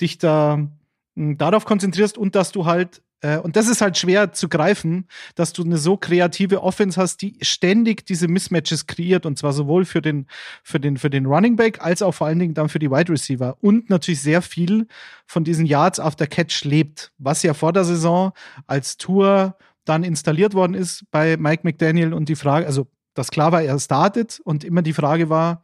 dich 0.00 0.18
da 0.18 0.68
darauf 1.14 1.64
konzentrierst 1.64 2.18
und 2.18 2.34
dass 2.34 2.50
du 2.50 2.66
halt 2.66 2.98
äh, 2.98 3.05
und 3.42 3.56
das 3.56 3.68
ist 3.68 3.80
halt 3.80 3.96
schwer 3.96 4.32
zu 4.32 4.48
greifen, 4.48 5.06
dass 5.34 5.52
du 5.52 5.64
eine 5.64 5.78
so 5.78 5.96
kreative 5.96 6.62
Offense 6.62 7.00
hast, 7.00 7.22
die 7.22 7.38
ständig 7.40 8.04
diese 8.06 8.28
Mismatches 8.28 8.86
kreiert 8.86 9.26
und 9.26 9.38
zwar 9.38 9.52
sowohl 9.52 9.84
für 9.84 10.02
den, 10.02 10.26
für 10.62 10.78
den, 10.78 10.96
für 10.96 11.10
den 11.10 11.26
Running 11.26 11.56
Back 11.56 11.80
als 11.80 12.02
auch 12.02 12.12
vor 12.12 12.26
allen 12.26 12.38
Dingen 12.38 12.54
dann 12.54 12.68
für 12.68 12.78
die 12.78 12.90
Wide 12.90 13.10
Receiver. 13.10 13.56
Und 13.60 13.88
natürlich 13.90 14.20
sehr 14.20 14.42
viel 14.42 14.86
von 15.26 15.44
diesen 15.44 15.66
Yards 15.66 15.98
after 15.98 16.26
Catch 16.26 16.64
lebt, 16.64 17.12
was 17.18 17.42
ja 17.42 17.54
vor 17.54 17.72
der 17.72 17.84
Saison 17.84 18.32
als 18.66 18.96
Tour 18.96 19.56
dann 19.84 20.04
installiert 20.04 20.54
worden 20.54 20.74
ist 20.74 21.04
bei 21.10 21.36
Mike 21.36 21.62
McDaniel 21.64 22.12
und 22.12 22.28
die 22.28 22.36
Frage, 22.36 22.66
also 22.66 22.86
das 23.14 23.30
klar 23.30 23.52
war, 23.52 23.62
er 23.62 23.78
startet 23.78 24.40
und 24.44 24.62
immer 24.62 24.82
die 24.82 24.92
Frage 24.92 25.30
war, 25.30 25.62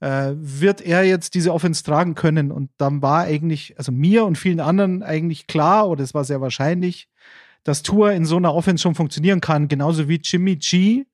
äh, 0.00 0.32
wird 0.34 0.80
er 0.80 1.04
jetzt 1.04 1.34
diese 1.34 1.52
Offense 1.52 1.82
tragen 1.84 2.14
können? 2.14 2.50
Und 2.50 2.70
dann 2.78 3.02
war 3.02 3.24
eigentlich, 3.24 3.74
also 3.78 3.92
mir 3.92 4.24
und 4.24 4.36
vielen 4.36 4.60
anderen 4.60 5.02
eigentlich 5.02 5.46
klar, 5.46 5.88
oder 5.88 6.02
es 6.02 6.14
war 6.14 6.24
sehr 6.24 6.40
wahrscheinlich, 6.40 7.08
dass 7.64 7.82
Tour 7.82 8.12
in 8.12 8.24
so 8.24 8.36
einer 8.36 8.54
Offense 8.54 8.82
schon 8.82 8.94
funktionieren 8.94 9.40
kann, 9.40 9.68
genauso 9.68 10.08
wie 10.08 10.20
Jimmy 10.22 10.56
G 10.56 11.04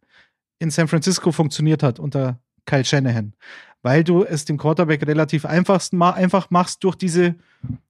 in 0.59 0.70
San 0.70 0.88
Francisco 0.88 1.33
funktioniert 1.33 1.83
hat 1.83 1.99
unter 1.99 2.38
Kyle 2.64 2.85
Shanahan. 2.85 3.35
Weil 3.83 4.05
du 4.05 4.25
es 4.25 4.44
dem 4.44 4.57
Quarterback 4.57 5.07
relativ 5.07 5.44
einfach 5.44 6.51
machst 6.51 6.83
durch 6.83 6.96
diese 6.96 7.35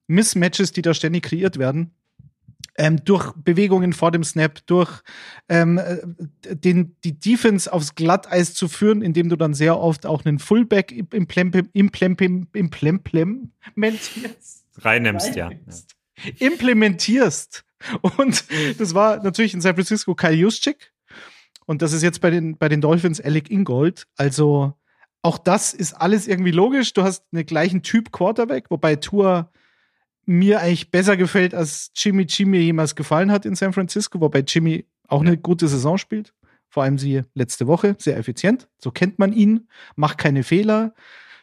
Mismatches, 0.09 0.73
die 0.73 0.83
da 0.83 0.95
ständig 0.95 1.25
kreiert 1.25 1.59
werden 1.59 1.93
ähm, 2.79 3.05
durch 3.05 3.33
Bewegungen 3.33 3.93
vor 3.93 4.11
dem 4.11 4.25
Snap, 4.25 4.67
durch 4.67 5.03
ähm, 5.49 5.79
äh, 5.79 5.99
den, 6.55 6.97
die 7.05 7.19
Defense 7.19 7.73
aufs 7.73 7.95
Glatteis 7.95 8.55
zu 8.55 8.69
führen, 8.69 9.03
indem 9.03 9.29
du 9.29 9.37
dann 9.37 9.55
sehr 9.55 9.79
oft 9.79 10.07
auch 10.07 10.25
einen 10.25 10.39
Fullback 10.39 10.93
implementierst. 10.93 11.71
Reinnimmst, 14.79 15.37
ja. 15.37 15.51
Implementierst. 16.39 17.65
Und 18.17 18.45
das 18.79 18.95
war 18.95 19.23
natürlich 19.23 19.55
in 19.55 19.61
San 19.61 19.75
Francisco 19.75 20.15
Kyle 20.15 20.33
Juszczyk. 20.33 20.93
Und 21.67 21.83
das 21.83 21.93
ist 21.93 22.03
jetzt 22.03 22.21
bei 22.21 22.31
den, 22.31 22.57
bei 22.57 22.69
den 22.69 22.81
Dolphins 22.81 23.21
Alec 23.21 23.51
Ingold. 23.51 24.07
Also 24.17 24.75
auch 25.23 25.39
das 25.39 25.75
ist 25.75 25.95
alles 25.95 26.29
irgendwie 26.29 26.53
logisch. 26.53 26.93
Du 26.93 27.03
hast 27.03 27.25
einen 27.33 27.45
gleichen 27.45 27.83
Typ 27.83 28.13
Quarterback, 28.13 28.71
wobei 28.71 28.97
Tour 28.97 29.51
mir 30.27 30.61
eigentlich 30.61 30.91
besser 30.91 31.17
gefällt, 31.17 31.55
als 31.55 31.93
Jimmy 31.95 32.27
mir 32.45 32.63
jemals 32.63 32.97
gefallen 32.97 33.31
hat 33.31 33.47
in 33.47 33.55
San 33.55 33.73
Francisco, 33.73 34.21
wobei 34.21 34.41
Jimmy 34.41 34.85
auch 35.09 35.21
eine 35.21 35.39
gute 35.39 35.69
Saison 35.69 35.97
spielt. 35.97 36.35
Vor 36.69 36.83
allem 36.83 36.99
sie 36.99 37.23
letzte 37.35 37.67
Woche, 37.69 37.97
sehr 37.99 38.19
effizient. 38.19 38.69
So 38.79 38.91
kennt 38.91 39.19
man 39.19 39.33
ihn, 39.33 39.69
macht 39.95 40.19
keine 40.19 40.43
Fehler. 40.43 40.95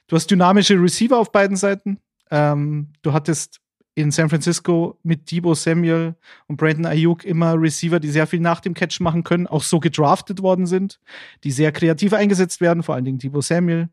Du 0.08 0.16
hast 0.16 0.30
dynamische 0.30 0.76
Receiver 0.76 1.18
auf 1.18 1.32
beiden 1.32 1.56
Seiten. 1.56 2.00
Ähm, 2.30 2.90
du 3.02 3.14
hattest 3.14 3.62
in 3.96 4.12
San 4.12 4.30
Francisco 4.30 5.00
mit 5.04 5.32
Debo 5.32 5.54
Samuel 5.54 6.16
und 6.48 6.58
Brandon 6.58 6.86
Ayuk 6.86 7.24
immer 7.24 7.60
Receiver, 7.60 8.00
die 8.00 8.10
sehr 8.10 8.28
viel 8.28 8.40
nach 8.40 8.60
dem 8.60 8.74
Catch 8.74 9.00
machen 9.00 9.24
können, 9.24 9.48
auch 9.48 9.64
so 9.64 9.80
gedraftet 9.80 10.42
worden 10.42 10.66
sind, 10.66 11.00
die 11.44 11.52
sehr 11.52 11.72
kreativ 11.72 12.14
eingesetzt 12.14 12.60
werden, 12.60 12.84
vor 12.84 12.96
allen 12.96 13.06
Dingen 13.06 13.20
Debo 13.20 13.42
Samuel. 13.42 13.90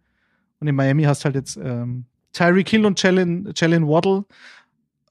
Und 0.59 0.69
in 0.69 0.75
Miami 0.75 1.05
hast 1.05 1.25
halt 1.25 1.35
jetzt 1.35 1.57
ähm, 1.57 2.07
Tyreek 2.33 2.69
Hill 2.69 2.87
und 2.87 3.03
Jalen 3.03 3.47
Waddle, 3.55 4.25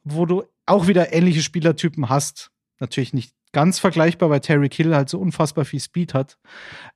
wo 0.04 0.26
du 0.26 0.44
auch 0.66 0.88
wieder 0.88 1.14
ähnliche 1.14 1.42
Spielertypen 1.42 2.10
hast. 2.10 2.52
Natürlich 2.80 3.14
nicht 3.14 3.34
ganz 3.52 3.80
vergleichbar, 3.80 4.30
weil 4.30 4.42
Terry 4.42 4.70
Kill 4.70 4.96
halt 4.96 5.10
so 5.10 5.20
unfassbar 5.20 5.66
viel 5.66 5.80
Speed 5.80 6.14
hat 6.14 6.38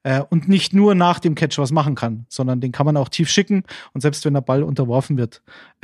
äh, 0.04 0.22
und 0.30 0.48
nicht 0.48 0.74
nur 0.74 0.94
nach 0.94 1.20
dem 1.20 1.36
Catch 1.36 1.58
was 1.58 1.72
machen 1.72 1.96
kann, 1.96 2.26
sondern 2.30 2.62
den 2.62 2.72
kann 2.72 2.86
man 2.86 2.98
auch 2.98 3.10
tief 3.10 3.30
schicken 3.30 3.64
und 3.94 4.02
selbst 4.02 4.24
wenn 4.26 4.34
der 4.34 4.42
Ball 4.42 4.62
unterworfen 4.62 5.18
wird, 5.18 5.42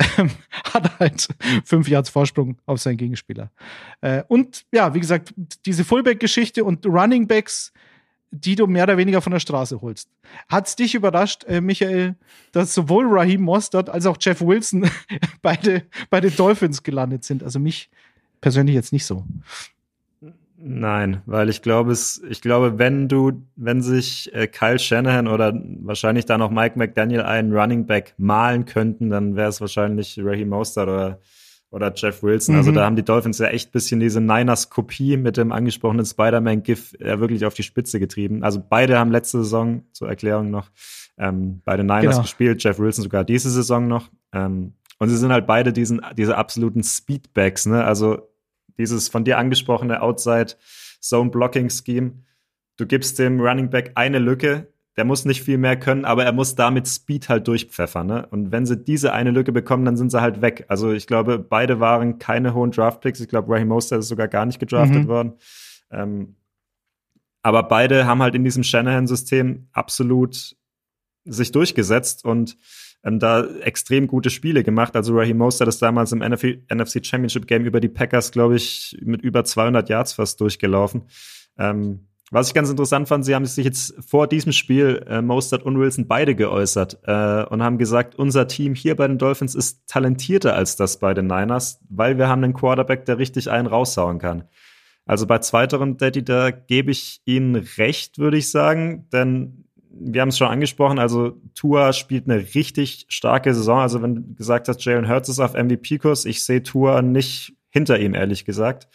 hat 0.72 0.84
er 0.84 0.98
halt 1.00 1.28
fünf 1.64 1.88
Yards 1.88 2.10
Vorsprung 2.10 2.58
auf 2.66 2.80
seinen 2.80 2.98
Gegenspieler. 2.98 3.50
Äh, 4.00 4.22
und 4.28 4.64
ja, 4.72 4.94
wie 4.94 5.00
gesagt, 5.00 5.34
diese 5.66 5.84
Fullback-Geschichte 5.84 6.64
und 6.64 6.86
Running 6.86 7.26
Backs, 7.26 7.72
die 8.30 8.54
du 8.54 8.66
mehr 8.66 8.84
oder 8.84 8.96
weniger 8.96 9.20
von 9.20 9.32
der 9.32 9.40
Straße 9.40 9.80
holst. 9.80 10.08
Hat 10.48 10.66
es 10.66 10.76
dich 10.76 10.94
überrascht, 10.94 11.44
äh, 11.44 11.60
Michael, 11.60 12.16
dass 12.52 12.74
sowohl 12.74 13.06
Raheem 13.08 13.42
Mostert 13.42 13.90
als 13.90 14.06
auch 14.06 14.16
Jeff 14.20 14.40
Wilson 14.40 14.88
beide 15.42 15.82
bei 16.10 16.20
den 16.20 16.34
Dolphins 16.34 16.82
gelandet 16.82 17.24
sind? 17.24 17.42
Also 17.42 17.58
mich 17.58 17.90
persönlich 18.40 18.74
jetzt 18.74 18.92
nicht 18.92 19.04
so. 19.04 19.24
Nein, 20.62 21.22
weil 21.24 21.48
ich 21.48 21.62
glaube, 21.62 21.90
es, 21.90 22.22
ich 22.28 22.42
glaube, 22.42 22.78
wenn 22.78 23.08
du, 23.08 23.46
wenn 23.56 23.80
sich 23.80 24.32
äh, 24.34 24.46
Kyle 24.46 24.78
Shanahan 24.78 25.26
oder 25.26 25.58
wahrscheinlich 25.80 26.26
dann 26.26 26.42
auch 26.42 26.50
Mike 26.50 26.78
McDaniel 26.78 27.22
einen 27.22 27.54
Running 27.56 27.86
Back 27.86 28.12
malen 28.18 28.66
könnten, 28.66 29.08
dann 29.08 29.36
wäre 29.36 29.48
es 29.48 29.62
wahrscheinlich 29.62 30.20
Raheem 30.22 30.50
Mostert 30.50 30.88
oder 30.88 31.20
oder 31.70 31.92
Jeff 31.94 32.22
Wilson. 32.22 32.56
Also 32.56 32.70
mhm. 32.70 32.76
Also 32.76 32.80
da 32.80 32.86
haben 32.86 32.96
die 32.96 33.04
Dolphins 33.04 33.38
ja 33.38 33.48
echt 33.48 33.72
bisschen 33.72 34.00
diese 34.00 34.20
Niners-Kopie 34.20 35.16
mit 35.16 35.36
dem 35.36 35.52
angesprochenen 35.52 36.04
Spider-Man-GIF 36.04 36.96
ja 37.00 37.20
wirklich 37.20 37.44
auf 37.44 37.54
die 37.54 37.62
Spitze 37.62 38.00
getrieben. 38.00 38.42
Also 38.42 38.62
beide 38.66 38.98
haben 38.98 39.10
letzte 39.10 39.38
Saison, 39.38 39.84
zur 39.92 40.08
Erklärung 40.08 40.50
noch, 40.50 40.70
ähm, 41.18 41.60
bei 41.64 41.76
den 41.76 41.86
Niners 41.86 42.16
genau. 42.16 42.22
gespielt, 42.22 42.62
Jeff 42.62 42.78
Wilson 42.78 43.04
sogar 43.04 43.24
diese 43.24 43.50
Saison 43.50 43.86
noch. 43.86 44.10
Ähm, 44.32 44.74
und 44.98 45.08
sie 45.08 45.16
sind 45.16 45.32
halt 45.32 45.46
beide 45.46 45.72
diesen, 45.72 46.00
diese 46.16 46.36
absoluten 46.36 46.82
Speedbacks, 46.82 47.66
ne? 47.66 47.84
Also 47.84 48.28
dieses 48.76 49.08
von 49.08 49.24
dir 49.24 49.38
angesprochene 49.38 50.02
Outside 50.02 50.54
Zone 51.00 51.30
Blocking 51.30 51.70
Scheme. 51.70 52.24
Du 52.76 52.86
gibst 52.86 53.18
dem 53.18 53.40
Running 53.40 53.70
Back 53.70 53.92
eine 53.94 54.18
Lücke, 54.18 54.68
der 55.00 55.06
muss 55.06 55.24
nicht 55.24 55.42
viel 55.42 55.56
mehr 55.56 55.78
können, 55.78 56.04
aber 56.04 56.26
er 56.26 56.32
muss 56.32 56.56
damit 56.56 56.86
Speed 56.86 57.30
halt 57.30 57.48
durchpfeffern. 57.48 58.06
Ne? 58.06 58.26
Und 58.30 58.52
wenn 58.52 58.66
sie 58.66 58.76
diese 58.76 59.14
eine 59.14 59.30
Lücke 59.30 59.50
bekommen, 59.50 59.86
dann 59.86 59.96
sind 59.96 60.10
sie 60.10 60.20
halt 60.20 60.42
weg. 60.42 60.66
Also 60.68 60.92
ich 60.92 61.06
glaube, 61.06 61.38
beide 61.38 61.80
waren 61.80 62.18
keine 62.18 62.52
hohen 62.52 62.70
Draftpicks. 62.70 63.18
Ich 63.18 63.28
glaube, 63.28 63.50
Raheem 63.50 63.68
Mostert 63.68 64.00
ist 64.00 64.08
sogar 64.08 64.28
gar 64.28 64.44
nicht 64.44 64.58
gedraftet 64.58 65.04
mhm. 65.04 65.08
worden. 65.08 65.32
Ähm, 65.90 66.36
aber 67.40 67.62
beide 67.62 68.04
haben 68.04 68.20
halt 68.20 68.34
in 68.34 68.44
diesem 68.44 68.62
Shanahan-System 68.62 69.68
absolut 69.72 70.54
sich 71.24 71.50
durchgesetzt 71.50 72.26
und 72.26 72.58
ähm, 73.02 73.18
da 73.18 73.46
extrem 73.62 74.06
gute 74.06 74.28
Spiele 74.28 74.62
gemacht. 74.64 74.96
Also 74.96 75.16
Raheem 75.16 75.38
Mostert 75.38 75.68
ist 75.68 75.80
damals 75.80 76.12
im 76.12 76.18
NFC, 76.18 76.58
NFC 76.70 77.02
Championship 77.06 77.46
Game 77.46 77.64
über 77.64 77.80
die 77.80 77.88
Packers, 77.88 78.32
glaube 78.32 78.56
ich, 78.56 78.98
mit 79.00 79.22
über 79.22 79.44
200 79.44 79.88
Yards 79.88 80.12
fast 80.12 80.42
durchgelaufen. 80.42 81.04
Ähm, 81.56 82.09
Was 82.32 82.46
ich 82.46 82.54
ganz 82.54 82.70
interessant 82.70 83.08
fand, 83.08 83.24
sie 83.24 83.34
haben 83.34 83.44
sich 83.44 83.64
jetzt 83.64 83.92
vor 84.06 84.28
diesem 84.28 84.52
Spiel, 84.52 85.04
äh, 85.08 85.20
Mostert 85.20 85.64
und 85.64 85.78
Wilson, 85.78 86.06
beide 86.06 86.36
geäußert 86.36 87.00
äh, 87.04 87.44
und 87.44 87.60
haben 87.60 87.76
gesagt, 87.76 88.14
unser 88.14 88.46
Team 88.46 88.76
hier 88.76 88.94
bei 88.94 89.08
den 89.08 89.18
Dolphins 89.18 89.56
ist 89.56 89.88
talentierter 89.88 90.54
als 90.54 90.76
das 90.76 91.00
bei 91.00 91.12
den 91.12 91.26
Niners, 91.26 91.80
weil 91.88 92.18
wir 92.18 92.28
haben 92.28 92.44
einen 92.44 92.54
Quarterback, 92.54 93.04
der 93.04 93.18
richtig 93.18 93.50
einen 93.50 93.66
raushauen 93.66 94.20
kann. 94.20 94.44
Also 95.06 95.26
bei 95.26 95.38
zweiterem 95.38 95.96
Daddy, 95.96 96.24
da 96.24 96.52
gebe 96.52 96.92
ich 96.92 97.20
Ihnen 97.24 97.56
recht, 97.56 98.18
würde 98.18 98.36
ich 98.36 98.52
sagen, 98.52 99.08
denn 99.12 99.64
wir 99.90 100.20
haben 100.20 100.28
es 100.28 100.38
schon 100.38 100.46
angesprochen, 100.46 101.00
also 101.00 101.36
Tua 101.56 101.92
spielt 101.92 102.30
eine 102.30 102.54
richtig 102.54 103.06
starke 103.08 103.52
Saison. 103.54 103.80
Also 103.80 104.02
wenn 104.02 104.14
du 104.14 104.34
gesagt 104.34 104.68
hast, 104.68 104.84
Jalen 104.84 105.08
Hurts 105.08 105.28
ist 105.28 105.40
auf 105.40 105.54
MVP-Kurs, 105.54 106.26
ich 106.26 106.44
sehe 106.44 106.62
Tua 106.62 107.02
nicht 107.02 107.54
hinter 107.70 107.98
ihm, 107.98 108.14
ehrlich 108.14 108.44
gesagt. 108.44 108.86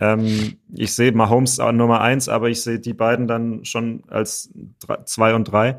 Ähm, 0.00 0.56
ich 0.74 0.94
sehe 0.94 1.12
Mahomes 1.12 1.58
Nummer 1.58 2.00
eins, 2.00 2.28
aber 2.28 2.48
ich 2.48 2.62
sehe 2.62 2.78
die 2.78 2.94
beiden 2.94 3.26
dann 3.26 3.64
schon 3.64 4.02
als 4.08 4.50
drei, 4.80 5.02
zwei 5.04 5.34
und 5.34 5.44
drei. 5.44 5.78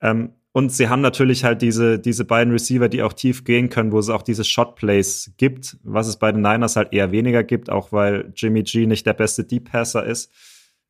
Ähm, 0.00 0.30
und 0.52 0.72
sie 0.72 0.88
haben 0.88 1.02
natürlich 1.02 1.44
halt 1.44 1.60
diese, 1.60 1.98
diese 1.98 2.24
beiden 2.24 2.50
Receiver, 2.50 2.88
die 2.88 3.02
auch 3.02 3.12
tief 3.12 3.44
gehen 3.44 3.68
können, 3.68 3.92
wo 3.92 3.98
es 3.98 4.08
auch 4.08 4.22
diese 4.22 4.42
Shot-Plays 4.42 5.32
gibt, 5.36 5.76
was 5.82 6.08
es 6.08 6.16
bei 6.16 6.32
den 6.32 6.40
Niners 6.40 6.76
halt 6.76 6.94
eher 6.94 7.12
weniger 7.12 7.44
gibt, 7.44 7.68
auch 7.68 7.92
weil 7.92 8.32
Jimmy 8.34 8.62
G 8.62 8.86
nicht 8.86 9.04
der 9.04 9.12
beste 9.12 9.44
Deep-Passer 9.44 10.06
ist. 10.06 10.32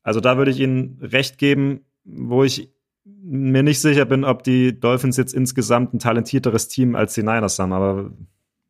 Also 0.04 0.20
da 0.20 0.38
würde 0.38 0.52
ich 0.52 0.60
Ihnen 0.60 1.00
recht 1.02 1.36
geben, 1.38 1.80
wo 2.04 2.44
ich 2.44 2.70
mir 3.04 3.64
nicht 3.64 3.80
sicher 3.80 4.04
bin, 4.04 4.24
ob 4.24 4.44
die 4.44 4.78
Dolphins 4.78 5.16
jetzt 5.16 5.34
insgesamt 5.34 5.94
ein 5.94 5.98
talentierteres 5.98 6.68
Team 6.68 6.94
als 6.94 7.14
die 7.14 7.22
Niners 7.22 7.58
haben, 7.58 7.72
aber 7.72 8.12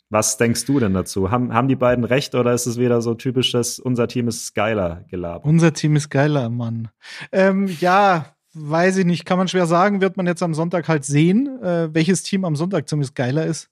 was 0.09 0.37
denkst 0.37 0.65
du 0.67 0.79
denn 0.79 0.95
dazu? 0.95 1.31
Haben, 1.31 1.53
haben 1.53 1.69
die 1.69 1.77
beiden 1.77 2.05
recht 2.05 2.35
oder 2.35 2.53
ist 2.53 2.67
es 2.67 2.79
wieder 2.79 3.03
so 3.03 3.15
typisches, 3.15 3.79
unser 3.79 4.07
Team 4.09 4.29
ist 4.29 4.55
geiler 4.55 5.05
gelaber? 5.11 5.45
Unser 5.45 5.73
Team 5.73 5.97
ist 5.97 6.11
geiler, 6.11 6.49
Mann. 6.49 6.89
Ähm, 7.33 7.69
ja, 7.81 8.37
weiß 8.55 8.99
ich 8.99 9.05
nicht, 9.05 9.25
kann 9.25 9.39
man 9.39 9.49
schwer 9.49 9.67
sagen, 9.67 10.01
wird 10.01 10.17
man 10.17 10.27
jetzt 10.27 10.43
am 10.43 10.55
Sonntag 10.55 10.89
halt 10.89 11.05
sehen, 11.05 11.61
äh, 11.63 11.93
welches 11.93 12.23
Team 12.23 12.45
am 12.45 12.57
Sonntag 12.57 12.89
zumindest 12.89 13.15
geiler 13.15 13.47
ist. 13.47 13.71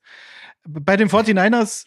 Bei 0.66 0.96
den 0.96 1.08
49ers 1.08 1.86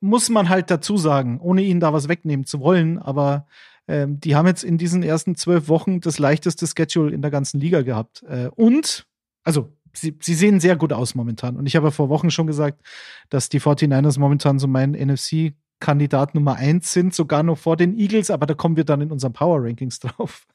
muss 0.00 0.28
man 0.28 0.48
halt 0.48 0.70
dazu 0.70 0.96
sagen, 0.96 1.40
ohne 1.40 1.62
ihnen 1.62 1.80
da 1.80 1.92
was 1.92 2.08
wegnehmen 2.08 2.46
zu 2.46 2.60
wollen, 2.60 2.98
aber 2.98 3.46
ähm, 3.88 4.20
die 4.20 4.36
haben 4.36 4.46
jetzt 4.46 4.62
in 4.62 4.78
diesen 4.78 5.02
ersten 5.02 5.36
zwölf 5.36 5.68
Wochen 5.68 6.00
das 6.00 6.18
leichteste 6.18 6.66
Schedule 6.66 7.12
in 7.12 7.22
der 7.22 7.30
ganzen 7.30 7.60
Liga 7.60 7.82
gehabt. 7.82 8.22
Äh, 8.28 8.48
und, 8.54 9.06
also 9.42 9.72
sie, 9.92 10.16
sie 10.20 10.34
sehen 10.34 10.60
sehr 10.60 10.76
gut 10.76 10.92
aus 10.92 11.14
momentan. 11.14 11.56
Und 11.56 11.66
ich 11.66 11.76
habe 11.76 11.88
ja 11.88 11.90
vor 11.90 12.08
Wochen 12.08 12.30
schon 12.30 12.46
gesagt, 12.46 12.82
dass 13.28 13.48
die 13.48 13.60
49ers 13.60 14.18
momentan 14.18 14.58
so 14.58 14.66
mein 14.66 14.92
NFC 14.92 15.54
Kandidat 15.80 16.34
Nummer 16.34 16.56
eins 16.56 16.92
sind, 16.92 17.14
sogar 17.14 17.42
noch 17.42 17.58
vor 17.58 17.76
den 17.76 17.98
Eagles, 17.98 18.30
aber 18.30 18.46
da 18.46 18.54
kommen 18.54 18.76
wir 18.76 18.84
dann 18.84 19.00
in 19.00 19.10
unseren 19.10 19.32
Power 19.32 19.64
Rankings 19.64 19.98
drauf. 20.00 20.46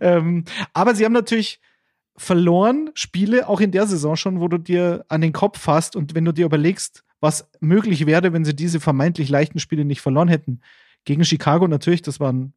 ähm, 0.00 0.44
aber 0.74 0.94
sie 0.94 1.04
haben 1.04 1.12
natürlich 1.12 1.60
verloren 2.16 2.90
Spiele, 2.94 3.48
auch 3.48 3.60
in 3.60 3.70
der 3.70 3.86
Saison 3.86 4.16
schon, 4.16 4.40
wo 4.40 4.48
du 4.48 4.58
dir 4.58 5.04
an 5.08 5.20
den 5.20 5.32
Kopf 5.32 5.58
fasst 5.58 5.96
und 5.96 6.14
wenn 6.14 6.24
du 6.24 6.32
dir 6.32 6.44
überlegst, 6.44 7.04
was 7.20 7.48
möglich 7.60 8.04
wäre, 8.06 8.32
wenn 8.32 8.44
sie 8.44 8.54
diese 8.54 8.80
vermeintlich 8.80 9.28
leichten 9.28 9.60
Spiele 9.60 9.84
nicht 9.84 10.00
verloren 10.00 10.28
hätten. 10.28 10.60
Gegen 11.04 11.24
Chicago 11.24 11.68
natürlich, 11.68 12.02
das 12.02 12.20
war 12.20 12.32
ein, 12.32 12.52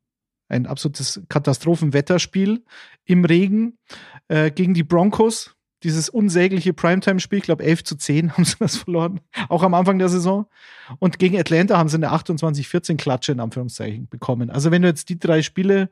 ein 0.49 0.65
absolutes 0.65 1.21
Katastrophenwetterspiel 1.29 2.63
im 3.05 3.25
Regen. 3.25 3.77
Äh, 4.27 4.51
gegen 4.51 4.73
die 4.73 4.83
Broncos, 4.83 5.55
dieses 5.83 6.09
unsägliche 6.09 6.73
Primetime-Spiel, 6.73 7.39
ich 7.39 7.45
glaube 7.45 7.63
11 7.63 7.83
zu 7.83 7.95
10 7.95 8.31
haben 8.37 8.45
sie 8.45 8.55
das 8.59 8.77
verloren, 8.77 9.19
auch 9.49 9.63
am 9.63 9.73
Anfang 9.73 9.99
der 9.99 10.09
Saison. 10.09 10.47
Und 10.99 11.19
gegen 11.19 11.37
Atlanta 11.39 11.77
haben 11.77 11.89
sie 11.89 11.97
eine 11.97 12.11
28-14-Klatsche 12.11 13.33
in 13.33 13.39
Anführungszeichen 13.39 14.07
bekommen. 14.07 14.49
Also 14.49 14.71
wenn 14.71 14.81
du 14.81 14.87
jetzt 14.87 15.09
die 15.09 15.19
drei 15.19 15.41
Spiele 15.41 15.89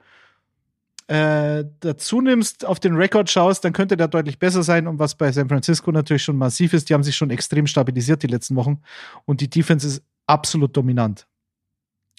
äh, 1.07 1.65
dazu 1.81 2.21
nimmst, 2.21 2.65
auf 2.65 2.79
den 2.79 2.95
Rekord 2.95 3.29
schaust, 3.29 3.65
dann 3.65 3.73
könnte 3.73 3.97
der 3.97 4.07
deutlich 4.07 4.39
besser 4.39 4.63
sein. 4.63 4.87
Und 4.87 4.99
was 4.99 5.15
bei 5.15 5.31
San 5.31 5.49
Francisco 5.49 5.91
natürlich 5.91 6.23
schon 6.23 6.37
massiv 6.37 6.73
ist, 6.73 6.89
die 6.89 6.93
haben 6.93 7.03
sich 7.03 7.15
schon 7.15 7.29
extrem 7.29 7.67
stabilisiert 7.67 8.23
die 8.23 8.27
letzten 8.27 8.55
Wochen. 8.55 8.81
Und 9.25 9.41
die 9.41 9.49
Defense 9.49 9.85
ist 9.85 10.03
absolut 10.27 10.75
dominant. 10.75 11.27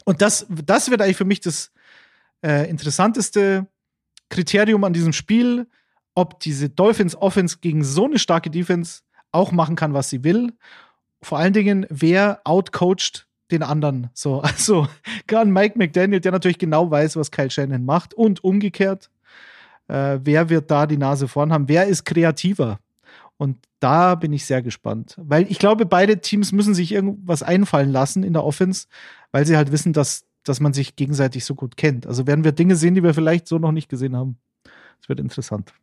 Und 0.05 0.21
das, 0.21 0.47
das 0.49 0.91
wird 0.91 1.01
eigentlich 1.01 1.17
für 1.17 1.25
mich 1.25 1.41
das 1.41 1.73
äh, 2.45 2.69
interessanteste 2.69 3.67
Kriterium 4.29 4.85
an 4.85 4.93
diesem 4.93 5.12
Spiel 5.12 5.67
ob 6.15 6.41
diese 6.41 6.69
Dolphins 6.69 7.17
Offense 7.17 7.59
gegen 7.61 7.85
so 7.85 8.05
eine 8.07 8.19
starke 8.19 8.51
Defense 8.51 9.03
auch 9.33 9.53
machen 9.53 9.77
kann, 9.77 9.95
was 9.95 10.11
sie 10.11 10.25
will. 10.25 10.53
Vor 11.23 11.39
allen 11.39 11.53
Dingen, 11.53 11.87
wer 11.91 12.41
outcoacht 12.45 13.27
den 13.51 13.62
anderen. 13.62 14.11
So, 14.15 14.41
also 14.43 14.87
gerade 15.27 15.51
Mike 15.51 15.79
McDaniel, 15.79 16.21
der 16.21 16.33
natürlich 16.33 16.59
genau 16.59 16.91
weiß, 16.91 17.17
was 17.17 17.31
Kyle 17.31 17.51
Shannon 17.51 17.85
macht 17.85 18.15
und 18.15 18.43
umgekehrt. 18.45 19.11
Äh, 19.89 20.21
wer 20.23 20.49
wird 20.49 20.71
da 20.71 20.87
die 20.87 20.97
Nase 20.97 21.29
vorn 21.29 21.53
haben? 21.53 21.69
Wer 21.69 21.87
ist 21.87 22.05
kreativer? 22.05 22.79
Und 23.37 23.59
da 23.81 24.15
bin 24.15 24.33
ich 24.33 24.47
sehr 24.47 24.62
gespannt, 24.62 25.17
weil 25.19 25.51
ich 25.51 25.59
glaube, 25.59 25.87
beide 25.87 26.21
Teams 26.21 26.53
müssen 26.53 26.73
sich 26.73 26.93
irgendwas 26.93 27.43
einfallen 27.43 27.91
lassen 27.91 28.23
in 28.23 28.33
der 28.33 28.45
Offense, 28.45 28.87
weil 29.33 29.45
sie 29.45 29.57
halt 29.57 29.73
wissen, 29.73 29.93
dass, 29.93 30.25
dass 30.45 30.61
man 30.61 30.73
sich 30.73 30.95
gegenseitig 30.95 31.45
so 31.45 31.55
gut 31.55 31.77
kennt. 31.77 32.07
Also 32.07 32.27
werden 32.29 32.45
wir 32.45 32.53
Dinge 32.53 32.77
sehen, 32.77 32.95
die 32.95 33.03
wir 33.03 33.12
vielleicht 33.12 33.49
so 33.49 33.59
noch 33.59 33.73
nicht 33.73 33.89
gesehen 33.89 34.17
haben. 34.17 34.39
Das 35.01 35.09
wird 35.09 35.19
interessant. 35.19 35.75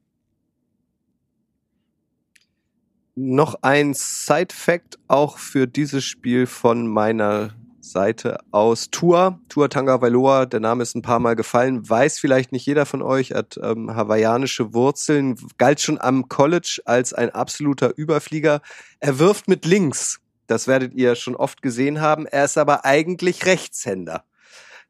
Noch 3.15 3.55
ein 3.61 3.93
Side-Fact 3.93 4.99
auch 5.07 5.37
für 5.37 5.67
dieses 5.67 6.03
Spiel 6.03 6.47
von 6.47 6.87
meiner 6.87 7.51
Seite 7.81 8.39
aus. 8.51 8.89
Tua, 8.89 9.39
Tua 9.49 9.67
Tanga 9.67 10.01
Vailoa, 10.01 10.45
der 10.45 10.59
Name 10.59 10.83
ist 10.83 10.95
ein 10.95 11.01
paar 11.01 11.19
Mal 11.19 11.35
gefallen, 11.35 11.87
weiß 11.87 12.19
vielleicht 12.19 12.51
nicht 12.51 12.65
jeder 12.65 12.85
von 12.85 13.01
euch, 13.01 13.31
hat 13.31 13.59
ähm, 13.61 13.95
hawaiianische 13.95 14.73
Wurzeln, 14.73 15.35
galt 15.57 15.81
schon 15.81 15.99
am 15.99 16.29
College 16.29 16.81
als 16.85 17.13
ein 17.13 17.31
absoluter 17.31 17.93
Überflieger. 17.97 18.61
Er 18.99 19.19
wirft 19.19 19.47
mit 19.47 19.65
links, 19.65 20.19
das 20.47 20.67
werdet 20.67 20.93
ihr 20.93 21.15
schon 21.15 21.35
oft 21.35 21.61
gesehen 21.61 22.01
haben, 22.01 22.25
er 22.25 22.45
ist 22.45 22.57
aber 22.57 22.85
eigentlich 22.85 23.45
Rechtshänder. 23.45 24.23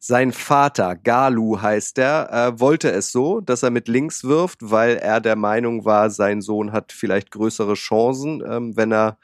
Sein 0.03 0.31
Vater, 0.31 0.95
Galu 0.95 1.61
heißt 1.61 1.99
er, 1.99 2.33
äh, 2.33 2.59
wollte 2.59 2.91
es 2.91 3.11
so, 3.11 3.39
dass 3.39 3.61
er 3.61 3.69
mit 3.69 3.87
links 3.87 4.23
wirft, 4.23 4.57
weil 4.63 4.97
er 4.97 5.21
der 5.21 5.35
Meinung 5.35 5.85
war, 5.85 6.09
sein 6.09 6.41
Sohn 6.41 6.71
hat 6.71 6.91
vielleicht 6.91 7.29
größere 7.29 7.75
Chancen, 7.75 8.43
ähm, 8.43 8.75
wenn 8.75 8.91
er 8.91 9.19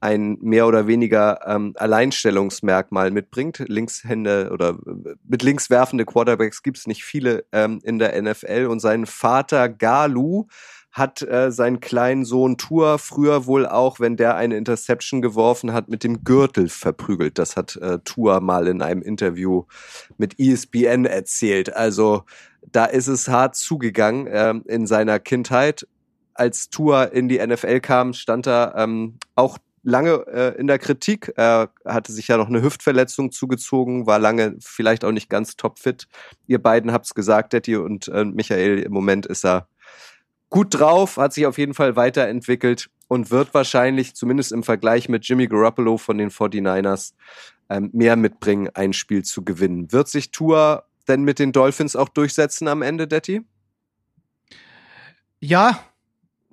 ein 0.00 0.36
mehr 0.40 0.66
oder 0.66 0.88
weniger 0.88 1.46
ähm, 1.46 1.72
Alleinstellungsmerkmal 1.76 3.12
mitbringt. 3.12 3.64
Linkshände 3.68 4.50
oder 4.52 4.70
äh, 4.70 5.14
mit 5.22 5.44
links 5.44 5.70
werfende 5.70 6.04
Quarterbacks 6.04 6.64
gibt 6.64 6.78
es 6.78 6.88
nicht 6.88 7.04
viele 7.04 7.44
ähm, 7.52 7.78
in 7.84 8.00
der 8.00 8.20
NFL. 8.20 8.66
Und 8.68 8.80
sein 8.80 9.06
Vater 9.06 9.68
Galu 9.68 10.46
hat 10.98 11.22
äh, 11.22 11.50
seinen 11.50 11.80
kleinen 11.80 12.24
Sohn 12.24 12.58
Tour 12.58 12.98
früher 12.98 13.46
wohl 13.46 13.66
auch, 13.66 14.00
wenn 14.00 14.16
der 14.16 14.36
eine 14.36 14.56
Interception 14.56 15.22
geworfen 15.22 15.72
hat, 15.72 15.88
mit 15.88 16.04
dem 16.04 16.24
Gürtel 16.24 16.68
verprügelt. 16.68 17.38
Das 17.38 17.56
hat 17.56 17.76
äh, 17.76 17.98
Tour 18.00 18.40
mal 18.40 18.66
in 18.66 18.82
einem 18.82 19.02
Interview 19.02 19.64
mit 20.16 20.38
ESPN 20.38 21.04
erzählt. 21.04 21.74
Also 21.74 22.24
da 22.72 22.84
ist 22.84 23.06
es 23.06 23.28
hart 23.28 23.56
zugegangen 23.56 24.26
äh, 24.26 24.54
in 24.66 24.86
seiner 24.86 25.18
Kindheit. 25.18 25.86
Als 26.34 26.70
Tour 26.70 27.12
in 27.12 27.28
die 27.28 27.44
NFL 27.44 27.80
kam, 27.80 28.12
stand 28.12 28.46
er 28.46 28.74
ähm, 28.76 29.18
auch 29.34 29.58
lange 29.82 30.26
äh, 30.26 30.58
in 30.58 30.66
der 30.66 30.78
Kritik. 30.78 31.32
Er 31.36 31.70
hatte 31.84 32.12
sich 32.12 32.28
ja 32.28 32.36
noch 32.36 32.48
eine 32.48 32.62
Hüftverletzung 32.62 33.32
zugezogen, 33.32 34.06
war 34.06 34.18
lange 34.18 34.56
vielleicht 34.60 35.04
auch 35.04 35.12
nicht 35.12 35.30
ganz 35.30 35.56
topfit. 35.56 36.06
Ihr 36.46 36.62
beiden 36.62 36.92
habt's 36.92 37.14
gesagt, 37.14 37.52
Detti 37.52 37.76
und 37.76 38.08
äh, 38.08 38.24
Michael. 38.24 38.80
Im 38.80 38.92
Moment 38.92 39.26
ist 39.26 39.44
er 39.44 39.68
gut 40.50 40.78
drauf, 40.78 41.16
hat 41.16 41.32
sich 41.32 41.46
auf 41.46 41.58
jeden 41.58 41.74
Fall 41.74 41.96
weiterentwickelt 41.96 42.88
und 43.08 43.30
wird 43.30 43.54
wahrscheinlich, 43.54 44.14
zumindest 44.14 44.52
im 44.52 44.62
Vergleich 44.62 45.08
mit 45.08 45.26
Jimmy 45.26 45.46
Garoppolo 45.46 45.96
von 45.96 46.18
den 46.18 46.30
49ers, 46.30 47.14
ähm, 47.70 47.90
mehr 47.92 48.16
mitbringen, 48.16 48.70
ein 48.74 48.92
Spiel 48.92 49.24
zu 49.24 49.44
gewinnen. 49.44 49.92
Wird 49.92 50.08
sich 50.08 50.30
Tua 50.30 50.84
denn 51.06 51.22
mit 51.22 51.38
den 51.38 51.52
Dolphins 51.52 51.96
auch 51.96 52.08
durchsetzen 52.08 52.68
am 52.68 52.82
Ende, 52.82 53.08
Detti? 53.08 53.42
Ja, 55.40 55.80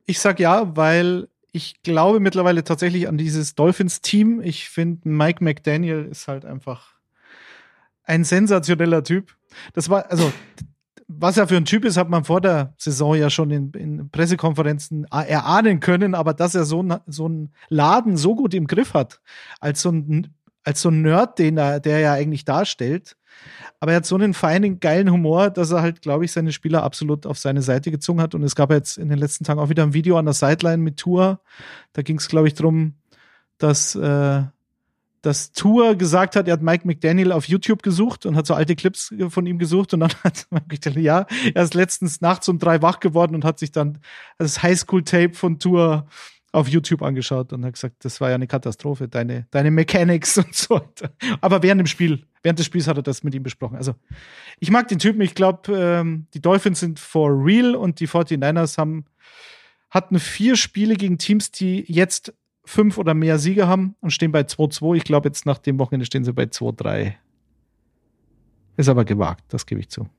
ich 0.05 0.19
sag 0.19 0.39
ja, 0.39 0.75
weil 0.75 1.27
ich 1.51 1.81
glaube 1.83 2.19
mittlerweile 2.19 2.63
tatsächlich 2.63 3.07
an 3.07 3.17
dieses 3.17 3.55
Dolphins-Team. 3.55 4.41
Ich 4.41 4.69
finde, 4.69 5.07
Mike 5.07 5.43
McDaniel 5.43 6.05
ist 6.05 6.27
halt 6.27 6.45
einfach 6.45 6.95
ein 8.03 8.23
sensationeller 8.23 9.03
Typ. 9.03 9.35
Das 9.73 9.89
war, 9.89 10.11
also, 10.11 10.31
was 11.07 11.37
er 11.37 11.47
für 11.47 11.57
ein 11.57 11.65
Typ 11.65 11.85
ist, 11.85 11.97
hat 11.97 12.09
man 12.09 12.23
vor 12.23 12.41
der 12.41 12.73
Saison 12.77 13.15
ja 13.15 13.29
schon 13.29 13.51
in, 13.51 13.71
in 13.71 14.09
Pressekonferenzen 14.09 15.05
erahnen 15.05 15.79
können, 15.79 16.15
aber 16.15 16.33
dass 16.33 16.55
er 16.55 16.65
so, 16.65 16.83
so 17.05 17.25
einen 17.25 17.53
Laden 17.69 18.17
so 18.17 18.35
gut 18.35 18.53
im 18.53 18.67
Griff 18.67 18.93
hat, 18.93 19.21
als 19.59 19.81
so 19.81 19.91
ein, 19.91 20.33
als 20.63 20.81
so 20.81 20.89
ein 20.89 21.03
Nerd, 21.03 21.37
den 21.37 21.57
er, 21.57 21.79
der 21.79 21.99
er 21.99 22.13
eigentlich 22.13 22.43
darstellt. 22.43 23.17
Aber 23.79 23.91
er 23.91 23.97
hat 23.97 24.05
so 24.05 24.15
einen 24.15 24.33
feinen, 24.33 24.79
geilen 24.79 25.11
Humor, 25.11 25.51
dass 25.51 25.71
er 25.71 25.81
halt, 25.81 26.01
glaube 26.01 26.25
ich, 26.25 26.31
seine 26.31 26.51
Spieler 26.51 26.83
absolut 26.83 27.27
auf 27.27 27.37
seine 27.37 27.61
Seite 27.61 27.91
gezogen 27.91 28.21
hat. 28.21 28.33
Und 28.33 28.43
es 28.43 28.55
gab 28.55 28.71
jetzt 28.71 28.97
in 28.97 29.09
den 29.09 29.19
letzten 29.19 29.43
Tagen 29.43 29.59
auch 29.59 29.69
wieder 29.69 29.83
ein 29.83 29.93
Video 29.93 30.17
an 30.17 30.25
der 30.25 30.33
Sideline 30.33 30.81
mit 30.81 30.97
Tour. 30.97 31.41
Da 31.93 32.01
ging 32.01 32.17
es, 32.17 32.29
glaube 32.29 32.47
ich, 32.47 32.55
darum, 32.55 32.95
dass, 33.57 33.93
äh, 33.95 34.43
dass 35.25 35.51
Tour 35.51 35.95
gesagt 35.95 36.35
hat, 36.35 36.47
er 36.47 36.53
hat 36.53 36.61
Mike 36.61 36.85
McDaniel 36.85 37.31
auf 37.31 37.47
YouTube 37.47 37.81
gesucht 37.81 38.25
und 38.25 38.35
hat 38.35 38.45
so 38.45 38.53
alte 38.53 38.75
Clips 38.75 39.13
von 39.29 39.45
ihm 39.47 39.57
gesucht 39.57 39.93
und 39.93 40.01
dann 40.01 40.11
hat 40.23 40.45
Mike 40.51 40.67
McDaniel, 40.69 41.01
ja, 41.01 41.25
er 41.53 41.63
ist 41.63 41.73
letztens 41.73 42.21
nachts 42.21 42.47
um 42.47 42.59
drei 42.59 42.81
wach 42.81 42.99
geworden 42.99 43.33
und 43.33 43.43
hat 43.43 43.57
sich 43.57 43.71
dann 43.71 43.97
das 44.37 44.61
Highschool-Tape 44.61 45.33
von 45.33 45.57
Tour 45.57 46.07
auf 46.51 46.67
YouTube 46.69 47.01
angeschaut 47.01 47.51
und 47.53 47.65
hat 47.65 47.73
gesagt, 47.73 48.05
das 48.05 48.21
war 48.21 48.29
ja 48.29 48.35
eine 48.35 48.47
Katastrophe, 48.47 49.07
deine, 49.07 49.47
deine 49.51 49.71
Mechanics 49.71 50.37
und 50.37 50.55
so 50.55 50.75
weiter. 50.75 51.11
Aber 51.41 51.63
während 51.63 51.79
dem 51.79 51.87
Spiel, 51.87 52.23
während 52.43 52.59
des 52.59 52.67
Spiels 52.67 52.87
hat 52.87 52.97
er 52.97 53.03
das 53.03 53.23
mit 53.23 53.33
ihm 53.33 53.43
besprochen. 53.43 53.75
Also, 53.75 53.95
ich 54.59 54.71
mag 54.71 54.87
den 54.87 54.99
Typen. 54.99 55.21
Ich 55.21 55.35
glaube, 55.35 55.73
ähm, 55.75 56.27
die 56.33 56.41
Dolphins 56.41 56.79
sind 56.79 56.99
for 56.99 57.31
real 57.31 57.75
und 57.75 57.99
die 57.99 58.07
49ers 58.07 58.77
haben, 58.77 59.05
hatten 59.89 60.19
vier 60.19 60.55
Spiele 60.55 60.95
gegen 60.95 61.17
Teams, 61.17 61.51
die 61.51 61.83
jetzt 61.91 62.33
fünf 62.65 62.97
oder 62.97 63.13
mehr 63.13 63.37
Siege 63.39 63.67
haben 63.67 63.95
und 64.01 64.11
stehen 64.11 64.31
bei 64.31 64.41
2-2. 64.41 64.95
Ich 64.97 65.03
glaube, 65.03 65.29
jetzt 65.29 65.45
nach 65.45 65.57
dem 65.57 65.79
Wochenende 65.79 66.05
stehen 66.05 66.23
sie 66.23 66.33
bei 66.33 66.43
2-3. 66.43 67.13
Ist 68.77 68.89
aber 68.89 69.05
gewagt, 69.05 69.45
das 69.49 69.65
gebe 69.65 69.81
ich 69.81 69.89
zu. 69.89 70.09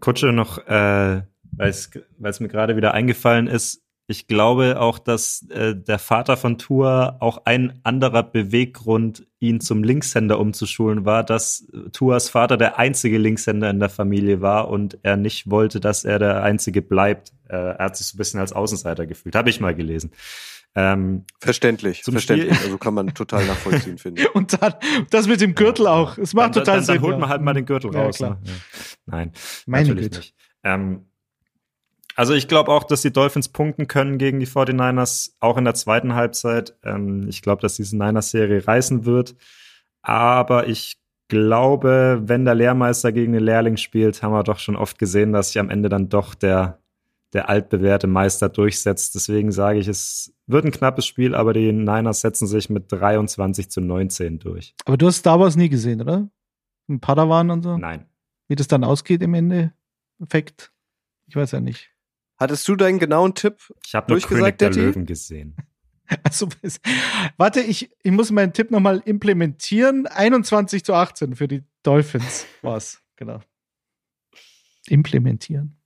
Kutsche 0.00 0.32
noch, 0.32 0.58
äh, 0.66 1.22
weil 1.52 1.68
es 1.68 2.40
mir 2.40 2.48
gerade 2.48 2.76
wieder 2.76 2.94
eingefallen 2.94 3.46
ist, 3.46 3.83
ich 4.06 4.26
glaube 4.26 4.80
auch, 4.80 4.98
dass 4.98 5.48
äh, 5.48 5.74
der 5.74 5.98
Vater 5.98 6.36
von 6.36 6.58
Tua 6.58 7.16
auch 7.20 7.42
ein 7.46 7.80
anderer 7.84 8.22
Beweggrund, 8.22 9.26
ihn 9.40 9.60
zum 9.60 9.82
Linkshänder 9.82 10.38
umzuschulen, 10.38 11.04
war, 11.04 11.24
dass 11.24 11.66
Tuas 11.92 12.28
Vater 12.28 12.56
der 12.56 12.78
einzige 12.78 13.18
Linkshänder 13.18 13.70
in 13.70 13.80
der 13.80 13.88
Familie 13.88 14.40
war 14.40 14.68
und 14.68 14.98
er 15.02 15.16
nicht 15.16 15.50
wollte, 15.50 15.80
dass 15.80 16.04
er 16.04 16.18
der 16.18 16.42
einzige 16.42 16.82
bleibt. 16.82 17.32
Äh, 17.48 17.56
er 17.56 17.78
hat 17.78 17.96
sich 17.96 18.06
so 18.08 18.16
ein 18.16 18.18
bisschen 18.18 18.40
als 18.40 18.52
Außenseiter 18.52 19.06
gefühlt, 19.06 19.34
habe 19.34 19.50
ich 19.50 19.60
mal 19.60 19.74
gelesen. 19.74 20.12
Ähm, 20.76 21.24
verständlich, 21.40 22.02
verständlich. 22.02 22.58
Also 22.60 22.78
kann 22.78 22.94
man 22.94 23.14
total 23.14 23.46
nachvollziehen, 23.46 23.96
finde 23.96 24.22
ich. 24.22 24.34
Und 24.34 24.60
dann 24.60 24.74
das 25.10 25.28
mit 25.28 25.40
dem 25.40 25.54
Gürtel 25.54 25.86
auch. 25.86 26.18
Es 26.18 26.34
macht 26.34 26.56
dann, 26.56 26.64
total 26.64 26.76
dann, 26.76 26.84
Sinn. 26.84 26.94
Dann 26.96 27.04
holt 27.04 27.18
man 27.18 27.28
halt 27.28 27.42
mal 27.42 27.54
den 27.54 27.64
Gürtel 27.64 27.94
ja, 27.94 28.02
raus. 28.02 28.16
Klar. 28.16 28.40
Ne? 28.42 28.50
Ja. 28.50 28.52
Nein, 29.06 29.32
Meine 29.66 29.88
natürlich 29.88 30.10
Güte. 30.10 30.18
nicht. 30.18 30.34
Ähm, 30.64 31.06
also 32.16 32.34
ich 32.34 32.48
glaube 32.48 32.70
auch, 32.70 32.84
dass 32.84 33.02
die 33.02 33.12
Dolphins 33.12 33.48
punkten 33.48 33.88
können 33.88 34.18
gegen 34.18 34.40
die 34.40 34.46
49ers, 34.46 35.32
auch 35.40 35.56
in 35.56 35.64
der 35.64 35.74
zweiten 35.74 36.14
Halbzeit. 36.14 36.76
Ähm, 36.82 37.28
ich 37.28 37.42
glaube, 37.42 37.62
dass 37.62 37.76
diese 37.76 37.96
Niners-Serie 37.96 38.66
reißen 38.66 39.04
wird. 39.04 39.34
Aber 40.02 40.68
ich 40.68 40.98
glaube, 41.28 42.22
wenn 42.24 42.44
der 42.44 42.54
Lehrmeister 42.54 43.10
gegen 43.10 43.32
den 43.32 43.42
Lehrling 43.42 43.76
spielt, 43.76 44.22
haben 44.22 44.32
wir 44.32 44.42
doch 44.42 44.58
schon 44.58 44.76
oft 44.76 44.98
gesehen, 44.98 45.32
dass 45.32 45.48
sich 45.48 45.58
am 45.58 45.70
Ende 45.70 45.88
dann 45.88 46.08
doch 46.08 46.34
der, 46.34 46.78
der 47.32 47.48
altbewährte 47.48 48.06
Meister 48.06 48.48
durchsetzt. 48.48 49.14
Deswegen 49.14 49.50
sage 49.50 49.78
ich, 49.78 49.88
es 49.88 50.34
wird 50.46 50.64
ein 50.64 50.70
knappes 50.70 51.06
Spiel, 51.06 51.34
aber 51.34 51.52
die 51.52 51.72
Niners 51.72 52.20
setzen 52.20 52.46
sich 52.46 52.68
mit 52.68 52.92
23 52.92 53.70
zu 53.70 53.80
19 53.80 54.38
durch. 54.38 54.74
Aber 54.84 54.96
du 54.96 55.06
hast 55.06 55.16
Star 55.16 55.40
Wars 55.40 55.56
nie 55.56 55.68
gesehen, 55.68 56.00
oder? 56.02 56.28
Ein 56.88 57.00
Padawan 57.00 57.50
und 57.50 57.62
so? 57.62 57.78
Nein. 57.78 58.06
Wie 58.46 58.56
das 58.56 58.68
dann 58.68 58.84
ausgeht 58.84 59.22
im 59.22 59.32
Endeffekt? 59.32 60.72
Ich 61.26 61.34
weiß 61.34 61.52
ja 61.52 61.60
nicht. 61.60 61.93
Hattest 62.44 62.68
du 62.68 62.76
deinen 62.76 62.98
genauen 62.98 63.34
Tipp? 63.34 63.56
Ich 63.86 63.94
habe 63.94 64.12
nur 64.12 64.20
König 64.20 64.28
Durchgesagt, 64.28 64.60
der 64.60 64.70
Daddy? 64.70 64.80
Löwen 64.80 65.06
gesehen. 65.06 65.56
Also, 66.22 66.48
es- 66.60 66.80
warte, 67.38 67.60
ich, 67.60 67.90
ich 68.02 68.12
muss 68.12 68.30
meinen 68.30 68.52
Tipp 68.52 68.70
nochmal 68.70 69.00
implementieren. 69.06 70.06
21 70.06 70.84
zu 70.84 70.92
18 70.92 71.34
für 71.34 71.48
die 71.48 71.62
Dolphins 71.82 72.44
war's, 72.60 73.02
genau. 73.16 73.40
Implementieren. 74.86 75.80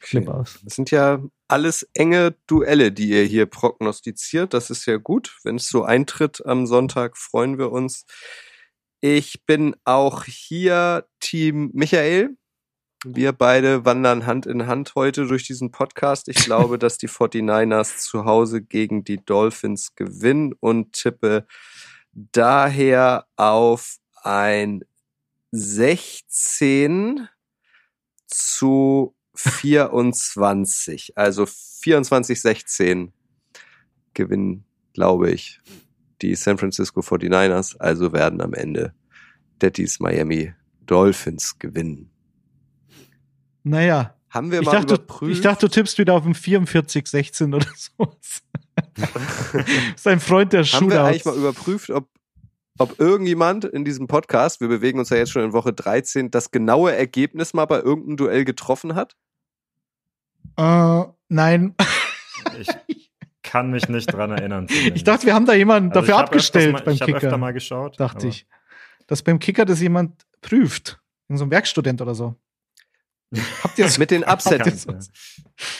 Schlimm 0.00 0.28
aus. 0.28 0.60
Das 0.62 0.74
sind 0.74 0.90
ja 0.90 1.24
alles 1.48 1.88
enge 1.94 2.36
Duelle, 2.46 2.92
die 2.92 3.08
ihr 3.08 3.22
hier 3.24 3.46
prognostiziert. 3.46 4.52
Das 4.52 4.68
ist 4.68 4.84
ja 4.84 4.98
gut. 4.98 5.38
Wenn 5.42 5.56
es 5.56 5.68
so 5.68 5.82
eintritt 5.82 6.44
am 6.44 6.66
Sonntag, 6.66 7.16
freuen 7.16 7.56
wir 7.56 7.72
uns. 7.72 8.04
Ich 9.00 9.46
bin 9.46 9.74
auch 9.84 10.24
hier 10.24 11.08
Team 11.20 11.70
Michael. 11.72 12.36
Wir 13.04 13.32
beide 13.32 13.84
wandern 13.84 14.26
Hand 14.26 14.46
in 14.46 14.66
Hand 14.66 14.94
heute 14.94 15.26
durch 15.26 15.44
diesen 15.46 15.70
Podcast. 15.70 16.28
Ich 16.28 16.36
glaube, 16.36 16.78
dass 16.78 16.98
die 16.98 17.08
49ers 17.08 17.98
zu 17.98 18.24
Hause 18.24 18.62
gegen 18.62 19.04
die 19.04 19.24
Dolphins 19.24 19.94
gewinnen 19.94 20.54
und 20.58 20.92
tippe 20.92 21.46
daher 22.12 23.26
auf 23.36 23.98
ein 24.22 24.82
16 25.52 27.28
zu 28.26 29.14
24. 29.34 31.16
Also 31.16 31.44
24-16 31.44 33.12
gewinnen, 34.14 34.64
glaube 34.94 35.30
ich, 35.30 35.60
die 36.22 36.34
San 36.34 36.58
Francisco 36.58 37.00
49ers. 37.00 37.76
Also 37.78 38.12
werden 38.12 38.40
am 38.40 38.54
Ende 38.54 38.94
Daddy's 39.58 40.00
Miami 40.00 40.54
Dolphins 40.86 41.58
gewinnen. 41.58 42.10
Naja, 43.66 44.14
Haben 44.30 44.52
wir 44.52 44.60
ich 44.60 44.66
mal 44.66 44.72
dachte, 44.72 44.94
überprüft? 44.94 45.32
ich 45.32 45.40
dachte, 45.40 45.66
du 45.66 45.72
tippst 45.72 45.98
wieder 45.98 46.14
auf 46.14 46.24
ein 46.24 46.34
44-16 46.36 47.52
oder 47.52 47.66
sowas. 47.74 48.42
das 48.94 49.64
ist 49.96 50.06
ein 50.06 50.20
Freund 50.20 50.52
der 50.52 50.62
haben 50.64 50.88
wir 50.88 51.02
eigentlich 51.02 51.24
mal 51.24 51.34
überprüft, 51.36 51.90
ob, 51.90 52.08
ob 52.78 53.00
irgendjemand 53.00 53.64
in 53.64 53.84
diesem 53.84 54.06
Podcast, 54.06 54.60
wir 54.60 54.68
bewegen 54.68 55.00
uns 55.00 55.10
ja 55.10 55.16
jetzt 55.16 55.32
schon 55.32 55.42
in 55.42 55.52
Woche 55.52 55.72
13, 55.72 56.30
das 56.30 56.52
genaue 56.52 56.94
Ergebnis 56.94 57.54
mal 57.54 57.64
bei 57.64 57.80
irgendeinem 57.80 58.16
Duell 58.18 58.44
getroffen 58.44 58.94
hat? 58.94 59.16
Äh, 60.56 61.04
nein. 61.28 61.74
Ich 62.58 62.68
kann 63.42 63.72
mich 63.72 63.88
nicht 63.88 64.12
dran 64.12 64.30
erinnern. 64.30 64.68
Ich 64.94 65.02
dachte, 65.02 65.26
wir 65.26 65.34
haben 65.34 65.46
da 65.46 65.54
jemanden 65.54 65.90
Also 65.90 66.02
ich 66.02 66.06
dafür 66.06 66.22
abgestellt 66.22 66.72
mal, 66.72 66.82
beim 66.84 66.94
Ich 66.94 67.02
habe 67.02 67.14
öfter 67.14 67.26
Kicker. 67.26 67.38
mal 67.38 67.52
geschaut. 67.52 67.98
dachte 67.98 68.28
ich. 68.28 68.46
Dass 69.08 69.22
beim 69.22 69.40
Kicker 69.40 69.64
das 69.64 69.80
jemand 69.80 70.24
prüft. 70.40 71.00
In 71.28 71.36
so 71.36 71.42
einem 71.42 71.50
Werkstudent 71.50 72.00
oder 72.00 72.14
so. 72.14 72.36
Habt 73.62 73.78
ihr 73.78 73.90
Mit 73.98 74.10
den 74.12 74.24
Upset, 74.28 74.86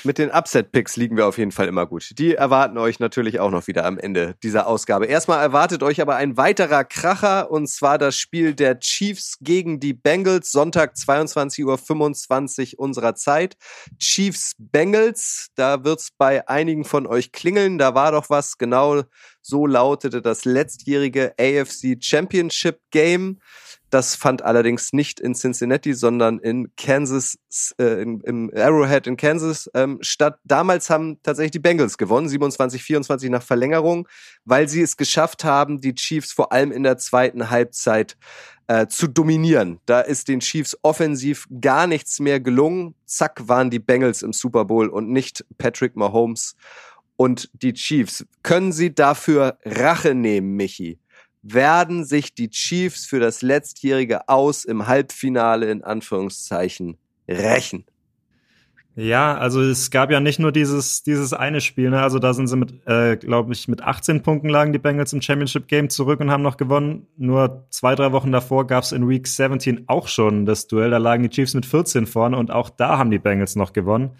mit 0.04 0.18
den 0.18 0.30
Upset-Picks 0.30 0.96
liegen 0.96 1.16
wir 1.16 1.26
auf 1.26 1.38
jeden 1.38 1.52
Fall 1.52 1.68
immer 1.68 1.86
gut. 1.86 2.18
Die 2.18 2.34
erwarten 2.34 2.78
euch 2.78 2.98
natürlich 2.98 3.40
auch 3.40 3.50
noch 3.50 3.66
wieder 3.66 3.84
am 3.84 3.98
Ende 3.98 4.34
dieser 4.42 4.66
Ausgabe. 4.66 5.06
Erstmal 5.06 5.40
erwartet 5.42 5.82
euch 5.82 6.00
aber 6.00 6.16
ein 6.16 6.36
weiterer 6.36 6.84
Kracher 6.84 7.50
und 7.50 7.68
zwar 7.68 7.98
das 7.98 8.16
Spiel 8.16 8.54
der 8.54 8.80
Chiefs 8.80 9.36
gegen 9.40 9.78
die 9.78 9.92
Bengals. 9.92 10.50
Sonntag 10.50 10.94
22.25 10.94 12.74
Uhr 12.74 12.80
unserer 12.80 13.14
Zeit. 13.14 13.56
Chiefs 13.98 14.52
Bengals, 14.58 15.48
da 15.54 15.84
wird's 15.84 16.10
bei 16.16 16.48
einigen 16.48 16.84
von 16.84 17.06
euch 17.06 17.32
klingeln. 17.32 17.78
Da 17.78 17.94
war 17.94 18.12
doch 18.12 18.30
was, 18.30 18.58
genau 18.58 19.02
so 19.46 19.66
lautete 19.66 20.22
das 20.22 20.44
letztjährige 20.44 21.34
AFC 21.38 21.96
Championship 22.00 22.80
Game. 22.90 23.38
Das 23.90 24.16
fand 24.16 24.42
allerdings 24.42 24.92
nicht 24.92 25.20
in 25.20 25.34
Cincinnati, 25.34 25.94
sondern 25.94 26.40
in 26.40 26.74
Kansas, 26.76 27.38
äh, 27.78 28.02
in, 28.02 28.20
im 28.22 28.50
Arrowhead 28.52 29.06
in 29.06 29.16
Kansas 29.16 29.70
ähm, 29.74 29.98
statt. 30.00 30.40
Damals 30.42 30.90
haben 30.90 31.22
tatsächlich 31.22 31.52
die 31.52 31.60
Bengals 31.60 31.96
gewonnen, 31.96 32.26
27-24 32.26 33.30
nach 33.30 33.42
Verlängerung, 33.44 34.08
weil 34.44 34.68
sie 34.68 34.82
es 34.82 34.96
geschafft 34.96 35.44
haben, 35.44 35.80
die 35.80 35.94
Chiefs 35.94 36.32
vor 36.32 36.50
allem 36.50 36.72
in 36.72 36.82
der 36.82 36.98
zweiten 36.98 37.48
Halbzeit 37.48 38.16
äh, 38.66 38.88
zu 38.88 39.06
dominieren. 39.06 39.78
Da 39.86 40.00
ist 40.00 40.26
den 40.26 40.40
Chiefs 40.40 40.76
offensiv 40.82 41.46
gar 41.60 41.86
nichts 41.86 42.18
mehr 42.18 42.40
gelungen. 42.40 42.96
Zack 43.04 43.46
waren 43.46 43.70
die 43.70 43.78
Bengals 43.78 44.22
im 44.22 44.32
Super 44.32 44.64
Bowl 44.64 44.88
und 44.88 45.08
nicht 45.08 45.44
Patrick 45.56 45.94
Mahomes 45.94 46.56
und 47.16 47.50
die 47.52 47.72
Chiefs. 47.72 48.26
Können 48.42 48.72
sie 48.72 48.94
dafür 48.94 49.58
Rache 49.64 50.14
nehmen, 50.14 50.56
Michi? 50.56 50.98
werden 51.52 52.04
sich 52.04 52.34
die 52.34 52.50
Chiefs 52.50 53.06
für 53.06 53.20
das 53.20 53.42
letztjährige 53.42 54.28
Aus 54.28 54.64
im 54.64 54.86
Halbfinale 54.86 55.70
in 55.70 55.84
Anführungszeichen 55.84 56.98
rächen. 57.28 57.84
Ja, 58.98 59.36
also 59.36 59.60
es 59.60 59.90
gab 59.90 60.10
ja 60.10 60.20
nicht 60.20 60.38
nur 60.38 60.52
dieses, 60.52 61.02
dieses 61.02 61.34
eine 61.34 61.60
Spiel, 61.60 61.90
ne? 61.90 62.00
Also 62.00 62.18
da 62.18 62.32
sind 62.32 62.46
sie 62.46 62.56
mit, 62.56 62.86
äh, 62.86 63.16
glaube 63.16 63.52
ich, 63.52 63.68
mit 63.68 63.82
18 63.82 64.22
Punkten 64.22 64.48
lagen 64.48 64.72
die 64.72 64.78
Bengals 64.78 65.12
im 65.12 65.20
Championship 65.20 65.68
Game 65.68 65.90
zurück 65.90 66.18
und 66.20 66.30
haben 66.30 66.42
noch 66.42 66.56
gewonnen. 66.56 67.06
Nur 67.18 67.66
zwei, 67.68 67.94
drei 67.94 68.12
Wochen 68.12 68.32
davor 68.32 68.66
gab 68.66 68.84
es 68.84 68.92
in 68.92 69.06
Week 69.06 69.26
17 69.26 69.84
auch 69.86 70.08
schon 70.08 70.46
das 70.46 70.66
Duell. 70.66 70.90
Da 70.90 70.96
lagen 70.96 71.22
die 71.24 71.28
Chiefs 71.28 71.52
mit 71.52 71.66
14 71.66 72.06
vorne 72.06 72.38
und 72.38 72.50
auch 72.50 72.70
da 72.70 72.96
haben 72.96 73.10
die 73.10 73.18
Bengals 73.18 73.54
noch 73.54 73.74
gewonnen. 73.74 74.12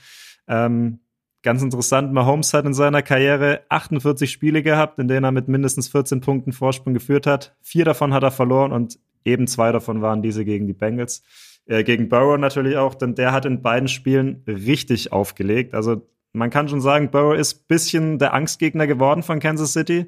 Ähm, 0.47 1.01
ganz 1.43 1.62
interessant, 1.62 2.12
Mahomes 2.12 2.53
hat 2.55 2.64
in 2.64 2.74
seiner 2.74 3.03
Karriere 3.03 3.62
48 3.68 4.30
Spiele 4.30 4.62
gehabt, 4.62 4.99
in 4.99 5.09
denen 5.09 5.24
er 5.24 5.32
mit 5.32 5.49
mindestens 5.49 5.89
14 5.89 6.20
Punkten 6.20 6.53
Vorsprung 6.53 6.95
geführt 6.95 7.26
hat. 7.26 7.57
Vier 7.62 7.84
davon 7.84 8.12
hat 8.12 8.22
er 8.22 8.30
verloren 8.30 8.72
und 8.72 8.99
eben 9.24 9.47
zwei 9.47 9.72
davon 9.72 10.03
waren 10.03 10.22
diese 10.22 10.45
gegen 10.45 10.66
die 10.66 10.72
Bengals. 10.72 11.22
Äh, 11.66 11.84
gegen 11.84 12.09
Burrow 12.09 12.39
natürlich 12.39 12.76
auch, 12.76 12.95
denn 12.95 13.14
der 13.14 13.32
hat 13.32 13.45
in 13.45 13.62
beiden 13.62 13.89
Spielen 13.89 14.43
richtig 14.47 15.12
aufgelegt. 15.12 15.74
Also 15.74 16.07
man 16.32 16.51
kann 16.51 16.68
schon 16.68 16.80
sagen, 16.80 17.11
Burrow 17.11 17.37
ist 17.37 17.66
bisschen 17.66 18.18
der 18.18 18.34
Angstgegner 18.34 18.87
geworden 18.87 19.22
von 19.22 19.41
Kansas 19.41 19.72
City. 19.72 20.07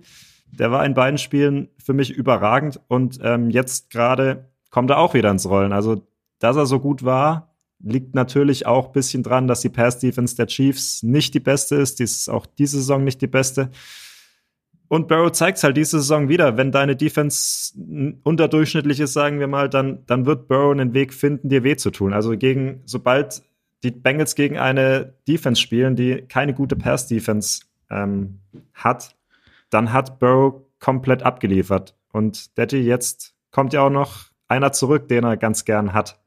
Der 0.52 0.70
war 0.70 0.84
in 0.84 0.94
beiden 0.94 1.18
Spielen 1.18 1.68
für 1.78 1.92
mich 1.92 2.10
überragend 2.10 2.80
und 2.88 3.18
ähm, 3.22 3.50
jetzt 3.50 3.90
gerade 3.90 4.50
kommt 4.70 4.90
er 4.90 4.98
auch 4.98 5.14
wieder 5.14 5.30
ins 5.30 5.48
Rollen. 5.48 5.72
Also, 5.72 6.06
dass 6.38 6.56
er 6.56 6.66
so 6.66 6.80
gut 6.80 7.04
war, 7.04 7.47
liegt 7.80 8.14
natürlich 8.14 8.66
auch 8.66 8.86
ein 8.88 8.92
bisschen 8.92 9.22
dran, 9.22 9.46
dass 9.46 9.60
die 9.60 9.68
Pass-Defense 9.68 10.36
der 10.36 10.46
Chiefs 10.46 11.02
nicht 11.02 11.34
die 11.34 11.40
beste 11.40 11.76
ist. 11.76 11.98
Die 11.98 12.04
ist 12.04 12.28
auch 12.28 12.46
diese 12.46 12.78
Saison 12.78 13.04
nicht 13.04 13.20
die 13.22 13.26
beste. 13.26 13.70
Und 14.88 15.06
Barrow 15.06 15.30
zeigt 15.30 15.62
halt 15.62 15.76
diese 15.76 15.98
Saison 15.98 16.28
wieder. 16.28 16.56
Wenn 16.56 16.72
deine 16.72 16.96
Defense 16.96 17.74
unterdurchschnittlich 18.22 19.00
ist, 19.00 19.12
sagen 19.12 19.38
wir 19.38 19.46
mal, 19.46 19.68
dann, 19.68 20.04
dann 20.06 20.24
wird 20.26 20.48
Burrow 20.48 20.72
einen 20.72 20.94
Weg 20.94 21.12
finden, 21.12 21.50
dir 21.50 21.62
weh 21.62 21.76
zu 21.76 21.90
tun. 21.90 22.12
Also 22.12 22.36
gegen, 22.36 22.82
sobald 22.86 23.42
die 23.82 23.90
Bengals 23.90 24.34
gegen 24.34 24.58
eine 24.58 25.14
Defense 25.28 25.60
spielen, 25.60 25.94
die 25.94 26.22
keine 26.22 26.54
gute 26.54 26.74
Pass-Defense 26.74 27.62
ähm, 27.90 28.40
hat, 28.72 29.14
dann 29.70 29.92
hat 29.92 30.18
Burrow 30.18 30.62
komplett 30.80 31.22
abgeliefert. 31.22 31.94
Und 32.12 32.58
Daddy, 32.58 32.78
jetzt 32.78 33.34
kommt 33.50 33.74
ja 33.74 33.82
auch 33.82 33.90
noch 33.90 34.30
einer 34.48 34.72
zurück, 34.72 35.08
den 35.08 35.24
er 35.24 35.36
ganz 35.36 35.66
gern 35.66 35.92
hat 35.92 36.18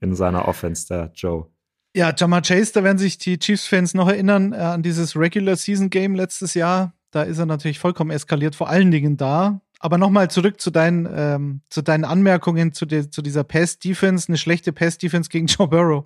in 0.00 0.14
seiner 0.14 0.48
Offense, 0.48 0.86
der 0.86 1.10
Joe. 1.14 1.46
Ja, 1.94 2.12
Jamar 2.16 2.42
Chase, 2.42 2.72
da 2.72 2.84
werden 2.84 2.98
sich 2.98 3.18
die 3.18 3.38
Chiefs-Fans 3.38 3.94
noch 3.94 4.08
erinnern 4.08 4.52
äh, 4.52 4.56
an 4.56 4.82
dieses 4.82 5.16
Regular 5.16 5.56
Season 5.56 5.90
Game 5.90 6.14
letztes 6.14 6.54
Jahr. 6.54 6.92
Da 7.10 7.22
ist 7.22 7.38
er 7.38 7.46
natürlich 7.46 7.78
vollkommen 7.78 8.10
eskaliert, 8.10 8.54
vor 8.54 8.68
allen 8.68 8.90
Dingen 8.90 9.16
da. 9.16 9.60
Aber 9.80 9.96
nochmal 9.96 10.28
zurück 10.28 10.60
zu 10.60 10.70
deinen, 10.70 11.08
ähm, 11.10 11.60
zu 11.70 11.82
deinen 11.82 12.04
Anmerkungen 12.04 12.72
zu, 12.72 12.84
de, 12.84 13.10
zu 13.10 13.22
dieser 13.22 13.44
Pass-Defense, 13.44 14.28
eine 14.28 14.36
schlechte 14.36 14.72
Pass-Defense 14.72 15.30
gegen 15.30 15.46
Joe 15.48 15.68
Burrow. 15.68 16.04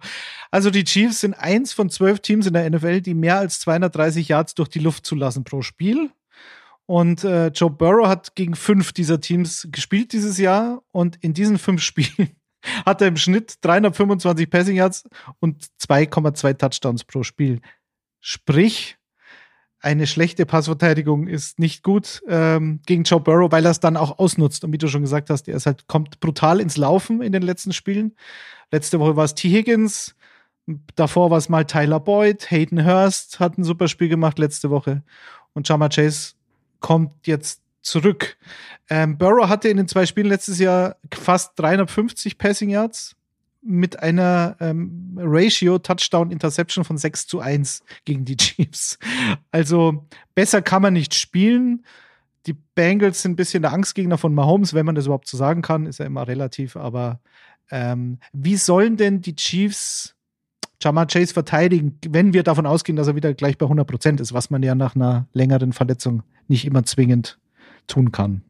Also 0.50 0.70
die 0.70 0.84
Chiefs 0.84 1.20
sind 1.20 1.34
eins 1.34 1.72
von 1.72 1.90
zwölf 1.90 2.20
Teams 2.20 2.46
in 2.46 2.52
der 2.52 2.68
NFL, 2.70 3.00
die 3.00 3.14
mehr 3.14 3.38
als 3.38 3.60
230 3.60 4.28
Yards 4.28 4.54
durch 4.54 4.68
die 4.68 4.78
Luft 4.78 5.06
zulassen 5.06 5.44
pro 5.44 5.62
Spiel. 5.62 6.10
Und 6.86 7.24
äh, 7.24 7.48
Joe 7.48 7.70
Burrow 7.70 8.06
hat 8.06 8.34
gegen 8.34 8.54
fünf 8.54 8.92
dieser 8.92 9.20
Teams 9.20 9.66
gespielt 9.70 10.12
dieses 10.12 10.38
Jahr 10.38 10.82
und 10.92 11.16
in 11.22 11.32
diesen 11.32 11.58
fünf 11.58 11.82
Spielen 11.82 12.36
hat 12.86 13.00
er 13.00 13.08
im 13.08 13.16
Schnitt 13.16 13.56
325 13.62 14.50
Passing 14.50 14.76
Yards 14.76 15.04
und 15.40 15.64
2,2 15.80 16.58
Touchdowns 16.58 17.04
pro 17.04 17.22
Spiel. 17.22 17.60
Sprich, 18.20 18.96
eine 19.80 20.06
schlechte 20.06 20.46
Passverteidigung 20.46 21.26
ist 21.26 21.58
nicht 21.58 21.82
gut 21.82 22.22
ähm, 22.28 22.80
gegen 22.86 23.02
Joe 23.02 23.20
Burrow, 23.20 23.50
weil 23.50 23.64
er 23.64 23.72
es 23.72 23.80
dann 23.80 23.96
auch 23.96 24.18
ausnutzt. 24.18 24.62
Und 24.64 24.72
wie 24.72 24.78
du 24.78 24.86
schon 24.86 25.02
gesagt 25.02 25.28
hast, 25.28 25.48
er 25.48 25.56
ist 25.56 25.66
halt, 25.66 25.88
kommt 25.88 26.20
brutal 26.20 26.60
ins 26.60 26.76
Laufen 26.76 27.20
in 27.20 27.32
den 27.32 27.42
letzten 27.42 27.72
Spielen. 27.72 28.14
Letzte 28.70 29.00
Woche 29.00 29.16
war 29.16 29.24
es 29.24 29.34
T. 29.34 29.48
Higgins, 29.50 30.14
davor 30.94 31.30
war 31.30 31.38
es 31.38 31.48
mal 31.48 31.64
Tyler 31.64 31.98
Boyd, 31.98 32.50
Hayden 32.50 32.86
Hurst 32.86 33.40
hat 33.40 33.58
ein 33.58 33.64
super 33.64 33.88
Spiel 33.88 34.08
gemacht 34.08 34.38
letzte 34.38 34.70
Woche. 34.70 35.02
Und 35.52 35.68
Jama 35.68 35.88
Chase 35.88 36.34
kommt 36.80 37.26
jetzt 37.26 37.61
zurück. 37.82 38.36
Ähm, 38.88 39.18
Burrow 39.18 39.48
hatte 39.48 39.68
in 39.68 39.76
den 39.76 39.88
zwei 39.88 40.06
Spielen 40.06 40.26
letztes 40.28 40.58
Jahr 40.58 40.96
fast 41.12 41.58
350 41.58 42.38
Passing 42.38 42.70
Yards 42.70 43.16
mit 43.62 44.00
einer 44.00 44.56
ähm, 44.60 45.16
Ratio 45.16 45.78
Touchdown 45.78 46.30
Interception 46.30 46.84
von 46.84 46.98
6 46.98 47.26
zu 47.28 47.40
1 47.40 47.82
gegen 48.04 48.24
die 48.24 48.36
Chiefs. 48.38 48.98
Also 49.50 50.06
besser 50.34 50.62
kann 50.62 50.82
man 50.82 50.94
nicht 50.94 51.14
spielen. 51.14 51.84
Die 52.46 52.54
Bengals 52.54 53.22
sind 53.22 53.32
ein 53.32 53.36
bisschen 53.36 53.62
der 53.62 53.72
Angstgegner 53.72 54.18
von 54.18 54.34
Mahomes, 54.34 54.74
wenn 54.74 54.84
man 54.84 54.96
das 54.96 55.06
überhaupt 55.06 55.28
so 55.28 55.36
sagen 55.36 55.62
kann, 55.62 55.86
ist 55.86 56.00
ja 56.00 56.06
immer 56.06 56.26
relativ, 56.26 56.76
aber 56.76 57.20
ähm, 57.70 58.18
wie 58.32 58.56
sollen 58.56 58.96
denn 58.96 59.20
die 59.20 59.36
Chiefs 59.36 60.16
Jamar 60.82 61.06
Chase 61.06 61.32
verteidigen, 61.32 61.96
wenn 62.08 62.32
wir 62.32 62.42
davon 62.42 62.66
ausgehen, 62.66 62.96
dass 62.96 63.06
er 63.06 63.14
wieder 63.14 63.32
gleich 63.34 63.56
bei 63.56 63.66
100 63.66 63.86
Prozent 63.86 64.20
ist, 64.20 64.32
was 64.32 64.50
man 64.50 64.64
ja 64.64 64.74
nach 64.74 64.96
einer 64.96 65.28
längeren 65.32 65.72
Verletzung 65.72 66.24
nicht 66.48 66.64
immer 66.64 66.82
zwingend 66.82 67.38
tun 67.86 68.12
kann? 68.12 68.42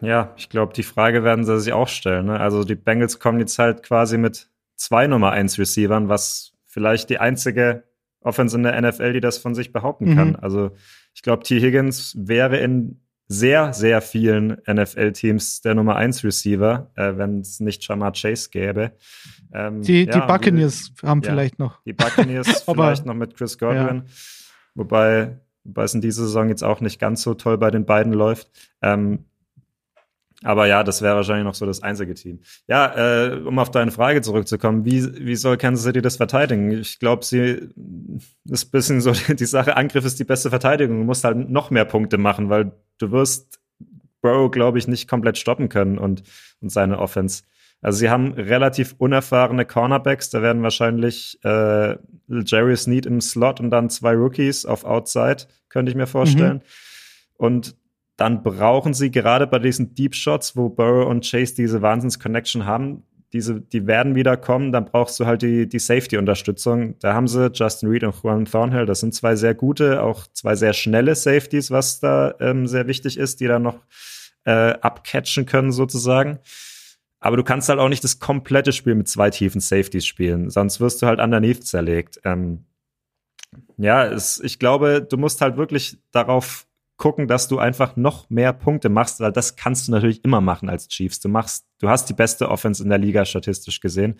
Ja, 0.00 0.32
ich 0.36 0.48
glaube, 0.48 0.72
die 0.72 0.82
Frage 0.82 1.24
werden 1.24 1.44
sie 1.44 1.60
sich 1.60 1.72
auch 1.72 1.88
stellen. 1.88 2.26
Ne? 2.26 2.40
Also 2.40 2.64
die 2.64 2.74
Bengals 2.74 3.18
kommen 3.18 3.38
jetzt 3.38 3.58
halt 3.58 3.82
quasi 3.82 4.16
mit 4.16 4.48
zwei 4.76 5.06
Nummer 5.06 5.32
1 5.32 5.58
Receivern, 5.58 6.08
was 6.08 6.52
vielleicht 6.64 7.10
die 7.10 7.18
einzige 7.18 7.84
Offense 8.22 8.56
in 8.56 8.62
der 8.62 8.80
NFL, 8.80 9.12
die 9.12 9.20
das 9.20 9.38
von 9.38 9.54
sich 9.54 9.72
behaupten 9.72 10.10
mhm. 10.10 10.16
kann. 10.16 10.36
Also 10.36 10.70
ich 11.14 11.22
glaube, 11.22 11.42
T. 11.42 11.60
Higgins 11.60 12.14
wäre 12.18 12.58
in 12.58 13.00
sehr, 13.28 13.72
sehr 13.72 14.02
vielen 14.02 14.56
NFL-Teams 14.68 15.60
der 15.60 15.76
Nummer 15.76 15.94
1 15.94 16.24
Receiver, 16.24 16.90
äh, 16.96 17.16
wenn 17.16 17.40
es 17.40 17.60
nicht 17.60 17.86
Jamar 17.86 18.12
Chase 18.12 18.50
gäbe. 18.50 18.92
Ähm, 19.52 19.82
die, 19.82 20.04
ja, 20.04 20.12
die 20.12 20.26
Buccaneers 20.26 20.92
haben 21.04 21.22
ja, 21.22 21.30
vielleicht 21.30 21.58
noch. 21.60 21.80
Die 21.84 21.92
Buccaneers 21.92 22.62
vielleicht 22.64 23.06
noch 23.06 23.14
mit 23.14 23.36
Chris 23.36 23.56
Godwin. 23.56 23.98
Ja. 23.98 24.12
Wobei, 24.74 25.38
wobei 25.70 25.84
es 25.84 25.94
in 25.94 26.00
dieser 26.00 26.22
Saison 26.22 26.48
jetzt 26.48 26.62
auch 26.62 26.80
nicht 26.80 27.00
ganz 27.00 27.22
so 27.22 27.34
toll 27.34 27.58
bei 27.58 27.70
den 27.70 27.84
beiden 27.84 28.12
läuft. 28.12 28.50
Ähm, 28.82 29.24
aber 30.42 30.66
ja, 30.66 30.82
das 30.84 31.02
wäre 31.02 31.16
wahrscheinlich 31.16 31.44
noch 31.44 31.54
so 31.54 31.66
das 31.66 31.82
einzige 31.82 32.14
Team. 32.14 32.40
Ja, 32.66 33.26
äh, 33.26 33.40
um 33.40 33.58
auf 33.58 33.70
deine 33.70 33.90
Frage 33.90 34.22
zurückzukommen, 34.22 34.86
wie, 34.86 35.26
wie 35.26 35.36
soll 35.36 35.58
Kansas 35.58 35.84
City 35.84 36.00
das 36.00 36.16
verteidigen? 36.16 36.70
Ich 36.70 36.98
glaube, 36.98 37.24
sie 37.24 37.68
ist 38.48 38.66
ein 38.66 38.70
bisschen 38.70 39.00
so 39.02 39.12
die 39.34 39.44
Sache, 39.44 39.76
Angriff 39.76 40.04
ist 40.04 40.18
die 40.18 40.24
beste 40.24 40.48
Verteidigung. 40.48 40.98
Du 40.98 41.04
musst 41.04 41.24
halt 41.24 41.50
noch 41.50 41.70
mehr 41.70 41.84
Punkte 41.84 42.16
machen, 42.16 42.48
weil 42.48 42.72
du 42.98 43.12
wirst 43.12 43.60
Burrow, 44.22 44.50
glaube 44.50 44.78
ich, 44.78 44.88
nicht 44.88 45.08
komplett 45.08 45.36
stoppen 45.36 45.68
können 45.68 45.98
und, 45.98 46.22
und 46.60 46.70
seine 46.70 46.98
Offense. 46.98 47.42
Also 47.82 47.98
sie 47.98 48.10
haben 48.10 48.32
relativ 48.32 48.94
unerfahrene 48.98 49.64
Cornerbacks. 49.64 50.30
Da 50.30 50.42
werden 50.42 50.62
wahrscheinlich 50.62 51.38
äh, 51.44 51.96
Jerry 52.28 52.76
Sneed 52.76 53.06
im 53.06 53.20
Slot 53.20 53.60
und 53.60 53.70
dann 53.70 53.90
zwei 53.90 54.14
Rookies 54.14 54.66
auf 54.66 54.84
Outside, 54.84 55.46
könnte 55.68 55.90
ich 55.90 55.96
mir 55.96 56.06
vorstellen. 56.06 56.56
Mhm. 56.56 56.60
Und 57.36 57.76
dann 58.16 58.42
brauchen 58.42 58.92
sie 58.92 59.10
gerade 59.10 59.46
bei 59.46 59.58
diesen 59.58 59.94
Deep 59.94 60.14
Shots, 60.14 60.54
wo 60.54 60.68
Burrow 60.68 61.08
und 61.08 61.24
Chase 61.28 61.54
diese 61.54 61.80
Wahnsinns-Connection 61.80 62.66
haben, 62.66 63.04
diese, 63.32 63.60
die 63.60 63.86
werden 63.86 64.14
wieder 64.14 64.36
kommen, 64.36 64.72
dann 64.72 64.86
brauchst 64.86 65.20
du 65.20 65.26
halt 65.26 65.42
die, 65.42 65.68
die 65.68 65.78
Safety-Unterstützung. 65.78 66.98
Da 66.98 67.14
haben 67.14 67.28
sie 67.28 67.50
Justin 67.54 67.88
Reed 67.88 68.02
und 68.02 68.14
Juan 68.22 68.44
Thornhill. 68.44 68.86
Das 68.86 69.00
sind 69.00 69.14
zwei 69.14 69.36
sehr 69.36 69.54
gute, 69.54 70.02
auch 70.02 70.26
zwei 70.32 70.56
sehr 70.56 70.72
schnelle 70.72 71.14
Safeties, 71.14 71.70
was 71.70 72.00
da 72.00 72.34
ähm, 72.40 72.66
sehr 72.66 72.88
wichtig 72.88 73.16
ist, 73.16 73.40
die 73.40 73.46
dann 73.46 73.62
noch 73.62 73.78
äh, 74.44 74.72
abcatchen 74.80 75.46
können 75.46 75.70
sozusagen. 75.70 76.40
Aber 77.20 77.36
du 77.36 77.44
kannst 77.44 77.68
halt 77.68 77.78
auch 77.78 77.88
nicht 77.88 78.02
das 78.02 78.18
komplette 78.18 78.72
Spiel 78.72 78.94
mit 78.94 79.08
zwei 79.08 79.30
tiefen 79.30 79.60
Safeties 79.60 80.06
spielen, 80.06 80.50
sonst 80.50 80.80
wirst 80.80 81.02
du 81.02 81.06
halt 81.06 81.20
underneath 81.20 81.64
zerlegt. 81.64 82.20
Ähm, 82.24 82.64
ja, 83.76 84.06
es, 84.06 84.40
ich 84.40 84.58
glaube, 84.58 85.06
du 85.08 85.16
musst 85.16 85.40
halt 85.40 85.56
wirklich 85.56 85.98
darauf 86.12 86.66
gucken, 86.96 87.28
dass 87.28 87.48
du 87.48 87.58
einfach 87.58 87.96
noch 87.96 88.28
mehr 88.30 88.52
Punkte 88.52 88.88
machst, 88.88 89.20
weil 89.20 89.32
das 89.32 89.56
kannst 89.56 89.88
du 89.88 89.92
natürlich 89.92 90.24
immer 90.24 90.40
machen 90.40 90.68
als 90.68 90.88
Chiefs. 90.88 91.20
Du 91.20 91.28
machst, 91.28 91.66
du 91.78 91.88
hast 91.88 92.08
die 92.08 92.14
beste 92.14 92.48
Offense 92.50 92.82
in 92.82 92.90
der 92.90 92.98
Liga 92.98 93.24
statistisch 93.24 93.80
gesehen. 93.80 94.16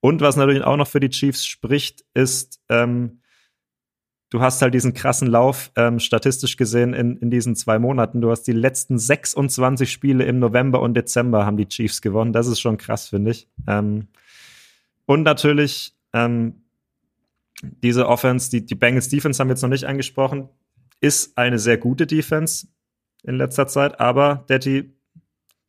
Und 0.00 0.20
was 0.20 0.36
natürlich 0.36 0.62
auch 0.62 0.76
noch 0.76 0.86
für 0.86 1.00
die 1.00 1.10
Chiefs 1.10 1.44
spricht, 1.44 2.04
ist, 2.14 2.60
ähm, 2.68 3.20
du 4.34 4.40
hast 4.40 4.60
halt 4.60 4.74
diesen 4.74 4.94
krassen 4.94 5.28
Lauf 5.28 5.70
ähm, 5.76 5.98
statistisch 6.00 6.56
gesehen 6.56 6.92
in, 6.92 7.16
in 7.18 7.30
diesen 7.30 7.54
zwei 7.56 7.78
Monaten. 7.78 8.20
Du 8.20 8.30
hast 8.30 8.42
die 8.42 8.52
letzten 8.52 8.98
26 8.98 9.90
Spiele 9.90 10.24
im 10.24 10.38
November 10.38 10.80
und 10.80 10.94
Dezember 10.94 11.46
haben 11.46 11.56
die 11.56 11.68
Chiefs 11.68 12.02
gewonnen. 12.02 12.32
Das 12.32 12.46
ist 12.46 12.60
schon 12.60 12.76
krass, 12.76 13.08
finde 13.08 13.30
ich. 13.30 13.48
Ähm, 13.68 14.08
und 15.06 15.22
natürlich 15.22 15.94
ähm, 16.12 16.62
diese 17.62 18.08
Offense, 18.08 18.50
die, 18.50 18.66
die 18.66 18.74
Bengals 18.74 19.08
Defense 19.08 19.38
haben 19.38 19.48
wir 19.48 19.52
jetzt 19.52 19.62
noch 19.62 19.68
nicht 19.68 19.84
angesprochen 19.84 20.48
ist 21.04 21.36
eine 21.36 21.58
sehr 21.58 21.76
gute 21.76 22.06
Defense 22.06 22.66
in 23.22 23.36
letzter 23.36 23.66
Zeit, 23.66 24.00
aber 24.00 24.44
Daddy, 24.48 24.94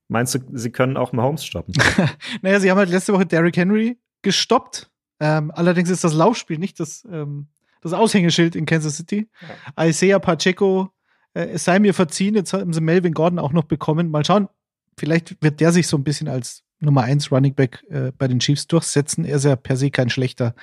meinst 0.08 0.36
du, 0.36 0.40
sie 0.54 0.72
können 0.72 0.96
auch 0.96 1.12
Mahomes 1.12 1.46
stoppen? 1.46 1.74
naja, 2.42 2.60
sie 2.60 2.72
haben 2.72 2.78
halt 2.78 2.90
letzte 2.90 3.14
Woche 3.14 3.26
Derrick 3.26 3.58
Henry 3.58 3.98
gestoppt. 4.22 4.90
Ähm, 5.20 5.52
allerdings 5.52 5.90
ist 5.90 6.04
das 6.06 6.14
Laufspiel 6.14 6.58
nicht 6.58 6.80
das, 6.80 7.06
ähm, 7.12 7.48
das 7.86 7.94
Aushängeschild 7.94 8.56
in 8.56 8.66
Kansas 8.66 8.98
City. 8.98 9.30
Ja. 9.78 9.86
Isaiah 9.86 10.20
Pacheco, 10.20 10.90
äh, 11.34 11.46
es 11.50 11.64
sei 11.64 11.80
mir 11.80 11.94
verziehen, 11.94 12.36
jetzt 12.36 12.52
haben 12.54 12.74
sie 12.74 12.82
Melvin 12.82 13.14
Gordon 13.14 13.40
auch 13.40 13.54
noch 13.54 13.66
bekommen. 13.66 14.10
Mal 14.10 14.26
schauen, 14.26 14.50
vielleicht 14.98 15.42
wird 15.42 15.60
der 15.60 15.72
sich 15.72 15.88
so 15.88 15.98
ein 15.98 16.04
bisschen 16.04 16.28
als 16.28 16.64
Nummer 16.80 17.04
1 17.04 17.32
Running 17.32 17.54
Back 17.54 17.84
äh, 17.90 18.12
bei 18.18 18.28
den 18.28 18.40
Chiefs 18.40 18.68
durchsetzen. 18.68 19.24
Er 19.24 19.38
ist 19.38 19.46
ja 19.46 19.56
per 19.56 19.78
se 19.78 19.92
kein 19.92 20.10
schlechter. 20.10 20.56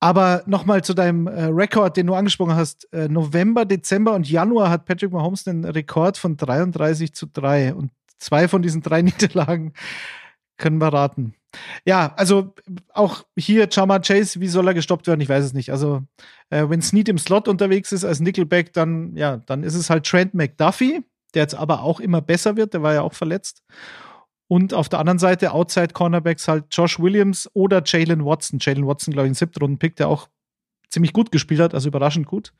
Aber 0.00 0.42
nochmal 0.46 0.82
zu 0.82 0.92
deinem 0.92 1.28
äh, 1.28 1.44
Rekord, 1.44 1.96
den 1.96 2.08
du 2.08 2.14
angesprochen 2.14 2.56
hast. 2.56 2.92
Äh, 2.92 3.08
November, 3.08 3.64
Dezember 3.64 4.14
und 4.14 4.28
Januar 4.28 4.70
hat 4.70 4.84
Patrick 4.84 5.12
Mahomes 5.12 5.46
einen 5.46 5.64
Rekord 5.64 6.18
von 6.18 6.36
33 6.36 7.14
zu 7.14 7.26
3. 7.26 7.74
Und 7.74 7.90
zwei 8.18 8.48
von 8.48 8.60
diesen 8.60 8.82
drei 8.82 9.02
Niederlagen 9.02 9.72
können 10.58 10.78
wir 10.78 10.92
raten. 10.92 11.34
Ja, 11.84 12.12
also 12.16 12.54
auch 12.92 13.24
hier 13.36 13.68
Chama 13.70 13.98
Chase, 13.98 14.40
wie 14.40 14.48
soll 14.48 14.68
er 14.68 14.74
gestoppt 14.74 15.06
werden? 15.06 15.20
Ich 15.20 15.28
weiß 15.28 15.44
es 15.44 15.52
nicht. 15.52 15.70
Also, 15.70 16.02
äh, 16.50 16.68
wenn 16.68 16.82
Snead 16.82 17.08
im 17.08 17.18
Slot 17.18 17.48
unterwegs 17.48 17.92
ist 17.92 18.04
als 18.04 18.20
Nickelback, 18.20 18.72
dann, 18.72 19.16
ja, 19.16 19.38
dann 19.38 19.62
ist 19.62 19.74
es 19.74 19.90
halt 19.90 20.06
Trent 20.06 20.34
McDuffie, 20.34 21.04
der 21.34 21.42
jetzt 21.42 21.54
aber 21.54 21.82
auch 21.82 22.00
immer 22.00 22.20
besser 22.20 22.56
wird, 22.56 22.74
der 22.74 22.82
war 22.82 22.94
ja 22.94 23.02
auch 23.02 23.14
verletzt. 23.14 23.62
Und 24.46 24.74
auf 24.74 24.88
der 24.88 24.98
anderen 24.98 25.18
Seite 25.18 25.52
Outside 25.52 25.88
Cornerbacks 25.94 26.48
halt 26.48 26.66
Josh 26.70 27.00
Williams 27.00 27.48
oder 27.54 27.82
Jalen 27.84 28.24
Watson. 28.24 28.58
Jalen 28.60 28.86
Watson, 28.86 29.12
glaube 29.12 29.26
ich, 29.26 29.32
ein 29.32 29.34
siebter 29.34 29.60
Runden-Pick, 29.60 29.96
der 29.96 30.08
auch 30.08 30.28
ziemlich 30.90 31.12
gut 31.12 31.32
gespielt 31.32 31.60
hat, 31.60 31.74
also 31.74 31.88
überraschend 31.88 32.26
gut. 32.26 32.52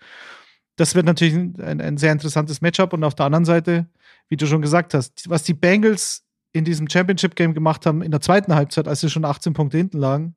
Das 0.76 0.94
wird 0.94 1.06
natürlich 1.06 1.34
ein, 1.34 1.80
ein, 1.80 1.98
sehr 1.98 2.10
interessantes 2.10 2.60
Matchup. 2.60 2.92
Und 2.92 3.04
auf 3.04 3.14
der 3.14 3.26
anderen 3.26 3.44
Seite, 3.44 3.86
wie 4.28 4.36
du 4.36 4.46
schon 4.46 4.62
gesagt 4.62 4.94
hast, 4.94 5.28
was 5.28 5.44
die 5.44 5.54
Bengals 5.54 6.23
in 6.54 6.64
diesem 6.64 6.88
Championship-Game 6.88 7.52
gemacht 7.52 7.84
haben 7.84 8.00
in 8.00 8.10
der 8.10 8.22
zweiten 8.22 8.54
Halbzeit, 8.54 8.88
als 8.88 9.00
sie 9.00 9.10
schon 9.10 9.26
18 9.26 9.52
Punkte 9.52 9.76
hinten 9.76 9.98
lagen, 9.98 10.34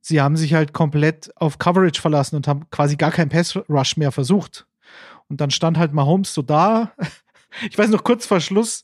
sie 0.00 0.22
haben 0.22 0.36
sich 0.36 0.54
halt 0.54 0.72
komplett 0.72 1.30
auf 1.36 1.58
Coverage 1.58 2.00
verlassen 2.00 2.36
und 2.36 2.48
haben 2.48 2.70
quasi 2.70 2.96
gar 2.96 3.10
keinen 3.10 3.28
Pass-Rush 3.28 3.98
mehr 3.98 4.12
versucht. 4.12 4.66
Und 5.28 5.40
dann 5.40 5.50
stand 5.50 5.76
halt 5.76 5.92
Mahomes 5.92 6.32
so 6.32 6.40
da. 6.42 6.92
Ich 7.68 7.76
weiß 7.76 7.90
noch 7.90 8.02
kurz 8.02 8.24
vor 8.24 8.40
Schluss 8.40 8.82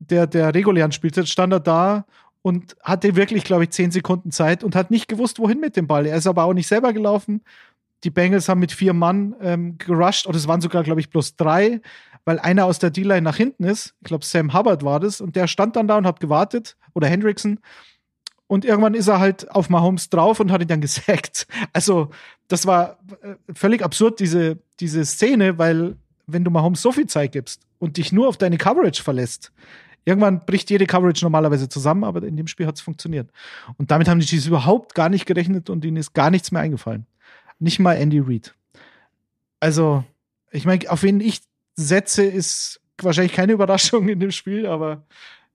der, 0.00 0.26
der 0.26 0.54
regulären 0.54 0.92
Spielzeit 0.92 1.28
stand 1.28 1.52
er 1.52 1.60
da 1.60 2.04
und 2.42 2.76
hatte 2.82 3.16
wirklich, 3.16 3.44
glaube 3.44 3.64
ich, 3.64 3.70
zehn 3.70 3.90
Sekunden 3.90 4.32
Zeit 4.32 4.64
und 4.64 4.74
hat 4.74 4.90
nicht 4.90 5.08
gewusst, 5.08 5.38
wohin 5.38 5.60
mit 5.60 5.76
dem 5.76 5.86
Ball. 5.86 6.06
Er 6.06 6.16
ist 6.16 6.26
aber 6.26 6.44
auch 6.44 6.54
nicht 6.54 6.66
selber 6.66 6.92
gelaufen. 6.92 7.42
Die 8.02 8.10
Bengals 8.10 8.48
haben 8.48 8.60
mit 8.60 8.72
vier 8.72 8.94
Mann 8.94 9.36
ähm, 9.42 9.76
gerusht 9.76 10.26
und 10.26 10.34
es 10.34 10.48
waren 10.48 10.62
sogar, 10.62 10.82
glaube 10.82 11.00
ich, 11.00 11.10
bloß 11.10 11.36
drei, 11.36 11.82
weil 12.24 12.38
einer 12.38 12.66
aus 12.66 12.78
der 12.78 12.90
D-Line 12.90 13.22
nach 13.22 13.36
hinten 13.36 13.64
ist. 13.64 13.94
Ich 14.00 14.08
glaube, 14.08 14.24
Sam 14.24 14.52
Hubbard 14.54 14.84
war 14.84 15.00
das 15.00 15.20
und 15.20 15.36
der 15.36 15.46
stand 15.46 15.76
dann 15.76 15.88
da 15.88 15.96
und 15.96 16.06
hat 16.06 16.20
gewartet 16.20 16.76
oder 16.94 17.08
Hendrickson. 17.08 17.60
Und 18.46 18.64
irgendwann 18.64 18.94
ist 18.94 19.06
er 19.06 19.20
halt 19.20 19.50
auf 19.52 19.70
Mahomes 19.70 20.10
drauf 20.10 20.40
und 20.40 20.50
hat 20.50 20.60
ihn 20.60 20.68
dann 20.68 20.80
gesackt. 20.80 21.46
Also, 21.72 22.10
das 22.48 22.66
war 22.66 22.98
äh, 23.22 23.34
völlig 23.54 23.82
absurd, 23.82 24.18
diese, 24.20 24.58
diese 24.80 25.04
Szene, 25.04 25.58
weil 25.58 25.96
wenn 26.26 26.44
du 26.44 26.50
Mahomes 26.50 26.82
so 26.82 26.92
viel 26.92 27.06
Zeit 27.06 27.32
gibst 27.32 27.62
und 27.78 27.96
dich 27.96 28.12
nur 28.12 28.28
auf 28.28 28.36
deine 28.36 28.58
Coverage 28.58 29.02
verlässt, 29.02 29.52
irgendwann 30.04 30.44
bricht 30.44 30.70
jede 30.70 30.86
Coverage 30.86 31.24
normalerweise 31.24 31.68
zusammen, 31.68 32.04
aber 32.04 32.22
in 32.22 32.36
dem 32.36 32.46
Spiel 32.46 32.66
hat 32.66 32.76
es 32.76 32.80
funktioniert. 32.80 33.30
Und 33.78 33.90
damit 33.90 34.08
haben 34.08 34.20
die 34.20 34.26
Chiefs 34.26 34.46
überhaupt 34.46 34.94
gar 34.94 35.08
nicht 35.08 35.26
gerechnet 35.26 35.70
und 35.70 35.84
ihnen 35.84 35.96
ist 35.96 36.12
gar 36.12 36.30
nichts 36.30 36.50
mehr 36.50 36.62
eingefallen. 36.62 37.06
Nicht 37.58 37.78
mal 37.78 37.94
Andy 37.94 38.18
Reid. 38.18 38.54
Also, 39.60 40.04
ich 40.50 40.64
meine, 40.64 40.90
auf 40.90 41.02
wen 41.02 41.20
ich 41.20 41.42
setze, 41.74 42.24
ist 42.24 42.80
wahrscheinlich 43.00 43.32
keine 43.32 43.52
Überraschung 43.52 44.08
in 44.08 44.20
dem 44.20 44.30
Spiel, 44.30 44.66
aber 44.66 45.04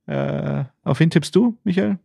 äh, 0.07 0.63
auf 0.83 0.99
wen 0.99 1.09
tippst 1.09 1.35
du, 1.35 1.57
Michael? 1.63 1.97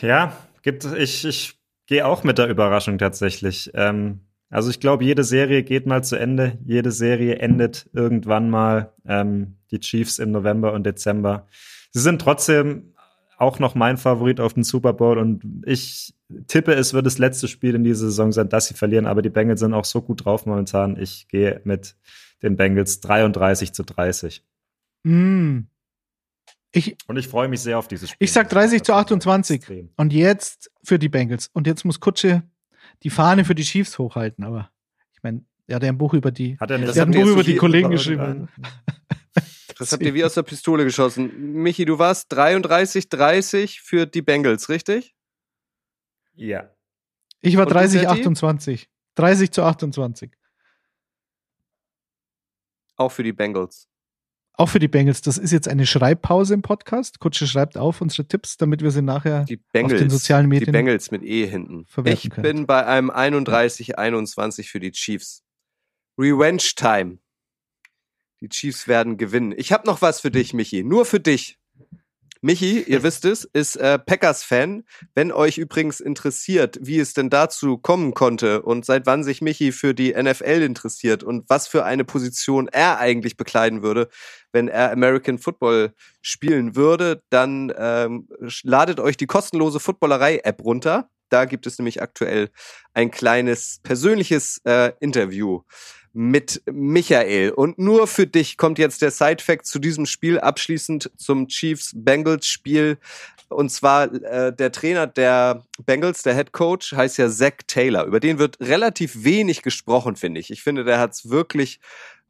Ja, 0.00 0.36
gibt 0.62 0.84
ich, 0.84 1.24
ich 1.24 1.58
gehe 1.86 2.06
auch 2.06 2.24
mit 2.24 2.38
der 2.38 2.48
Überraschung 2.48 2.98
tatsächlich. 2.98 3.70
Ähm, 3.74 4.20
also 4.50 4.70
ich 4.70 4.80
glaube, 4.80 5.04
jede 5.04 5.24
Serie 5.24 5.62
geht 5.62 5.86
mal 5.86 6.02
zu 6.02 6.16
Ende. 6.16 6.58
Jede 6.64 6.90
Serie 6.90 7.36
endet 7.36 7.88
irgendwann 7.92 8.50
mal. 8.50 8.92
Ähm, 9.06 9.56
die 9.70 9.80
Chiefs 9.80 10.18
im 10.18 10.30
November 10.30 10.72
und 10.72 10.84
Dezember. 10.84 11.46
Sie 11.90 12.00
sind 12.00 12.20
trotzdem 12.20 12.94
auch 13.38 13.58
noch 13.58 13.74
mein 13.74 13.96
Favorit 13.96 14.40
auf 14.40 14.54
den 14.54 14.64
Super 14.64 14.92
Bowl 14.92 15.18
und 15.18 15.64
ich 15.66 16.14
tippe, 16.46 16.72
es 16.74 16.94
wird 16.94 17.06
das 17.06 17.18
letzte 17.18 17.48
Spiel 17.48 17.74
in 17.74 17.84
dieser 17.84 18.06
Saison 18.06 18.32
sein, 18.32 18.48
dass 18.48 18.66
sie 18.66 18.74
verlieren, 18.74 19.06
aber 19.06 19.22
die 19.22 19.30
Bengals 19.30 19.60
sind 19.60 19.74
auch 19.74 19.84
so 19.84 20.02
gut 20.02 20.24
drauf 20.24 20.46
momentan. 20.46 20.96
Ich 21.00 21.28
gehe 21.28 21.60
mit 21.64 21.96
den 22.42 22.56
Bengals 22.56 23.00
33 23.00 23.72
zu 23.72 23.84
30. 23.84 24.44
Mm. 25.04 25.60
Ich, 26.72 26.96
und 27.06 27.16
ich 27.16 27.28
freue 27.28 27.48
mich 27.48 27.60
sehr 27.60 27.78
auf 27.78 27.88
dieses 27.88 28.10
Spiel. 28.10 28.24
Ich 28.24 28.32
sag 28.32 28.50
30 28.50 28.82
zu 28.82 28.92
28. 28.92 29.88
Und 29.96 30.12
jetzt 30.12 30.70
für 30.84 30.98
die 30.98 31.08
Bengals. 31.08 31.48
Und 31.52 31.66
jetzt 31.66 31.84
muss 31.84 32.00
Kutsche 32.00 32.42
die 33.02 33.10
Fahne 33.10 33.44
für 33.44 33.54
die 33.54 33.62
Chiefs 33.62 33.98
hochhalten, 33.98 34.44
aber 34.44 34.70
ich 35.12 35.22
meine, 35.22 35.44
er 35.66 35.76
hat 35.76 35.82
ja 35.82 35.88
ein 35.88 35.98
Buch 35.98 36.14
über 36.14 36.30
die, 36.30 36.58
hat 36.58 36.70
er 36.70 36.78
nicht, 36.78 36.94
der 36.94 37.02
hat 37.02 37.08
ein 37.08 37.14
Buch 37.14 37.26
über 37.26 37.42
die 37.44 37.56
Kollegen 37.56 37.90
geschrieben. 37.90 38.48
Das 39.78 39.92
habt 39.92 40.02
ihr 40.02 40.14
wie 40.14 40.24
aus 40.24 40.32
der 40.32 40.42
Pistole 40.42 40.84
geschossen. 40.84 41.52
Michi, 41.62 41.84
du 41.84 41.98
warst 41.98 42.32
33, 42.32 43.10
30 43.10 43.82
für 43.82 44.06
die 44.06 44.22
Bengals, 44.22 44.70
richtig? 44.70 45.15
Ja. 46.36 46.70
Ich 47.40 47.56
war 47.56 47.66
30, 47.66 48.08
28. 48.08 48.88
30 49.16 49.50
zu 49.50 49.62
28. 49.62 50.32
Auch 52.96 53.10
für 53.10 53.22
die 53.22 53.32
Bengals. 53.32 53.88
Auch 54.54 54.70
für 54.70 54.78
die 54.78 54.88
Bengals. 54.88 55.20
Das 55.20 55.36
ist 55.36 55.52
jetzt 55.52 55.68
eine 55.68 55.86
Schreibpause 55.86 56.54
im 56.54 56.62
Podcast. 56.62 57.18
Kutsche 57.20 57.46
schreibt 57.46 57.76
auf 57.76 58.00
unsere 58.00 58.26
Tipps, 58.26 58.56
damit 58.56 58.82
wir 58.82 58.90
sie 58.90 59.02
nachher 59.02 59.44
die 59.44 59.58
Bengals, 59.58 59.94
auf 59.94 59.98
den 59.98 60.10
sozialen 60.10 60.48
Medien. 60.48 60.66
Die 60.66 60.72
Bengals 60.72 61.10
mit 61.10 61.22
E 61.22 61.46
hinten. 61.46 61.86
Ich 62.04 62.30
können. 62.30 62.42
bin 62.42 62.66
bei 62.66 62.86
einem 62.86 63.10
31-21 63.10 64.70
für 64.70 64.80
die 64.80 64.92
Chiefs. 64.92 65.42
Revenge 66.18 66.62
Time. 66.74 67.18
Die 68.40 68.48
Chiefs 68.48 68.88
werden 68.88 69.18
gewinnen. 69.18 69.52
Ich 69.56 69.72
habe 69.72 69.86
noch 69.86 70.00
was 70.00 70.20
für 70.20 70.30
dich, 70.30 70.54
Michi. 70.54 70.84
Nur 70.84 71.04
für 71.04 71.20
dich. 71.20 71.58
Michi, 72.46 72.80
ihr 72.82 73.02
wisst 73.02 73.24
es, 73.24 73.42
ist 73.42 73.74
äh, 73.74 73.98
Packers-Fan. 73.98 74.84
Wenn 75.16 75.32
euch 75.32 75.58
übrigens 75.58 75.98
interessiert, 75.98 76.78
wie 76.80 77.00
es 77.00 77.12
denn 77.12 77.28
dazu 77.28 77.76
kommen 77.76 78.14
konnte 78.14 78.62
und 78.62 78.86
seit 78.86 79.04
wann 79.04 79.24
sich 79.24 79.42
Michi 79.42 79.72
für 79.72 79.94
die 79.94 80.14
NFL 80.14 80.62
interessiert 80.62 81.24
und 81.24 81.50
was 81.50 81.66
für 81.66 81.84
eine 81.84 82.04
Position 82.04 82.68
er 82.68 83.00
eigentlich 83.00 83.36
bekleiden 83.36 83.82
würde, 83.82 84.08
wenn 84.52 84.68
er 84.68 84.92
American 84.92 85.38
Football 85.38 85.92
spielen 86.22 86.76
würde, 86.76 87.20
dann 87.30 87.72
ähm, 87.76 88.28
ladet 88.62 89.00
euch 89.00 89.16
die 89.16 89.26
kostenlose 89.26 89.80
Footballerei-App 89.80 90.62
runter. 90.62 91.10
Da 91.30 91.46
gibt 91.46 91.66
es 91.66 91.80
nämlich 91.80 92.00
aktuell 92.00 92.50
ein 92.94 93.10
kleines 93.10 93.80
persönliches 93.82 94.60
äh, 94.64 94.92
Interview 95.00 95.62
mit 96.16 96.62
Michael. 96.64 97.50
Und 97.50 97.78
nur 97.78 98.06
für 98.06 98.26
dich 98.26 98.56
kommt 98.56 98.78
jetzt 98.78 99.02
der 99.02 99.10
Side-Fact 99.10 99.66
zu 99.66 99.78
diesem 99.78 100.06
Spiel 100.06 100.40
abschließend 100.40 101.10
zum 101.18 101.46
Chiefs-Bengals-Spiel. 101.46 102.96
Und 103.48 103.70
zwar 103.70 104.10
äh, 104.10 104.50
der 104.56 104.72
Trainer 104.72 105.06
der 105.06 105.62
Bengals, 105.84 106.22
der 106.22 106.34
Head 106.34 106.52
Coach, 106.52 106.92
heißt 106.92 107.18
ja 107.18 107.28
Zach 107.28 107.58
Taylor. 107.66 108.04
Über 108.04 108.18
den 108.18 108.38
wird 108.38 108.58
relativ 108.60 109.24
wenig 109.24 109.60
gesprochen, 109.60 110.16
finde 110.16 110.40
ich. 110.40 110.50
Ich 110.50 110.62
finde, 110.62 110.84
der 110.84 110.98
hat 110.98 111.12
es 111.12 111.28
wirklich 111.28 111.80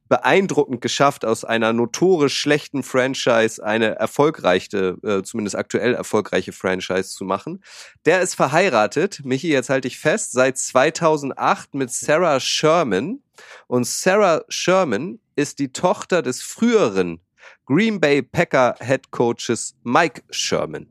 beeindruckend 0.09 0.81
geschafft, 0.81 1.25
aus 1.25 1.45
einer 1.45 1.73
notorisch 1.73 2.37
schlechten 2.37 2.83
Franchise 2.83 3.65
eine 3.65 3.97
erfolgreiche, 3.97 4.97
äh, 5.05 5.23
zumindest 5.23 5.57
aktuell 5.57 5.95
erfolgreiche 5.95 6.53
Franchise 6.53 7.11
zu 7.11 7.25
machen. 7.25 7.63
Der 8.05 8.21
ist 8.21 8.35
verheiratet, 8.35 9.21
Michi, 9.25 9.49
jetzt 9.49 9.71
halte 9.71 9.87
ich 9.89 9.99
fest, 9.99 10.33
seit 10.33 10.59
2008 10.59 11.75
mit 11.75 11.93
Sarah 11.93 12.41
Sherman. 12.41 13.21
Und 13.67 13.87
Sarah 13.87 14.45
Sherman 14.49 15.19
ist 15.35 15.59
die 15.59 15.73
Tochter 15.73 16.23
des 16.23 16.43
früheren 16.43 17.21
Green 17.67 18.01
Bay 18.01 18.23
Packer 18.23 18.75
Head 18.81 19.11
Coaches 19.11 19.75
Mike 19.83 20.23
Sherman 20.31 20.89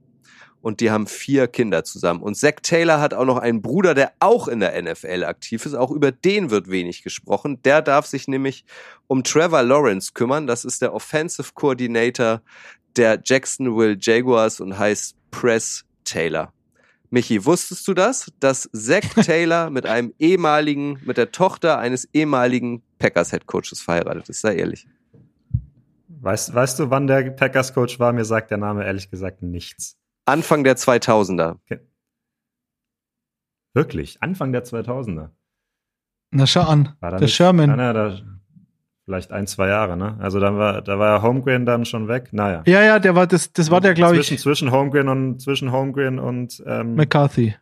und 0.65 0.79
die 0.79 0.89
haben 0.89 1.05
vier 1.05 1.47
Kinder 1.47 1.83
zusammen. 1.83 2.23
Und 2.23 2.33
Zach 2.33 2.55
Taylor 2.63 2.99
hat 2.99 3.13
auch 3.13 3.25
noch 3.25 3.37
einen 3.37 3.61
Bruder, 3.61 3.93
der 3.93 4.13
auch 4.19 4.47
in 4.47 4.61
der 4.61 4.81
NFL 4.81 5.23
aktiv 5.23 5.63
ist. 5.63 5.75
Auch 5.75 5.91
über 5.91 6.11
den 6.11 6.49
wird 6.49 6.71
wenig 6.71 7.03
gesprochen. 7.03 7.61
Der 7.61 7.83
darf 7.83 8.07
sich 8.07 8.27
nämlich 8.27 8.65
um 9.05 9.23
Trevor 9.23 9.61
Lawrence 9.61 10.13
kümmern. 10.15 10.47
Das 10.47 10.65
ist 10.65 10.81
der 10.81 10.95
Offensive 10.95 11.51
Coordinator 11.53 12.41
der 12.95 13.21
Jacksonville 13.23 13.95
Jaguars 14.01 14.59
und 14.59 14.79
heißt 14.79 15.15
Press 15.29 15.85
Taylor. 16.03 16.51
Michi, 17.15 17.45
wusstest 17.45 17.87
du 17.87 17.93
das, 17.93 18.29
dass 18.41 18.69
Zach 18.73 18.99
Taylor 19.25 19.69
mit 19.69 19.85
einem 19.85 20.13
ehemaligen, 20.19 20.99
mit 21.05 21.15
der 21.15 21.31
Tochter 21.31 21.79
eines 21.79 22.03
ehemaligen 22.13 22.83
Packers 22.99 23.31
Head 23.31 23.45
Coaches 23.47 23.81
verheiratet 23.81 24.27
ist? 24.27 24.41
Sei 24.41 24.57
ehrlich. 24.57 24.85
Weißt, 26.09 26.53
weißt 26.53 26.77
du, 26.77 26.89
wann 26.89 27.07
der 27.07 27.31
Packers 27.31 27.73
Coach 27.73 27.99
war? 27.99 28.11
Mir 28.11 28.25
sagt 28.25 28.51
der 28.51 28.57
Name 28.57 28.83
ehrlich 28.83 29.09
gesagt 29.09 29.41
nichts. 29.43 29.97
Anfang 30.25 30.65
der 30.65 30.75
2000er. 30.75 31.57
Okay. 31.63 31.79
Wirklich? 33.73 34.21
Anfang 34.21 34.51
der 34.51 34.65
2000er? 34.65 35.29
Na, 36.31 36.47
schau 36.47 36.63
an. 36.63 36.97
War 36.99 37.11
der 37.11 37.21
nicht, 37.21 37.33
Sherman. 37.33 37.77
Na, 37.77 37.93
da, 37.93 38.19
vielleicht 39.05 39.31
ein, 39.31 39.47
zwei 39.47 39.67
Jahre, 39.67 39.95
ne? 39.95 40.17
Also 40.19 40.39
dann 40.39 40.57
war, 40.57 40.81
da 40.81 40.99
war 40.99 41.21
Holmgren 41.21 41.65
dann 41.65 41.85
schon 41.85 42.07
weg. 42.07 42.29
Naja. 42.31 42.63
Ja, 42.65 42.83
ja, 42.83 42.99
der 42.99 43.15
war, 43.15 43.27
das, 43.27 43.53
das 43.53 43.71
war 43.71 43.79
der, 43.79 43.93
glaube 43.93 44.17
ich. 44.17 44.37
Zwischen 44.39 44.71
Holmgren 44.71 45.07
und, 45.07 45.41
zwischen 45.41 45.71
Holmgren 45.71 46.19
und, 46.19 46.61
ähm, 46.65 46.95
McCarthy. 46.95 47.55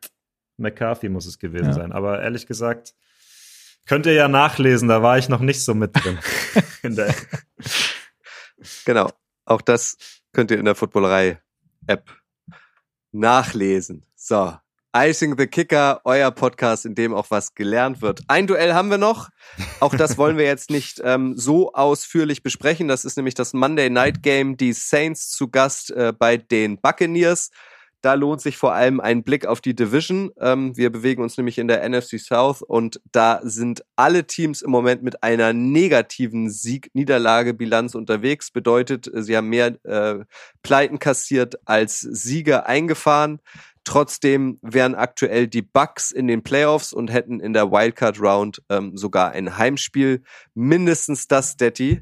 McCarthy 0.58 1.10
muss 1.10 1.26
es 1.26 1.38
gewesen 1.38 1.68
ja. 1.68 1.74
sein. 1.74 1.92
Aber 1.92 2.22
ehrlich 2.22 2.48
gesagt, 2.48 2.94
könnt 3.86 4.06
ihr 4.06 4.14
ja 4.14 4.28
nachlesen, 4.28 4.88
da 4.88 5.04
war 5.04 5.18
ich 5.18 5.28
noch 5.28 5.42
nicht 5.42 5.64
so 5.64 5.74
mit 5.74 5.92
drin. 5.94 6.18
genau. 8.86 9.10
Auch 9.46 9.62
das 9.62 9.98
könnt 10.32 10.52
ihr 10.52 10.58
in 10.58 10.66
der 10.66 10.76
Footballerei-App 10.76 12.10
nachlesen. 13.12 14.06
So, 14.16 14.54
Icing 14.96 15.36
the 15.40 15.48
Kicker, 15.48 16.02
euer 16.04 16.30
Podcast, 16.30 16.86
in 16.86 16.94
dem 16.94 17.16
auch 17.16 17.32
was 17.32 17.56
gelernt 17.56 18.04
wird. 18.04 18.22
Ein 18.28 18.46
Duell 18.46 18.76
haben 18.76 18.92
wir 18.92 19.00
noch. 19.00 19.30
Auch 19.80 19.96
das 19.96 20.20
wollen 20.20 20.38
wir 20.38 20.46
jetzt 20.46 20.70
nicht 20.70 21.02
ähm, 21.04 21.34
so 21.36 21.74
ausführlich 21.74 22.44
besprechen. 22.44 22.88
Das 22.88 23.04
ist 23.04 23.18
nämlich 23.18 23.34
das 23.34 23.54
Monday 23.54 23.90
Night 23.90 24.22
Game. 24.22 24.56
Die 24.56 24.72
Saints 24.72 25.32
zu 25.32 25.48
Gast 25.48 25.90
äh, 25.90 26.14
bei 26.16 26.38
den 26.38 26.80
Buccaneers. 26.80 27.50
Da 28.04 28.16
lohnt 28.16 28.42
sich 28.42 28.58
vor 28.58 28.74
allem 28.74 29.00
ein 29.00 29.24
Blick 29.24 29.46
auf 29.46 29.62
die 29.62 29.74
Division. 29.74 30.30
Ähm, 30.38 30.78
wir 30.78 30.92
bewegen 30.92 31.24
uns 31.24 31.38
nämlich 31.38 31.58
in 31.58 31.70
der 31.70 31.88
NFC 31.88 32.20
South 32.20 32.62
und 32.62 33.00
da 33.14 33.40
sind 33.44 33.84
alle 33.96 34.28
Teams 34.28 34.62
im 34.62 34.72
Moment 34.72 35.02
mit 35.04 35.24
einer 35.24 35.54
negativen 35.54 36.52
Sieg-Niederlage-Bilanz 36.52 37.96
unterwegs. 37.96 38.52
Bedeutet, 38.52 39.10
sie 39.12 39.38
haben 39.38 39.48
mehr 39.48 39.78
äh, 39.86 40.26
Pleiten 40.62 41.00
kassiert 41.00 41.56
als 41.66 42.02
Siege 42.02 42.66
eingefahren. 42.68 43.40
Trotzdem 43.84 44.60
wären 44.62 44.96
aktuell 44.96 45.48
die 45.48 45.62
Bucks 45.62 46.12
in 46.12 46.28
den 46.28 46.44
Playoffs 46.44 46.94
und 46.94 47.12
hätten 47.12 47.40
in 47.40 47.54
der 47.54 47.72
Wildcard 47.72 48.20
Round 48.20 48.62
ähm, 48.70 48.96
sogar 48.96 49.32
ein 49.32 49.58
Heimspiel. 49.58 50.24
Mindestens 50.54 51.28
das, 51.28 51.58
Detti, 51.58 52.02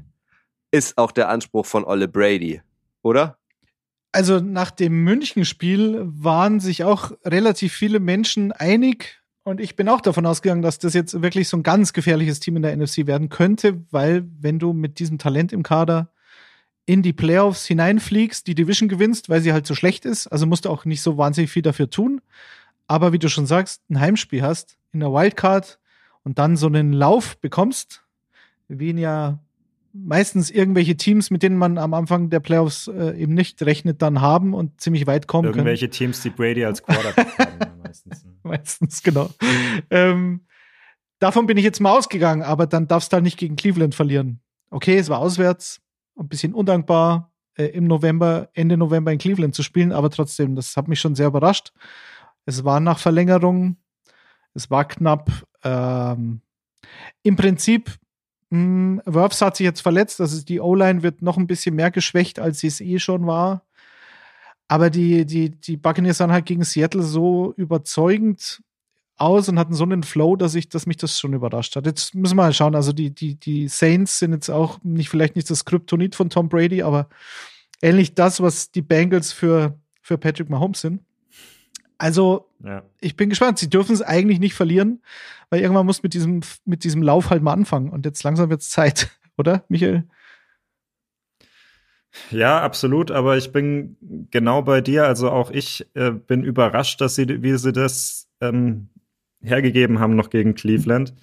ist 0.70 0.96
auch 0.96 1.12
der 1.12 1.28
Anspruch 1.28 1.66
von 1.66 1.84
Olle 1.84 2.08
Brady, 2.08 2.62
oder? 3.02 3.36
also 4.12 4.40
nach 4.40 4.70
dem 4.70 5.02
München-Spiel 5.04 6.02
waren 6.04 6.60
sich 6.60 6.84
auch 6.84 7.12
relativ 7.24 7.72
viele 7.72 7.98
Menschen 7.98 8.52
einig 8.52 9.22
Und 9.44 9.60
ich 9.60 9.74
bin 9.74 9.88
auch 9.88 10.00
davon 10.00 10.26
ausgegangen, 10.26 10.62
dass 10.62 10.78
das 10.78 10.94
jetzt 10.94 11.20
wirklich 11.20 11.48
so 11.48 11.56
ein 11.56 11.64
ganz 11.64 11.92
gefährliches 11.92 12.38
Team 12.38 12.56
in 12.56 12.62
der 12.62 12.76
NFC 12.76 13.08
werden 13.08 13.28
könnte, 13.28 13.82
weil 13.90 14.24
wenn 14.38 14.60
du 14.60 14.72
mit 14.72 15.00
diesem 15.00 15.18
Talent 15.18 15.52
im 15.52 15.64
Kader 15.64 16.11
in 16.84 17.02
die 17.02 17.12
Playoffs 17.12 17.66
hineinfliegst, 17.66 18.46
die 18.46 18.54
Division 18.54 18.88
gewinnst, 18.88 19.28
weil 19.28 19.40
sie 19.40 19.52
halt 19.52 19.66
so 19.66 19.74
schlecht 19.74 20.04
ist, 20.04 20.26
also 20.26 20.46
musst 20.46 20.64
du 20.64 20.70
auch 20.70 20.84
nicht 20.84 21.02
so 21.02 21.16
wahnsinnig 21.16 21.50
viel 21.50 21.62
dafür 21.62 21.88
tun. 21.90 22.20
Aber 22.86 23.12
wie 23.12 23.18
du 23.18 23.28
schon 23.28 23.46
sagst, 23.46 23.82
ein 23.88 24.00
Heimspiel 24.00 24.42
hast 24.42 24.76
in 24.92 25.00
der 25.00 25.12
Wildcard 25.12 25.78
und 26.24 26.38
dann 26.38 26.56
so 26.56 26.66
einen 26.66 26.92
Lauf 26.92 27.38
bekommst, 27.38 28.02
wie 28.68 28.90
ihn 28.90 28.98
ja 28.98 29.38
meistens 29.92 30.50
irgendwelche 30.50 30.96
Teams, 30.96 31.30
mit 31.30 31.42
denen 31.42 31.56
man 31.56 31.78
am 31.78 31.94
Anfang 31.94 32.30
der 32.30 32.40
Playoffs 32.40 32.88
äh, 32.88 33.16
eben 33.20 33.34
nicht 33.34 33.62
rechnet, 33.62 34.02
dann 34.02 34.20
haben 34.20 34.54
und 34.54 34.80
ziemlich 34.80 35.06
weit 35.06 35.26
kommen 35.26 35.48
Irgendwelche 35.48 35.86
können. 35.86 35.92
Teams, 35.92 36.22
die 36.22 36.30
Brady 36.30 36.64
als 36.64 36.82
Quarterback 36.82 37.38
haben 37.38 37.80
meistens. 37.82 38.24
Ne? 38.24 38.32
Meistens, 38.42 39.02
genau. 39.02 39.30
ähm, 39.90 40.40
davon 41.18 41.46
bin 41.46 41.56
ich 41.58 41.64
jetzt 41.64 41.80
mal 41.80 41.96
ausgegangen, 41.96 42.42
aber 42.42 42.66
dann 42.66 42.88
darfst 42.88 43.12
du 43.12 43.14
halt 43.14 43.24
nicht 43.24 43.38
gegen 43.38 43.56
Cleveland 43.56 43.94
verlieren. 43.94 44.40
Okay, 44.70 44.96
es 44.96 45.10
war 45.10 45.18
auswärts, 45.18 45.81
ein 46.16 46.28
bisschen 46.28 46.54
undankbar, 46.54 47.32
äh, 47.56 47.66
im 47.66 47.86
November, 47.86 48.48
Ende 48.54 48.76
November 48.76 49.12
in 49.12 49.18
Cleveland 49.18 49.54
zu 49.54 49.62
spielen, 49.62 49.92
aber 49.92 50.10
trotzdem, 50.10 50.54
das 50.54 50.76
hat 50.76 50.88
mich 50.88 51.00
schon 51.00 51.14
sehr 51.14 51.28
überrascht. 51.28 51.72
Es 52.44 52.64
war 52.64 52.80
nach 52.80 52.98
Verlängerung, 52.98 53.76
es 54.54 54.70
war 54.70 54.86
knapp. 54.86 55.30
Ähm, 55.62 56.40
Im 57.22 57.36
Prinzip, 57.36 57.98
mh, 58.50 59.02
Wirfs 59.06 59.40
hat 59.42 59.56
sich 59.56 59.64
jetzt 59.64 59.82
verletzt, 59.82 60.20
also 60.20 60.42
die 60.44 60.60
O-Line 60.60 61.02
wird 61.02 61.22
noch 61.22 61.36
ein 61.36 61.46
bisschen 61.46 61.74
mehr 61.74 61.90
geschwächt, 61.90 62.38
als 62.38 62.60
sie 62.60 62.68
es 62.68 62.80
eh 62.80 62.98
schon 62.98 63.26
war. 63.26 63.64
Aber 64.68 64.88
die, 64.88 65.26
die, 65.26 65.50
die 65.50 65.76
Buccaneers 65.76 66.18
sahen 66.18 66.32
halt 66.32 66.46
gegen 66.46 66.64
Seattle 66.64 67.02
so 67.02 67.52
überzeugend 67.56 68.62
aus 69.16 69.48
und 69.48 69.58
hatten 69.58 69.74
so 69.74 69.84
einen 69.84 70.02
Flow, 70.02 70.36
dass 70.36 70.54
ich, 70.54 70.68
dass 70.68 70.86
mich 70.86 70.96
das 70.96 71.18
schon 71.20 71.32
überrascht 71.34 71.76
hat. 71.76 71.86
Jetzt 71.86 72.14
müssen 72.14 72.36
wir 72.36 72.42
mal 72.44 72.52
schauen. 72.52 72.74
Also 72.74 72.92
die, 72.92 73.10
die, 73.10 73.34
die 73.36 73.68
Saints 73.68 74.18
sind 74.18 74.32
jetzt 74.32 74.48
auch 74.50 74.78
nicht 74.82 75.08
vielleicht 75.08 75.36
nicht 75.36 75.50
das 75.50 75.64
Kryptonit 75.64 76.14
von 76.14 76.30
Tom 76.30 76.48
Brady, 76.48 76.82
aber 76.82 77.08
ähnlich 77.80 78.14
das, 78.14 78.40
was 78.40 78.70
die 78.70 78.82
Bengals 78.82 79.32
für, 79.32 79.78
für 80.00 80.18
Patrick 80.18 80.50
Mahomes 80.50 80.80
sind. 80.80 81.02
Also, 81.98 82.48
Ja. 82.64 82.82
ich 83.00 83.16
bin 83.16 83.28
gespannt. 83.28 83.58
Sie 83.58 83.70
dürfen 83.70 83.92
es 83.92 84.02
eigentlich 84.02 84.40
nicht 84.40 84.54
verlieren, 84.54 85.02
weil 85.50 85.60
irgendwann 85.60 85.86
muss 85.86 86.02
mit 86.02 86.14
diesem, 86.14 86.40
mit 86.64 86.82
diesem 86.82 87.00
Lauf 87.02 87.30
halt 87.30 87.42
mal 87.44 87.52
anfangen. 87.52 87.90
Und 87.90 88.04
jetzt 88.06 88.24
langsam 88.24 88.50
wird 88.50 88.62
es 88.62 88.70
Zeit, 88.70 89.10
oder, 89.36 89.64
Michael? 89.68 90.04
Ja, 92.30 92.60
absolut, 92.60 93.10
aber 93.10 93.36
ich 93.38 93.52
bin 93.52 93.96
genau 94.30 94.62
bei 94.62 94.80
dir. 94.80 95.06
Also 95.06 95.30
auch 95.30 95.50
ich 95.50 95.86
äh, 95.94 96.10
bin 96.10 96.42
überrascht, 96.44 97.00
dass 97.00 97.14
sie, 97.14 97.42
wie 97.42 97.56
sie 97.56 97.72
das 97.72 98.28
ähm, 98.40 98.88
hergegeben 99.42 99.98
haben 99.98 100.16
noch 100.16 100.30
gegen 100.30 100.54
Cleveland. 100.54 101.14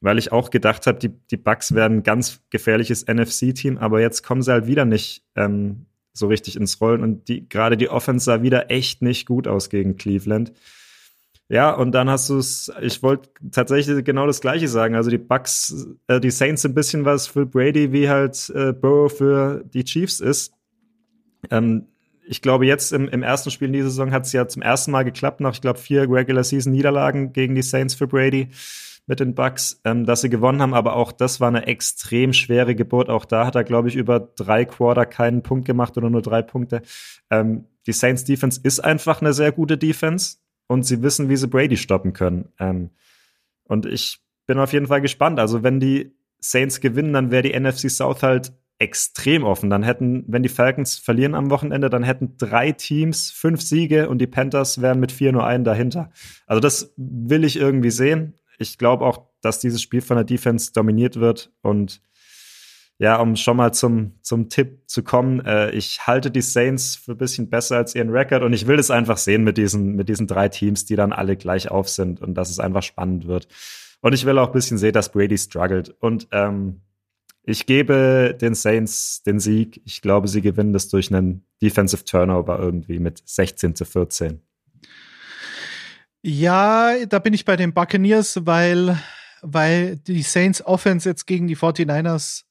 Weil 0.00 0.18
ich 0.18 0.32
auch 0.32 0.50
gedacht 0.50 0.86
habe, 0.86 0.98
die, 0.98 1.08
die 1.30 1.38
Bucks 1.38 1.74
werden 1.74 1.98
ein 1.98 2.02
ganz 2.02 2.42
gefährliches 2.50 3.06
NFC-Team, 3.06 3.78
aber 3.78 4.00
jetzt 4.00 4.22
kommen 4.22 4.42
sie 4.42 4.52
halt 4.52 4.66
wieder 4.66 4.84
nicht 4.84 5.24
ähm, 5.34 5.86
so 6.12 6.26
richtig 6.26 6.56
ins 6.56 6.80
Rollen 6.80 7.02
und 7.02 7.28
die, 7.28 7.48
gerade 7.48 7.76
die 7.76 7.88
Offense 7.88 8.24
sah 8.24 8.42
wieder 8.42 8.70
echt 8.70 9.02
nicht 9.02 9.26
gut 9.26 9.48
aus 9.48 9.70
gegen 9.70 9.96
Cleveland. 9.96 10.52
Ja, 11.48 11.72
und 11.72 11.92
dann 11.92 12.08
hast 12.08 12.30
du 12.30 12.38
es, 12.38 12.72
ich 12.80 13.02
wollte 13.02 13.28
tatsächlich 13.52 14.02
genau 14.04 14.26
das 14.26 14.40
Gleiche 14.40 14.68
sagen. 14.68 14.94
Also 14.94 15.10
die 15.10 15.18
Bucks, 15.18 15.86
äh, 16.06 16.18
die 16.18 16.30
Saints 16.30 16.62
sind 16.62 16.72
ein 16.72 16.74
bisschen 16.74 17.04
was 17.04 17.26
für 17.26 17.44
Brady, 17.44 17.92
wie 17.92 18.08
halt 18.08 18.50
äh, 18.54 18.72
Burrow 18.72 19.12
für 19.12 19.62
die 19.64 19.84
Chiefs 19.84 20.20
ist. 20.20 20.54
Ähm, 21.50 21.86
ich 22.26 22.42
glaube, 22.42 22.66
jetzt 22.66 22.92
im, 22.92 23.08
im 23.08 23.22
ersten 23.22 23.50
Spiel 23.50 23.66
in 23.66 23.72
dieser 23.72 23.90
Saison 23.90 24.12
hat 24.12 24.26
es 24.26 24.32
ja 24.32 24.48
zum 24.48 24.62
ersten 24.62 24.90
Mal 24.90 25.04
geklappt, 25.04 25.40
nach, 25.40 25.54
ich 25.54 25.60
glaube, 25.60 25.78
vier 25.78 26.10
Regular 26.10 26.44
Season 26.44 26.72
Niederlagen 26.72 27.32
gegen 27.32 27.54
die 27.54 27.62
Saints 27.62 27.94
für 27.94 28.06
Brady 28.06 28.48
mit 29.06 29.20
den 29.20 29.34
Bucks, 29.34 29.80
ähm, 29.84 30.06
dass 30.06 30.22
sie 30.22 30.30
gewonnen 30.30 30.62
haben. 30.62 30.74
Aber 30.74 30.96
auch 30.96 31.12
das 31.12 31.40
war 31.40 31.48
eine 31.48 31.66
extrem 31.66 32.32
schwere 32.32 32.74
Geburt. 32.74 33.10
Auch 33.10 33.24
da 33.24 33.46
hat 33.46 33.54
er, 33.54 33.64
glaube 33.64 33.88
ich, 33.88 33.96
über 33.96 34.20
drei 34.20 34.64
Quarter 34.64 35.06
keinen 35.06 35.42
Punkt 35.42 35.66
gemacht 35.66 35.96
oder 35.96 36.08
nur 36.08 36.22
drei 36.22 36.42
Punkte. 36.42 36.82
Ähm, 37.30 37.66
die 37.86 37.92
Saints 37.92 38.24
Defense 38.24 38.60
ist 38.62 38.80
einfach 38.80 39.20
eine 39.20 39.34
sehr 39.34 39.52
gute 39.52 39.76
Defense 39.76 40.38
und 40.66 40.84
sie 40.84 41.02
wissen, 41.02 41.28
wie 41.28 41.36
sie 41.36 41.48
Brady 41.48 41.76
stoppen 41.76 42.14
können. 42.14 42.48
Ähm, 42.58 42.90
und 43.64 43.86
ich 43.86 44.20
bin 44.46 44.58
auf 44.58 44.72
jeden 44.72 44.86
Fall 44.86 45.02
gespannt. 45.02 45.38
Also 45.38 45.62
wenn 45.62 45.80
die 45.80 46.14
Saints 46.38 46.80
gewinnen, 46.80 47.12
dann 47.12 47.30
wäre 47.30 47.42
die 47.42 47.58
NFC 47.58 47.90
South 47.90 48.22
halt 48.22 48.52
extrem 48.78 49.44
offen. 49.44 49.70
Dann 49.70 49.82
hätten, 49.82 50.24
wenn 50.26 50.42
die 50.42 50.48
Falcons 50.48 50.98
verlieren 50.98 51.34
am 51.34 51.50
Wochenende, 51.50 51.90
dann 51.90 52.02
hätten 52.02 52.36
drei 52.36 52.72
Teams 52.72 53.30
fünf 53.30 53.62
Siege 53.62 54.08
und 54.08 54.18
die 54.18 54.26
Panthers 54.26 54.82
wären 54.82 55.00
mit 55.00 55.12
vier 55.12 55.32
nur 55.32 55.46
einen 55.46 55.64
dahinter. 55.64 56.10
Also 56.46 56.60
das 56.60 56.92
will 56.96 57.44
ich 57.44 57.56
irgendwie 57.56 57.90
sehen. 57.90 58.34
Ich 58.58 58.78
glaube 58.78 59.04
auch, 59.04 59.28
dass 59.40 59.60
dieses 59.60 59.82
Spiel 59.82 60.00
von 60.00 60.16
der 60.16 60.24
Defense 60.24 60.72
dominiert 60.72 61.16
wird 61.20 61.52
und 61.62 62.02
ja, 62.98 63.16
um 63.16 63.34
schon 63.34 63.56
mal 63.56 63.72
zum, 63.72 64.12
zum 64.22 64.48
Tipp 64.48 64.82
zu 64.86 65.02
kommen, 65.02 65.44
äh, 65.44 65.70
ich 65.72 66.06
halte 66.06 66.30
die 66.30 66.40
Saints 66.40 66.94
für 66.94 67.12
ein 67.12 67.18
bisschen 67.18 67.50
besser 67.50 67.76
als 67.76 67.94
ihren 67.94 68.10
Rekord 68.10 68.44
und 68.44 68.52
ich 68.52 68.68
will 68.68 68.78
es 68.78 68.90
einfach 68.90 69.16
sehen 69.16 69.42
mit 69.42 69.58
diesen, 69.58 69.96
mit 69.96 70.08
diesen 70.08 70.28
drei 70.28 70.48
Teams, 70.48 70.84
die 70.84 70.94
dann 70.94 71.12
alle 71.12 71.36
gleich 71.36 71.70
auf 71.70 71.88
sind 71.88 72.20
und 72.22 72.34
dass 72.34 72.50
es 72.50 72.60
einfach 72.60 72.84
spannend 72.84 73.26
wird. 73.26 73.48
Und 74.00 74.12
ich 74.12 74.26
will 74.26 74.38
auch 74.38 74.48
ein 74.48 74.52
bisschen 74.52 74.78
sehen, 74.78 74.92
dass 74.92 75.10
Brady 75.10 75.36
struggelt. 75.36 75.88
Und 75.98 76.28
ähm, 76.30 76.82
ich 77.46 77.66
gebe 77.66 78.36
den 78.40 78.54
Saints 78.54 79.22
den 79.22 79.38
Sieg. 79.38 79.82
Ich 79.84 80.00
glaube, 80.00 80.28
sie 80.28 80.40
gewinnen 80.40 80.72
das 80.72 80.88
durch 80.88 81.14
einen 81.14 81.44
Defensive 81.60 82.04
Turnover 82.04 82.58
irgendwie 82.58 82.98
mit 82.98 83.22
16 83.24 83.74
zu 83.74 83.84
14. 83.84 84.40
Ja, 86.22 87.04
da 87.04 87.18
bin 87.18 87.34
ich 87.34 87.44
bei 87.44 87.56
den 87.56 87.74
Buccaneers, 87.74 88.46
weil, 88.46 88.98
weil 89.42 89.96
die 89.96 90.22
Saints 90.22 90.64
Offense 90.64 91.06
jetzt 91.06 91.26
gegen 91.26 91.46
die 91.46 91.56
49ers, 91.56 92.44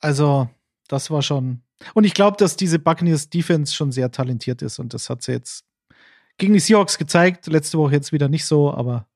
also 0.00 0.48
das 0.88 1.10
war 1.10 1.20
schon. 1.20 1.60
Und 1.92 2.04
ich 2.04 2.14
glaube, 2.14 2.38
dass 2.38 2.56
diese 2.56 2.78
Buccaneers 2.78 3.28
Defense 3.28 3.74
schon 3.74 3.92
sehr 3.92 4.10
talentiert 4.10 4.62
ist 4.62 4.78
und 4.78 4.94
das 4.94 5.10
hat 5.10 5.22
sie 5.22 5.32
jetzt 5.32 5.64
gegen 6.38 6.54
die 6.54 6.60
Seahawks 6.60 6.96
gezeigt. 6.96 7.46
Letzte 7.48 7.76
Woche 7.76 7.92
jetzt 7.92 8.12
wieder 8.12 8.30
nicht 8.30 8.46
so, 8.46 8.72
aber 8.72 9.07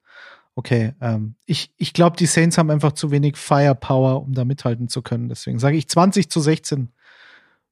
okay. 0.55 0.95
Ähm, 1.01 1.35
ich 1.47 1.73
ich 1.77 1.93
glaube, 1.93 2.17
die 2.17 2.27
Saints 2.27 2.59
haben 2.59 2.71
einfach 2.71 2.93
zu 2.93 3.11
wenig 3.11 3.37
Firepower, 3.37 4.23
um 4.23 4.33
da 4.35 4.45
mithalten 4.45 4.89
zu 4.89 5.03
können. 5.03 5.29
Deswegen 5.29 5.59
sage 5.59 5.77
ich 5.77 5.89
20 5.89 6.31
zu 6.31 6.41
16 6.41 6.93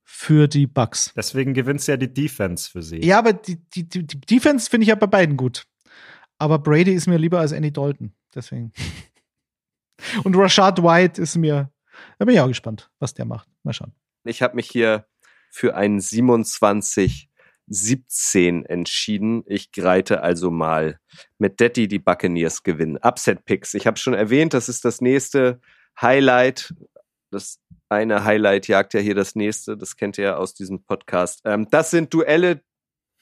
für 0.05 0.49
die 0.49 0.66
Bucks. 0.66 1.12
Deswegen 1.16 1.55
gewinnt 1.55 1.87
ja 1.87 1.97
die 1.97 2.12
Defense 2.12 2.68
für 2.70 2.83
sie. 2.83 3.05
Ja, 3.05 3.18
aber 3.18 3.33
die, 3.33 3.57
die, 3.57 3.89
die, 3.89 4.07
die 4.07 4.20
Defense 4.20 4.68
finde 4.68 4.83
ich 4.83 4.89
ja 4.89 4.97
bei 4.97 5.07
beiden 5.07 5.37
gut. 5.37 5.66
Aber 6.39 6.59
Brady 6.59 6.93
ist 6.93 7.07
mir 7.07 7.16
lieber 7.16 7.39
als 7.39 7.53
Andy 7.53 7.72
Dalton. 7.72 8.12
Deswegen. 8.35 8.72
Und 10.24 10.37
Rashad 10.37 10.83
White 10.83 11.20
ist 11.20 11.37
mir, 11.37 11.70
da 12.18 12.24
bin 12.24 12.35
ich 12.35 12.41
auch 12.41 12.49
gespannt, 12.49 12.91
was 12.99 13.14
der 13.14 13.24
macht. 13.24 13.49
Mal 13.62 13.72
schauen. 13.72 13.93
Ich 14.24 14.43
habe 14.43 14.57
mich 14.57 14.68
hier 14.68 15.07
für 15.51 15.74
ein 15.76 16.01
27 16.01 17.30
17 17.71 18.66
entschieden. 18.66 19.45
Ich 19.47 19.71
greite 19.71 20.23
also 20.23 20.51
mal 20.51 20.99
mit 21.39 21.61
Detti 21.61 21.87
die 21.89 22.01
Buccaneers 22.01 22.64
gewinnen. 22.64 22.99
Upset 22.99 23.45
Picks. 23.45 23.75
Ich 23.75 23.87
habe 23.87 23.97
schon 23.97 24.12
erwähnt, 24.12 24.53
das 24.55 24.68
ist 24.68 24.85
das 24.85 25.01
nächste 25.01 25.61
Highlight. 26.01 26.75
Das 27.31 27.61
eine 27.89 28.25
Highlight 28.25 28.66
jagt 28.66 28.93
ja 28.93 29.01
hier 29.01 29.14
das 29.14 29.37
nächste. 29.37 29.77
Das 29.77 29.97
kennt 29.97 30.18
ihr 30.18 30.25
ja 30.25 30.37
aus 30.37 30.53
diesem 30.53 30.83
Podcast. 30.83 31.43
Ähm, 31.45 31.68
das 31.71 31.91
sind 31.91 32.12
Duelle, 32.12 32.61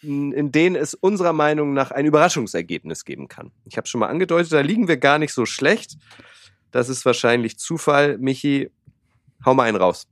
in 0.01 0.53
denen 0.53 0.77
es 0.77 0.95
unserer 0.95 1.33
Meinung 1.33 1.75
nach 1.75 1.91
ein 1.91 2.07
Überraschungsergebnis 2.07 3.05
geben 3.05 3.29
kann. 3.29 3.51
Ich 3.65 3.77
habe 3.77 3.87
schon 3.87 3.99
mal 3.99 4.07
angedeutet, 4.07 4.53
da 4.53 4.61
liegen 4.61 4.89
wir 4.89 4.97
gar 4.97 5.19
nicht 5.19 5.35
so 5.35 5.45
schlecht. 5.45 5.97
Das 6.71 6.89
ist 6.89 7.05
wahrscheinlich 7.05 7.59
Zufall. 7.59 8.17
Michi, 8.17 8.71
hau 9.45 9.55
mal 9.55 9.65
einen 9.65 9.77
raus. 9.77 10.07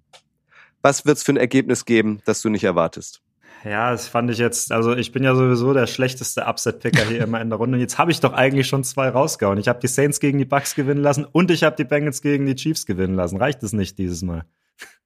Was 0.82 1.06
wird's 1.06 1.22
für 1.22 1.32
ein 1.32 1.36
Ergebnis 1.36 1.84
geben, 1.84 2.20
das 2.24 2.42
du 2.42 2.48
nicht 2.48 2.64
erwartest? 2.64 3.22
Ja, 3.66 3.90
das 3.90 4.06
fand 4.06 4.30
ich 4.30 4.38
jetzt, 4.38 4.70
also 4.70 4.94
ich 4.94 5.10
bin 5.10 5.24
ja 5.24 5.34
sowieso 5.34 5.74
der 5.74 5.88
schlechteste 5.88 6.46
Upset-Picker 6.46 7.04
hier 7.06 7.24
immer 7.24 7.40
in 7.40 7.50
der 7.50 7.58
Runde. 7.58 7.76
Und 7.76 7.80
jetzt 7.80 7.98
habe 7.98 8.12
ich 8.12 8.20
doch 8.20 8.32
eigentlich 8.32 8.68
schon 8.68 8.84
zwei 8.84 9.08
rausgehauen. 9.08 9.58
Ich 9.58 9.66
habe 9.66 9.80
die 9.80 9.88
Saints 9.88 10.20
gegen 10.20 10.38
die 10.38 10.44
Bucks 10.44 10.76
gewinnen 10.76 11.02
lassen 11.02 11.24
und 11.24 11.50
ich 11.50 11.64
habe 11.64 11.74
die 11.74 11.82
Bengals 11.82 12.22
gegen 12.22 12.46
die 12.46 12.54
Chiefs 12.54 12.86
gewinnen 12.86 13.14
lassen. 13.14 13.38
Reicht 13.38 13.64
es 13.64 13.72
nicht 13.72 13.98
dieses 13.98 14.22
Mal? 14.22 14.44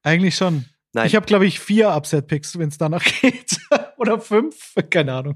Eigentlich 0.03 0.35
schon. 0.35 0.65
Nein. 0.93 1.07
Ich 1.07 1.15
habe, 1.15 1.25
glaube 1.25 1.47
ich, 1.47 1.59
vier 1.59 1.89
Upset-Picks, 1.89 2.59
wenn 2.59 2.69
es 2.69 2.77
danach 2.77 3.03
geht. 3.21 3.57
Oder 3.97 4.19
fünf, 4.19 4.75
keine 4.91 5.13
Ahnung. 5.13 5.35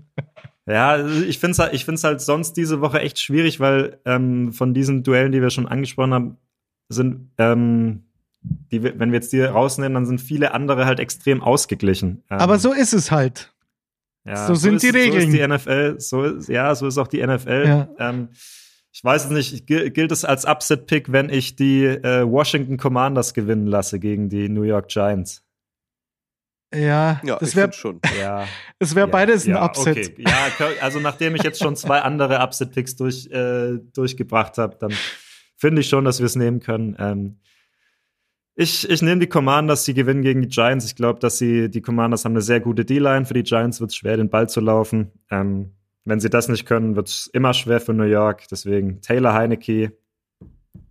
Ja, 0.68 1.04
ich 1.08 1.40
finde 1.40 1.54
es 1.54 1.60
halt, 1.60 1.74
ich 1.74 1.84
find's 1.84 2.04
halt 2.04 2.22
sonst 2.22 2.54
diese 2.54 2.80
Woche 2.80 3.00
echt 3.00 3.20
schwierig, 3.20 3.60
weil 3.60 4.00
ähm, 4.06 4.54
von 4.54 4.76
diesen 4.76 5.02
Duellen, 5.02 5.32
die 5.32 5.42
wir 5.42 5.50
schon 5.50 5.68
angesprochen 5.68 6.14
haben, 6.14 6.38
sind, 6.90 7.32
ähm, 7.40 8.04
die, 8.72 8.84
wenn 8.84 9.12
wir 9.12 9.16
jetzt 9.20 9.34
die 9.34 9.41
rausnehmen, 9.41 9.93
dann 9.93 10.06
sind 10.06 10.22
viele 10.22 10.54
andere 10.54 10.86
halt 10.86 11.00
extrem 11.00 11.41
ausgeglichen. 11.41 12.24
Ähm, 12.30 12.39
Aber 12.39 12.60
so 12.60 12.72
ist 12.74 12.93
es 12.93 13.12
halt. 13.12 13.54
Ja, 14.26 14.48
So 14.48 14.56
sind 14.56 14.76
ist, 14.76 14.84
die 14.84 14.89
Regeln. 14.89 15.22
So 15.22 15.28
ist 15.28 15.34
die 15.38 15.48
NFL, 15.48 15.96
so 16.00 16.24
ist, 16.24 16.50
ja, 16.50 16.74
so 16.76 16.88
ist 16.88 16.98
auch 16.98 17.08
die 17.08 17.26
NFL. 17.26 17.64
Ja. 17.68 17.89
Ähm, 18.10 18.30
ich 18.91 19.04
weiß 19.04 19.26
es 19.26 19.32
nicht, 19.32 19.68
gil- 19.68 19.91
gilt 19.91 20.12
es 20.12 20.24
als 20.26 20.46
Upset-Pick, 20.46 21.12
wenn 21.12 21.30
ich 21.30 21.56
die 21.56 21.84
äh, 21.86 22.26
Washington 22.26 22.78
Commanders 22.78 23.34
gewinnen 23.34 23.68
lasse 23.68 24.00
gegen 24.00 24.30
die 24.30 24.48
New 24.50 24.64
York 24.64 24.88
Giants? 24.88 25.43
Ja, 26.74 27.22
Ja, 27.24 27.38
das 27.38 27.56
wäre 27.56 27.72
schon. 27.74 28.02
Ja. 28.20 28.48
es 28.80 28.96
wär 28.96 29.06
ja, 29.06 29.12
beides 29.12 29.46
ein 29.46 29.52
ja, 29.52 29.64
Upset. 29.66 29.98
Okay. 30.14 30.24
Ja, 30.26 30.68
also 30.82 31.00
nachdem 31.00 31.36
ich 31.36 31.43
jetzt 31.43 31.60
schon 31.60 31.76
zwei 31.76 32.00
andere 32.02 32.39
Upset-Picks 32.39 32.96
durch, 32.96 33.28
äh, 33.28 33.78
durchgebracht 33.93 34.58
habe, 34.58 34.76
dann 34.80 34.91
finde 35.56 35.82
ich 35.82 35.88
schon, 35.89 36.04
dass 36.06 36.20
wir 36.20 36.26
es 36.26 36.36
nehmen 36.36 36.60
können. 36.60 36.96
Ähm, 37.00 37.39
ich 38.56 38.89
ich 38.89 39.01
nehme 39.01 39.20
die 39.20 39.28
Commanders, 39.28 39.86
sie 39.86 39.93
gewinnen 39.93 40.22
gegen 40.22 40.41
die 40.41 40.47
Giants. 40.47 40.86
Ich 40.86 40.95
glaube, 40.95 41.20
dass 41.20 41.38
sie, 41.38 41.70
die 41.70 41.82
Commanders 41.82 42.26
haben 42.26 42.34
eine 42.34 42.41
sehr 42.41 42.60
gute 42.60 42.86
D-Line. 42.86 43.26
Für 43.26 43.34
die 43.34 43.43
Giants 43.43 43.82
wird 43.82 43.91
es 43.91 43.95
schwer, 43.95 44.18
den 44.18 44.30
Ball 44.30 44.49
zu 44.49 44.62
laufen. 44.62 45.12
Ähm, 45.30 45.72
wenn 46.06 46.20
sie 46.20 46.30
das 46.30 46.47
nicht 46.47 46.66
können, 46.66 46.95
wird 46.95 47.10
es 47.10 47.28
immer 47.28 47.53
schwer 47.53 47.82
für 47.82 47.93
New 47.93 48.03
York. 48.03 48.47
Deswegen 48.49 49.01
Taylor 49.01 49.34
Heineke, 49.34 49.93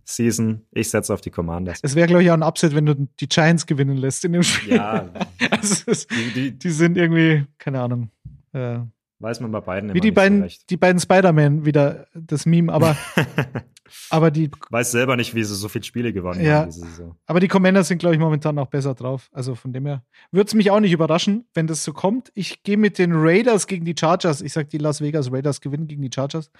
Season. 0.03 0.61
Ich 0.71 0.89
setze 0.89 1.13
auf 1.13 1.21
die 1.21 1.31
Commanders. 1.31 1.79
Es 1.81 1.95
wäre, 1.95 2.07
glaube 2.07 2.23
ich, 2.23 2.29
auch 2.29 2.35
ein 2.35 2.43
Upset, 2.43 2.75
wenn 2.75 2.85
du 2.85 3.07
die 3.19 3.27
Giants 3.27 3.65
gewinnen 3.65 3.97
lässt 3.97 4.23
in 4.25 4.33
dem 4.33 4.43
Spiel. 4.43 4.75
Ja, 4.75 5.09
also 5.49 5.91
es, 5.91 6.07
die, 6.07 6.31
die, 6.33 6.51
die 6.51 6.69
sind 6.69 6.97
irgendwie, 6.97 7.45
keine 7.57 7.81
Ahnung. 7.81 8.11
Äh, 8.53 8.79
weiß 9.19 9.39
man 9.39 9.51
bei 9.51 9.61
beiden 9.61 9.93
wie 9.93 9.99
die 9.99 10.09
nicht 10.09 10.15
beiden, 10.15 10.47
so 10.47 10.57
die 10.69 10.77
beiden 10.77 10.99
Spider-Man 10.99 11.65
wieder 11.65 12.07
das 12.13 12.45
Meme, 12.45 12.71
aber, 12.71 12.95
aber 14.09 14.31
die, 14.31 14.49
Weiß 14.69 14.91
selber 14.91 15.15
nicht, 15.15 15.35
wie 15.35 15.43
sie 15.43 15.55
so 15.55 15.67
viele 15.67 15.83
Spiele 15.83 16.13
gewonnen 16.13 16.43
Ja. 16.43 16.61
haben 16.61 16.71
diese 16.71 17.15
aber 17.25 17.39
die 17.39 17.47
Commanders 17.47 17.87
sind, 17.87 17.97
glaube 17.99 18.15
ich, 18.15 18.19
momentan 18.19 18.57
auch 18.59 18.67
besser 18.67 18.93
drauf. 18.93 19.29
Also 19.31 19.55
von 19.55 19.73
dem 19.73 19.85
her 19.85 20.03
würde 20.31 20.47
es 20.47 20.53
mich 20.53 20.71
auch 20.71 20.79
nicht 20.79 20.91
überraschen, 20.91 21.45
wenn 21.53 21.67
das 21.67 21.83
so 21.83 21.93
kommt. 21.93 22.31
Ich 22.35 22.63
gehe 22.63 22.77
mit 22.77 22.97
den 22.97 23.11
Raiders 23.13 23.67
gegen 23.67 23.85
die 23.85 23.95
Chargers. 23.99 24.41
Ich 24.41 24.53
sage, 24.53 24.67
die 24.67 24.77
Las 24.77 25.01
Vegas 25.01 25.31
Raiders 25.31 25.61
gewinnen 25.61 25.87
gegen 25.87 26.01
die 26.01 26.11
Chargers. 26.13 26.51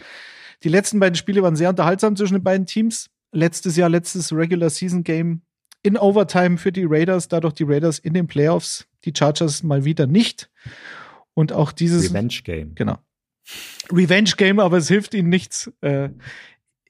Die 0.64 0.70
letzten 0.70 1.00
beiden 1.00 1.16
Spiele 1.16 1.44
waren 1.44 1.56
sehr 1.56 1.70
unterhaltsam 1.70 2.16
zwischen 2.16 2.36
den 2.36 2.44
beiden 2.44 2.66
Teams. 2.66 3.10
Letztes 3.32 3.76
Jahr, 3.76 3.90
letztes 3.90 4.32
Regular 4.32 4.70
Season 4.70 5.04
Game 5.04 5.42
in 5.84 5.98
Overtime 5.98 6.58
für 6.58 6.72
die 6.72 6.86
Raiders, 6.88 7.28
dadurch 7.28 7.54
die 7.54 7.64
Raiders 7.64 8.00
in 8.00 8.14
den 8.14 8.28
Playoffs, 8.28 8.88
die 9.04 9.14
Chargers 9.16 9.62
mal 9.62 9.86
wieder 9.86 10.08
nicht. 10.08 10.50
Und 11.34 11.54
auch 11.54 11.72
dieses 11.72 12.10
Revenge 12.10 12.40
Game. 12.44 12.74
Genau. 12.76 12.98
Revenge 13.92 14.32
Game, 14.38 14.60
aber 14.60 14.78
es 14.78 14.88
hilft 14.88 15.14
ihnen 15.14 15.30
nichts. 15.30 15.72
Äh, 15.82 16.10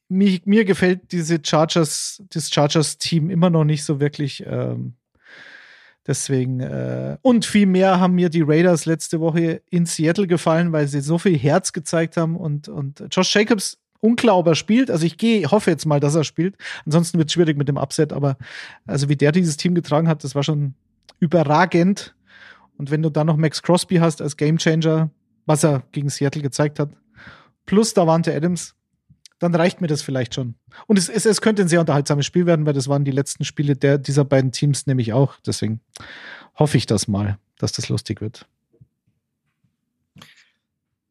mir, 0.09 0.39
mir 0.45 0.65
gefällt 0.65 1.11
diese 1.11 1.39
Chargers, 1.43 2.21
das 2.29 2.51
Chargers-Team 2.51 3.29
immer 3.29 3.49
noch 3.49 3.63
nicht 3.63 3.83
so 3.83 3.99
wirklich. 3.99 4.43
Ähm, 4.45 4.93
deswegen, 6.05 6.59
äh, 6.59 7.17
und 7.21 7.45
viel 7.45 7.65
mehr 7.65 7.99
haben 7.99 8.15
mir 8.15 8.29
die 8.29 8.43
Raiders 8.43 8.85
letzte 8.85 9.19
Woche 9.19 9.61
in 9.69 9.85
Seattle 9.85 10.27
gefallen, 10.27 10.71
weil 10.71 10.87
sie 10.87 11.01
so 11.01 11.17
viel 11.17 11.37
Herz 11.37 11.73
gezeigt 11.73 12.17
haben 12.17 12.35
und, 12.35 12.69
und 12.69 13.03
Josh 13.11 13.33
Jacobs 13.33 13.77
unklar, 13.99 14.55
spielt. 14.55 14.91
Also 14.91 15.05
ich 15.05 15.17
gehe, 15.17 15.49
hoffe 15.49 15.71
jetzt 15.71 15.85
mal, 15.85 15.99
dass 15.99 16.15
er 16.15 16.23
spielt. 16.23 16.55
Ansonsten 16.85 17.17
wird 17.17 17.29
es 17.29 17.33
schwierig 17.33 17.57
mit 17.57 17.67
dem 17.67 17.77
Upset, 17.77 18.13
aber 18.13 18.37
also 18.85 19.09
wie 19.09 19.15
der 19.15 19.31
dieses 19.31 19.57
Team 19.57 19.73
getragen 19.73 20.07
hat, 20.07 20.23
das 20.23 20.35
war 20.35 20.43
schon 20.43 20.75
überragend. 21.19 22.15
Und 22.77 22.91
wenn 22.91 23.01
du 23.01 23.09
dann 23.09 23.27
noch 23.27 23.37
Max 23.37 23.63
Crosby 23.63 23.95
hast 23.95 24.21
als 24.21 24.37
Gamechanger, 24.37 25.09
was 25.45 25.63
er 25.63 25.83
gegen 25.91 26.09
Seattle 26.09 26.41
gezeigt 26.41 26.79
hat, 26.79 26.89
plus 27.65 27.93
Davante 27.93 28.35
Adams, 28.35 28.75
dann 29.39 29.53
reicht 29.53 29.81
mir 29.81 29.87
das 29.87 30.01
vielleicht 30.01 30.35
schon. 30.35 30.55
Und 30.87 30.97
es, 30.97 31.09
es, 31.09 31.25
es 31.25 31.41
könnte 31.41 31.61
ein 31.61 31.67
sehr 31.67 31.79
unterhaltsames 31.79 32.25
Spiel 32.25 32.45
werden, 32.45 32.65
weil 32.65 32.73
das 32.73 32.87
waren 32.87 33.03
die 33.03 33.11
letzten 33.11 33.43
Spiele 33.43 33.75
der, 33.75 33.97
dieser 33.97 34.25
beiden 34.25 34.51
Teams 34.51 34.87
nämlich 34.87 35.13
auch. 35.13 35.35
Deswegen 35.45 35.81
hoffe 36.57 36.77
ich 36.77 36.85
das 36.85 37.07
mal, 37.07 37.37
dass 37.57 37.73
das 37.73 37.89
lustig 37.89 38.21
wird. 38.21 38.47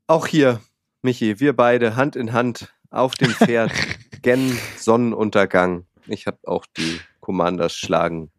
Auch 0.06 0.26
hier, 0.26 0.60
Michi, 1.02 1.40
wir 1.40 1.54
beide 1.54 1.96
Hand 1.96 2.16
in 2.16 2.32
Hand 2.32 2.74
auf 2.90 3.14
dem 3.14 3.30
Pferd, 3.30 3.72
gen 4.22 4.56
Sonnenuntergang. 4.76 5.86
Ich 6.06 6.26
habe 6.26 6.38
auch 6.44 6.66
die 6.76 7.00
Commanders 7.20 7.74
schlagen, 7.74 8.30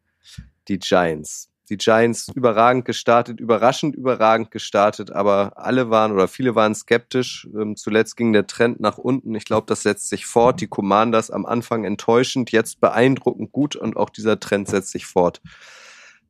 die 0.68 0.80
Giants. 0.80 1.50
Die 1.70 1.78
Giants 1.78 2.30
überragend 2.36 2.86
gestartet, 2.86 3.40
überraschend 3.40 3.96
überragend 3.96 4.52
gestartet, 4.52 5.12
aber 5.12 5.54
alle 5.56 5.90
waren 5.90 6.12
oder 6.12 6.28
viele 6.28 6.54
waren 6.54 6.76
skeptisch. 6.76 7.48
Ähm, 7.56 7.76
zuletzt 7.76 8.18
ging 8.18 8.34
der 8.34 8.46
Trend 8.46 8.80
nach 8.80 8.98
unten. 9.00 9.34
Ich 9.34 9.46
glaube, 9.46 9.66
das 9.68 9.82
setzt 9.82 10.10
sich 10.10 10.26
fort. 10.28 10.62
Die 10.62 10.68
Commanders 10.68 11.32
am 11.32 11.46
Anfang 11.46 11.84
enttäuschend, 11.84 12.52
jetzt 12.52 12.80
beeindruckend 12.82 13.52
gut 13.52 13.76
und 13.76 13.98
auch 13.98 14.12
dieser 14.12 14.40
Trend 14.40 14.68
setzt 14.68 14.92
sich 14.92 15.08
fort. 15.08 15.42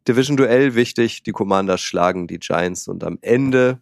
Division-Duell 0.07 0.75
wichtig, 0.75 1.23
die 1.23 1.31
Commanders 1.31 1.81
schlagen 1.81 2.27
die 2.27 2.39
Giants 2.39 2.88
und 2.88 3.03
am 3.03 3.17
Ende 3.21 3.79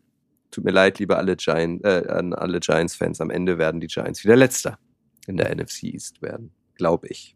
tut 0.49 0.63
mir 0.63 0.71
leid, 0.71 0.99
liebe 0.99 1.17
alle 1.17 1.35
Giants, 1.35 1.83
äh, 1.83 2.07
an 2.07 2.33
alle 2.33 2.59
Giants-Fans, 2.59 3.21
am 3.21 3.29
Ende 3.29 3.57
werden 3.57 3.81
die 3.81 3.87
Giants 3.87 4.23
wieder 4.23 4.35
Letzter 4.35 4.79
in 5.27 5.37
der 5.37 5.53
NFC 5.53 5.83
East 5.83 6.21
werden, 6.21 6.51
glaube 6.75 7.07
ich. 7.07 7.35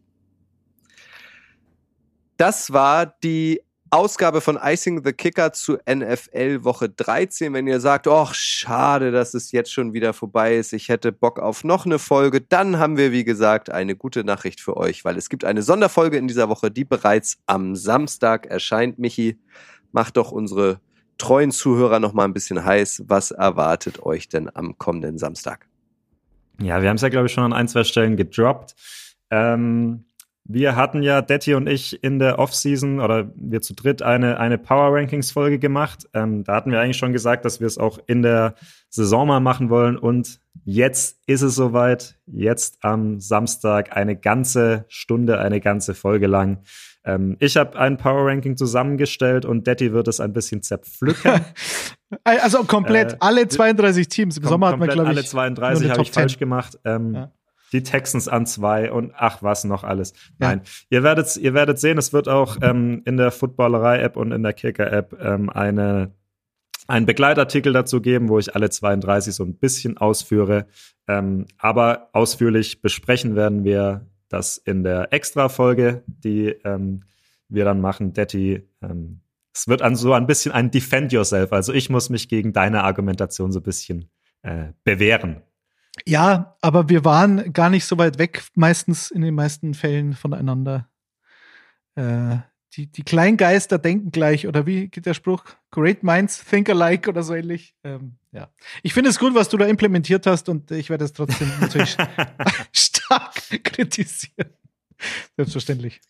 Das 2.36 2.72
war 2.72 3.06
die 3.06 3.60
Ausgabe 3.90 4.40
von 4.40 4.58
Icing 4.62 5.02
the 5.04 5.12
Kicker 5.12 5.52
zu 5.52 5.78
NFL 5.88 6.64
Woche 6.64 6.88
13. 6.88 7.52
Wenn 7.54 7.66
ihr 7.66 7.80
sagt, 7.80 8.06
ach, 8.06 8.34
schade, 8.34 9.10
dass 9.12 9.34
es 9.34 9.52
jetzt 9.52 9.72
schon 9.72 9.92
wieder 9.92 10.12
vorbei 10.12 10.56
ist, 10.56 10.72
ich 10.72 10.88
hätte 10.88 11.12
Bock 11.12 11.38
auf 11.38 11.64
noch 11.64 11.86
eine 11.86 11.98
Folge, 11.98 12.40
dann 12.40 12.78
haben 12.78 12.96
wir, 12.96 13.12
wie 13.12 13.24
gesagt, 13.24 13.70
eine 13.70 13.96
gute 13.96 14.24
Nachricht 14.24 14.60
für 14.60 14.76
euch, 14.76 15.04
weil 15.04 15.16
es 15.16 15.28
gibt 15.28 15.44
eine 15.44 15.62
Sonderfolge 15.62 16.18
in 16.18 16.28
dieser 16.28 16.48
Woche, 16.48 16.70
die 16.70 16.84
bereits 16.84 17.38
am 17.46 17.76
Samstag 17.76 18.46
erscheint. 18.46 18.98
Michi, 18.98 19.38
macht 19.92 20.16
doch 20.16 20.32
unsere 20.32 20.80
treuen 21.16 21.50
Zuhörer 21.50 22.00
noch 22.00 22.12
mal 22.12 22.24
ein 22.24 22.34
bisschen 22.34 22.64
heiß. 22.64 23.04
Was 23.06 23.30
erwartet 23.30 24.02
euch 24.02 24.28
denn 24.28 24.54
am 24.54 24.76
kommenden 24.78 25.18
Samstag? 25.18 25.66
Ja, 26.60 26.82
wir 26.82 26.88
haben 26.88 26.96
es 26.96 27.02
ja, 27.02 27.08
glaube 27.08 27.26
ich, 27.26 27.32
schon 27.32 27.44
an 27.44 27.52
ein, 27.52 27.68
zwei 27.68 27.84
Stellen 27.84 28.16
gedroppt. 28.16 28.74
Ähm, 29.30 30.04
wir 30.50 30.76
hatten 30.76 31.02
ja, 31.02 31.20
Detti 31.20 31.54
und 31.54 31.66
ich, 31.68 32.02
in 32.02 32.18
der 32.18 32.38
Offseason 32.38 33.00
oder 33.00 33.30
wir 33.36 33.60
zu 33.60 33.74
dritt 33.74 34.00
eine, 34.00 34.40
eine 34.40 34.56
Power 34.56 34.96
Rankings 34.96 35.30
Folge 35.30 35.58
gemacht. 35.58 36.08
Ähm, 36.14 36.42
da 36.42 36.54
hatten 36.54 36.72
wir 36.72 36.80
eigentlich 36.80 36.96
schon 36.96 37.12
gesagt, 37.12 37.44
dass 37.44 37.60
wir 37.60 37.66
es 37.66 37.76
auch 37.76 37.98
in 38.06 38.22
der 38.22 38.54
Saison 38.88 39.28
mal 39.28 39.40
machen 39.40 39.68
wollen. 39.68 39.98
Und 39.98 40.40
jetzt 40.64 41.18
ist 41.26 41.42
es 41.42 41.54
soweit. 41.54 42.18
Jetzt 42.26 42.78
am 42.80 43.20
Samstag 43.20 43.94
eine 43.94 44.16
ganze 44.16 44.86
Stunde, 44.88 45.38
eine 45.38 45.60
ganze 45.60 45.94
Folge 45.94 46.26
lang. 46.26 46.62
Ähm, 47.04 47.36
ich 47.40 47.58
habe 47.58 47.78
ein 47.78 47.98
Power 47.98 48.26
Ranking 48.26 48.56
zusammengestellt 48.56 49.44
und 49.44 49.66
Detti 49.66 49.92
wird 49.92 50.08
es 50.08 50.18
ein 50.18 50.32
bisschen 50.32 50.62
zerpflücken. 50.62 51.40
Also 52.24 52.64
komplett 52.64 53.12
Äh, 53.12 53.16
alle 53.20 53.48
32 53.48 54.08
Teams. 54.08 54.38
Im 54.38 54.44
Sommer 54.44 54.68
wir, 54.68 54.78
komplett 54.78 54.94
glaube 54.94 55.10
ich, 55.10 55.18
alle 55.18 55.26
32 55.26 55.60
nur 55.60 55.66
eine 55.82 55.92
habe 55.92 56.00
ich 56.00 56.08
Top 56.08 56.14
10. 56.14 56.22
falsch 56.22 56.38
gemacht. 56.38 56.78
Ähm, 56.86 57.12
Ja. 57.12 57.32
Die 57.72 57.82
Texans 57.82 58.28
an 58.28 58.46
zwei 58.46 58.90
und 58.90 59.12
ach 59.14 59.42
was 59.42 59.64
noch 59.64 59.84
alles. 59.84 60.12
Ja. 60.40 60.48
Nein, 60.48 60.62
ihr 60.90 61.02
werdet 61.02 61.36
ihr 61.36 61.54
werdet 61.54 61.78
sehen, 61.78 61.98
es 61.98 62.12
wird 62.12 62.28
auch 62.28 62.56
ähm, 62.62 63.02
in 63.04 63.16
der 63.16 63.30
Footballerei-App 63.30 64.16
und 64.16 64.32
in 64.32 64.42
der 64.42 64.52
Kicker-App 64.52 65.18
ähm, 65.20 65.50
eine 65.50 66.12
einen 66.88 67.04
Begleitartikel 67.04 67.72
dazu 67.72 68.00
geben, 68.00 68.30
wo 68.30 68.38
ich 68.38 68.54
alle 68.54 68.70
32 68.70 69.34
so 69.34 69.44
ein 69.44 69.54
bisschen 69.54 69.98
ausführe. 69.98 70.66
Ähm, 71.06 71.46
aber 71.58 72.08
ausführlich 72.12 72.80
besprechen 72.80 73.36
werden 73.36 73.62
wir 73.62 74.06
das 74.28 74.56
in 74.56 74.82
der 74.84 75.12
Extra-Folge, 75.12 76.02
die 76.06 76.48
ähm, 76.64 77.04
wir 77.48 77.64
dann 77.64 77.80
machen. 77.80 78.14
Detti, 78.14 78.62
ähm, 78.82 79.20
es 79.54 79.68
wird 79.68 79.82
an 79.82 79.96
so 79.96 80.14
ein 80.14 80.26
bisschen 80.26 80.52
ein 80.52 80.70
Defend 80.70 81.12
Yourself. 81.12 81.52
Also 81.52 81.72
ich 81.72 81.90
muss 81.90 82.10
mich 82.10 82.28
gegen 82.28 82.52
deine 82.52 82.84
Argumentation 82.84 83.52
so 83.52 83.60
ein 83.60 83.64
bisschen 83.64 84.10
äh, 84.42 84.72
bewähren. 84.84 85.42
Ja, 86.06 86.56
aber 86.60 86.88
wir 86.88 87.04
waren 87.04 87.52
gar 87.52 87.70
nicht 87.70 87.84
so 87.84 87.98
weit 87.98 88.18
weg, 88.18 88.42
meistens 88.54 89.10
in 89.10 89.22
den 89.22 89.34
meisten 89.34 89.74
Fällen 89.74 90.14
voneinander. 90.14 90.88
Äh, 91.94 92.38
die, 92.74 92.86
die 92.86 93.02
Kleingeister 93.02 93.78
denken 93.78 94.10
gleich, 94.10 94.46
oder 94.46 94.66
wie 94.66 94.88
geht 94.88 95.06
der 95.06 95.14
Spruch? 95.14 95.44
Great 95.70 96.02
minds 96.02 96.44
think 96.44 96.68
alike 96.68 97.08
oder 97.08 97.22
so 97.22 97.34
ähnlich. 97.34 97.74
Ähm, 97.82 98.18
ja. 98.32 98.50
Ich 98.82 98.92
finde 98.92 99.10
es 99.10 99.18
gut, 99.18 99.34
was 99.34 99.48
du 99.48 99.56
da 99.56 99.66
implementiert 99.66 100.26
hast 100.26 100.48
und 100.48 100.70
ich 100.70 100.90
werde 100.90 101.04
es 101.04 101.12
trotzdem 101.12 101.50
natürlich 101.60 101.96
stark 102.72 103.34
kritisieren. 103.64 104.52
Selbstverständlich. 105.36 106.00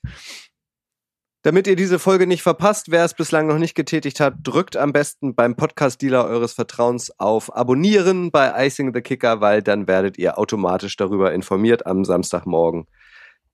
Damit 1.42 1.68
ihr 1.68 1.76
diese 1.76 2.00
Folge 2.00 2.26
nicht 2.26 2.42
verpasst, 2.42 2.90
wer 2.90 3.04
es 3.04 3.14
bislang 3.14 3.46
noch 3.46 3.58
nicht 3.58 3.76
getätigt 3.76 4.18
hat, 4.18 4.34
drückt 4.42 4.76
am 4.76 4.92
besten 4.92 5.36
beim 5.36 5.54
Podcast-Dealer 5.54 6.24
eures 6.24 6.52
Vertrauens 6.52 7.12
auf 7.20 7.54
Abonnieren 7.54 8.32
bei 8.32 8.66
Icing 8.66 8.92
the 8.92 9.02
Kicker, 9.02 9.40
weil 9.40 9.62
dann 9.62 9.86
werdet 9.86 10.18
ihr 10.18 10.36
automatisch 10.36 10.96
darüber 10.96 11.32
informiert 11.32 11.86
am 11.86 12.04
Samstagmorgen, 12.04 12.88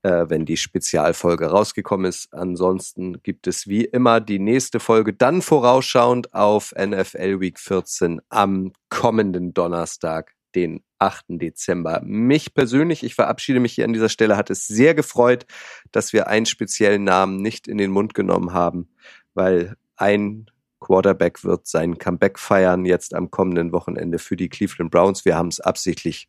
äh, 0.03 0.25
wenn 0.29 0.47
die 0.47 0.57
Spezialfolge 0.57 1.49
rausgekommen 1.49 2.07
ist. 2.07 2.33
Ansonsten 2.33 3.23
gibt 3.23 3.47
es 3.47 3.67
wie 3.67 3.85
immer 3.85 4.19
die 4.19 4.39
nächste 4.39 4.81
Folge 4.81 5.13
dann 5.13 5.43
vorausschauend 5.43 6.33
auf 6.33 6.73
NFL 6.73 7.41
Week 7.41 7.59
14 7.59 8.23
am 8.31 8.73
kommenden 8.89 9.53
Donnerstag, 9.53 10.33
den 10.55 10.83
8. 10.99 11.25
Dezember. 11.29 12.01
Mich 12.05 12.55
persönlich, 12.55 13.03
ich 13.05 13.15
verabschiede 13.15 13.61
mich 13.61 13.73
hier 13.75 13.85
an 13.85 13.93
dieser 13.93 14.09
Stelle, 14.09 14.37
hat 14.37 14.51
es 14.51 14.67
sehr 14.67 14.95
gefreut, 14.95 15.47
dass 15.93 16.13
wir 16.13 16.29
einen 16.29 16.47
speziellen 16.47 17.05
Namen 17.05 17.43
nicht 17.43 17.69
in 17.69 17.79
den 17.79 17.91
Mund 17.91 18.15
genommen 18.15 18.53
haben, 18.53 18.89
weil 19.35 19.75
ein 19.97 20.47
Quarterback 20.81 21.45
wird 21.45 21.67
sein 21.67 21.99
Comeback 21.99 22.39
feiern 22.39 22.85
jetzt 22.85 23.15
am 23.15 23.31
kommenden 23.31 23.73
Wochenende 23.73 24.19
für 24.19 24.37
die 24.37 24.49
Cleveland 24.49 24.91
Browns. 24.91 25.25
Wir 25.25 25.35
haben 25.37 25.49
es 25.49 25.61
absichtlich 25.61 26.29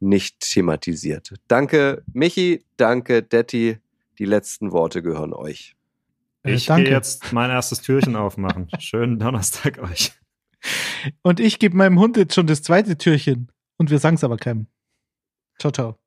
nicht 0.00 0.40
thematisiert. 0.40 1.32
Danke 1.48 2.02
Michi, 2.12 2.64
danke 2.76 3.22
Detti. 3.22 3.78
Die 4.18 4.24
letzten 4.24 4.72
Worte 4.72 5.02
gehören 5.02 5.32
euch. 5.32 5.74
Äh, 6.42 6.54
Ich 6.54 6.66
danke. 6.66 6.84
gehe 6.84 6.92
jetzt 6.92 7.32
mein 7.32 7.50
erstes 7.50 7.80
Türchen 7.82 8.16
aufmachen. 8.16 8.68
Schönen 8.78 9.18
Donnerstag 9.18 9.78
euch. 9.78 10.12
Und 11.22 11.38
ich 11.40 11.58
gebe 11.58 11.76
meinem 11.76 11.98
Hund 11.98 12.16
jetzt 12.16 12.34
schon 12.34 12.46
das 12.46 12.62
zweite 12.62 12.96
Türchen. 12.98 13.48
Und 13.78 13.90
wir 13.90 13.98
sagen 13.98 14.16
es 14.16 14.24
aber 14.24 14.36
keinem. 14.36 14.66
Ciao, 15.58 15.72
ciao. 15.72 16.03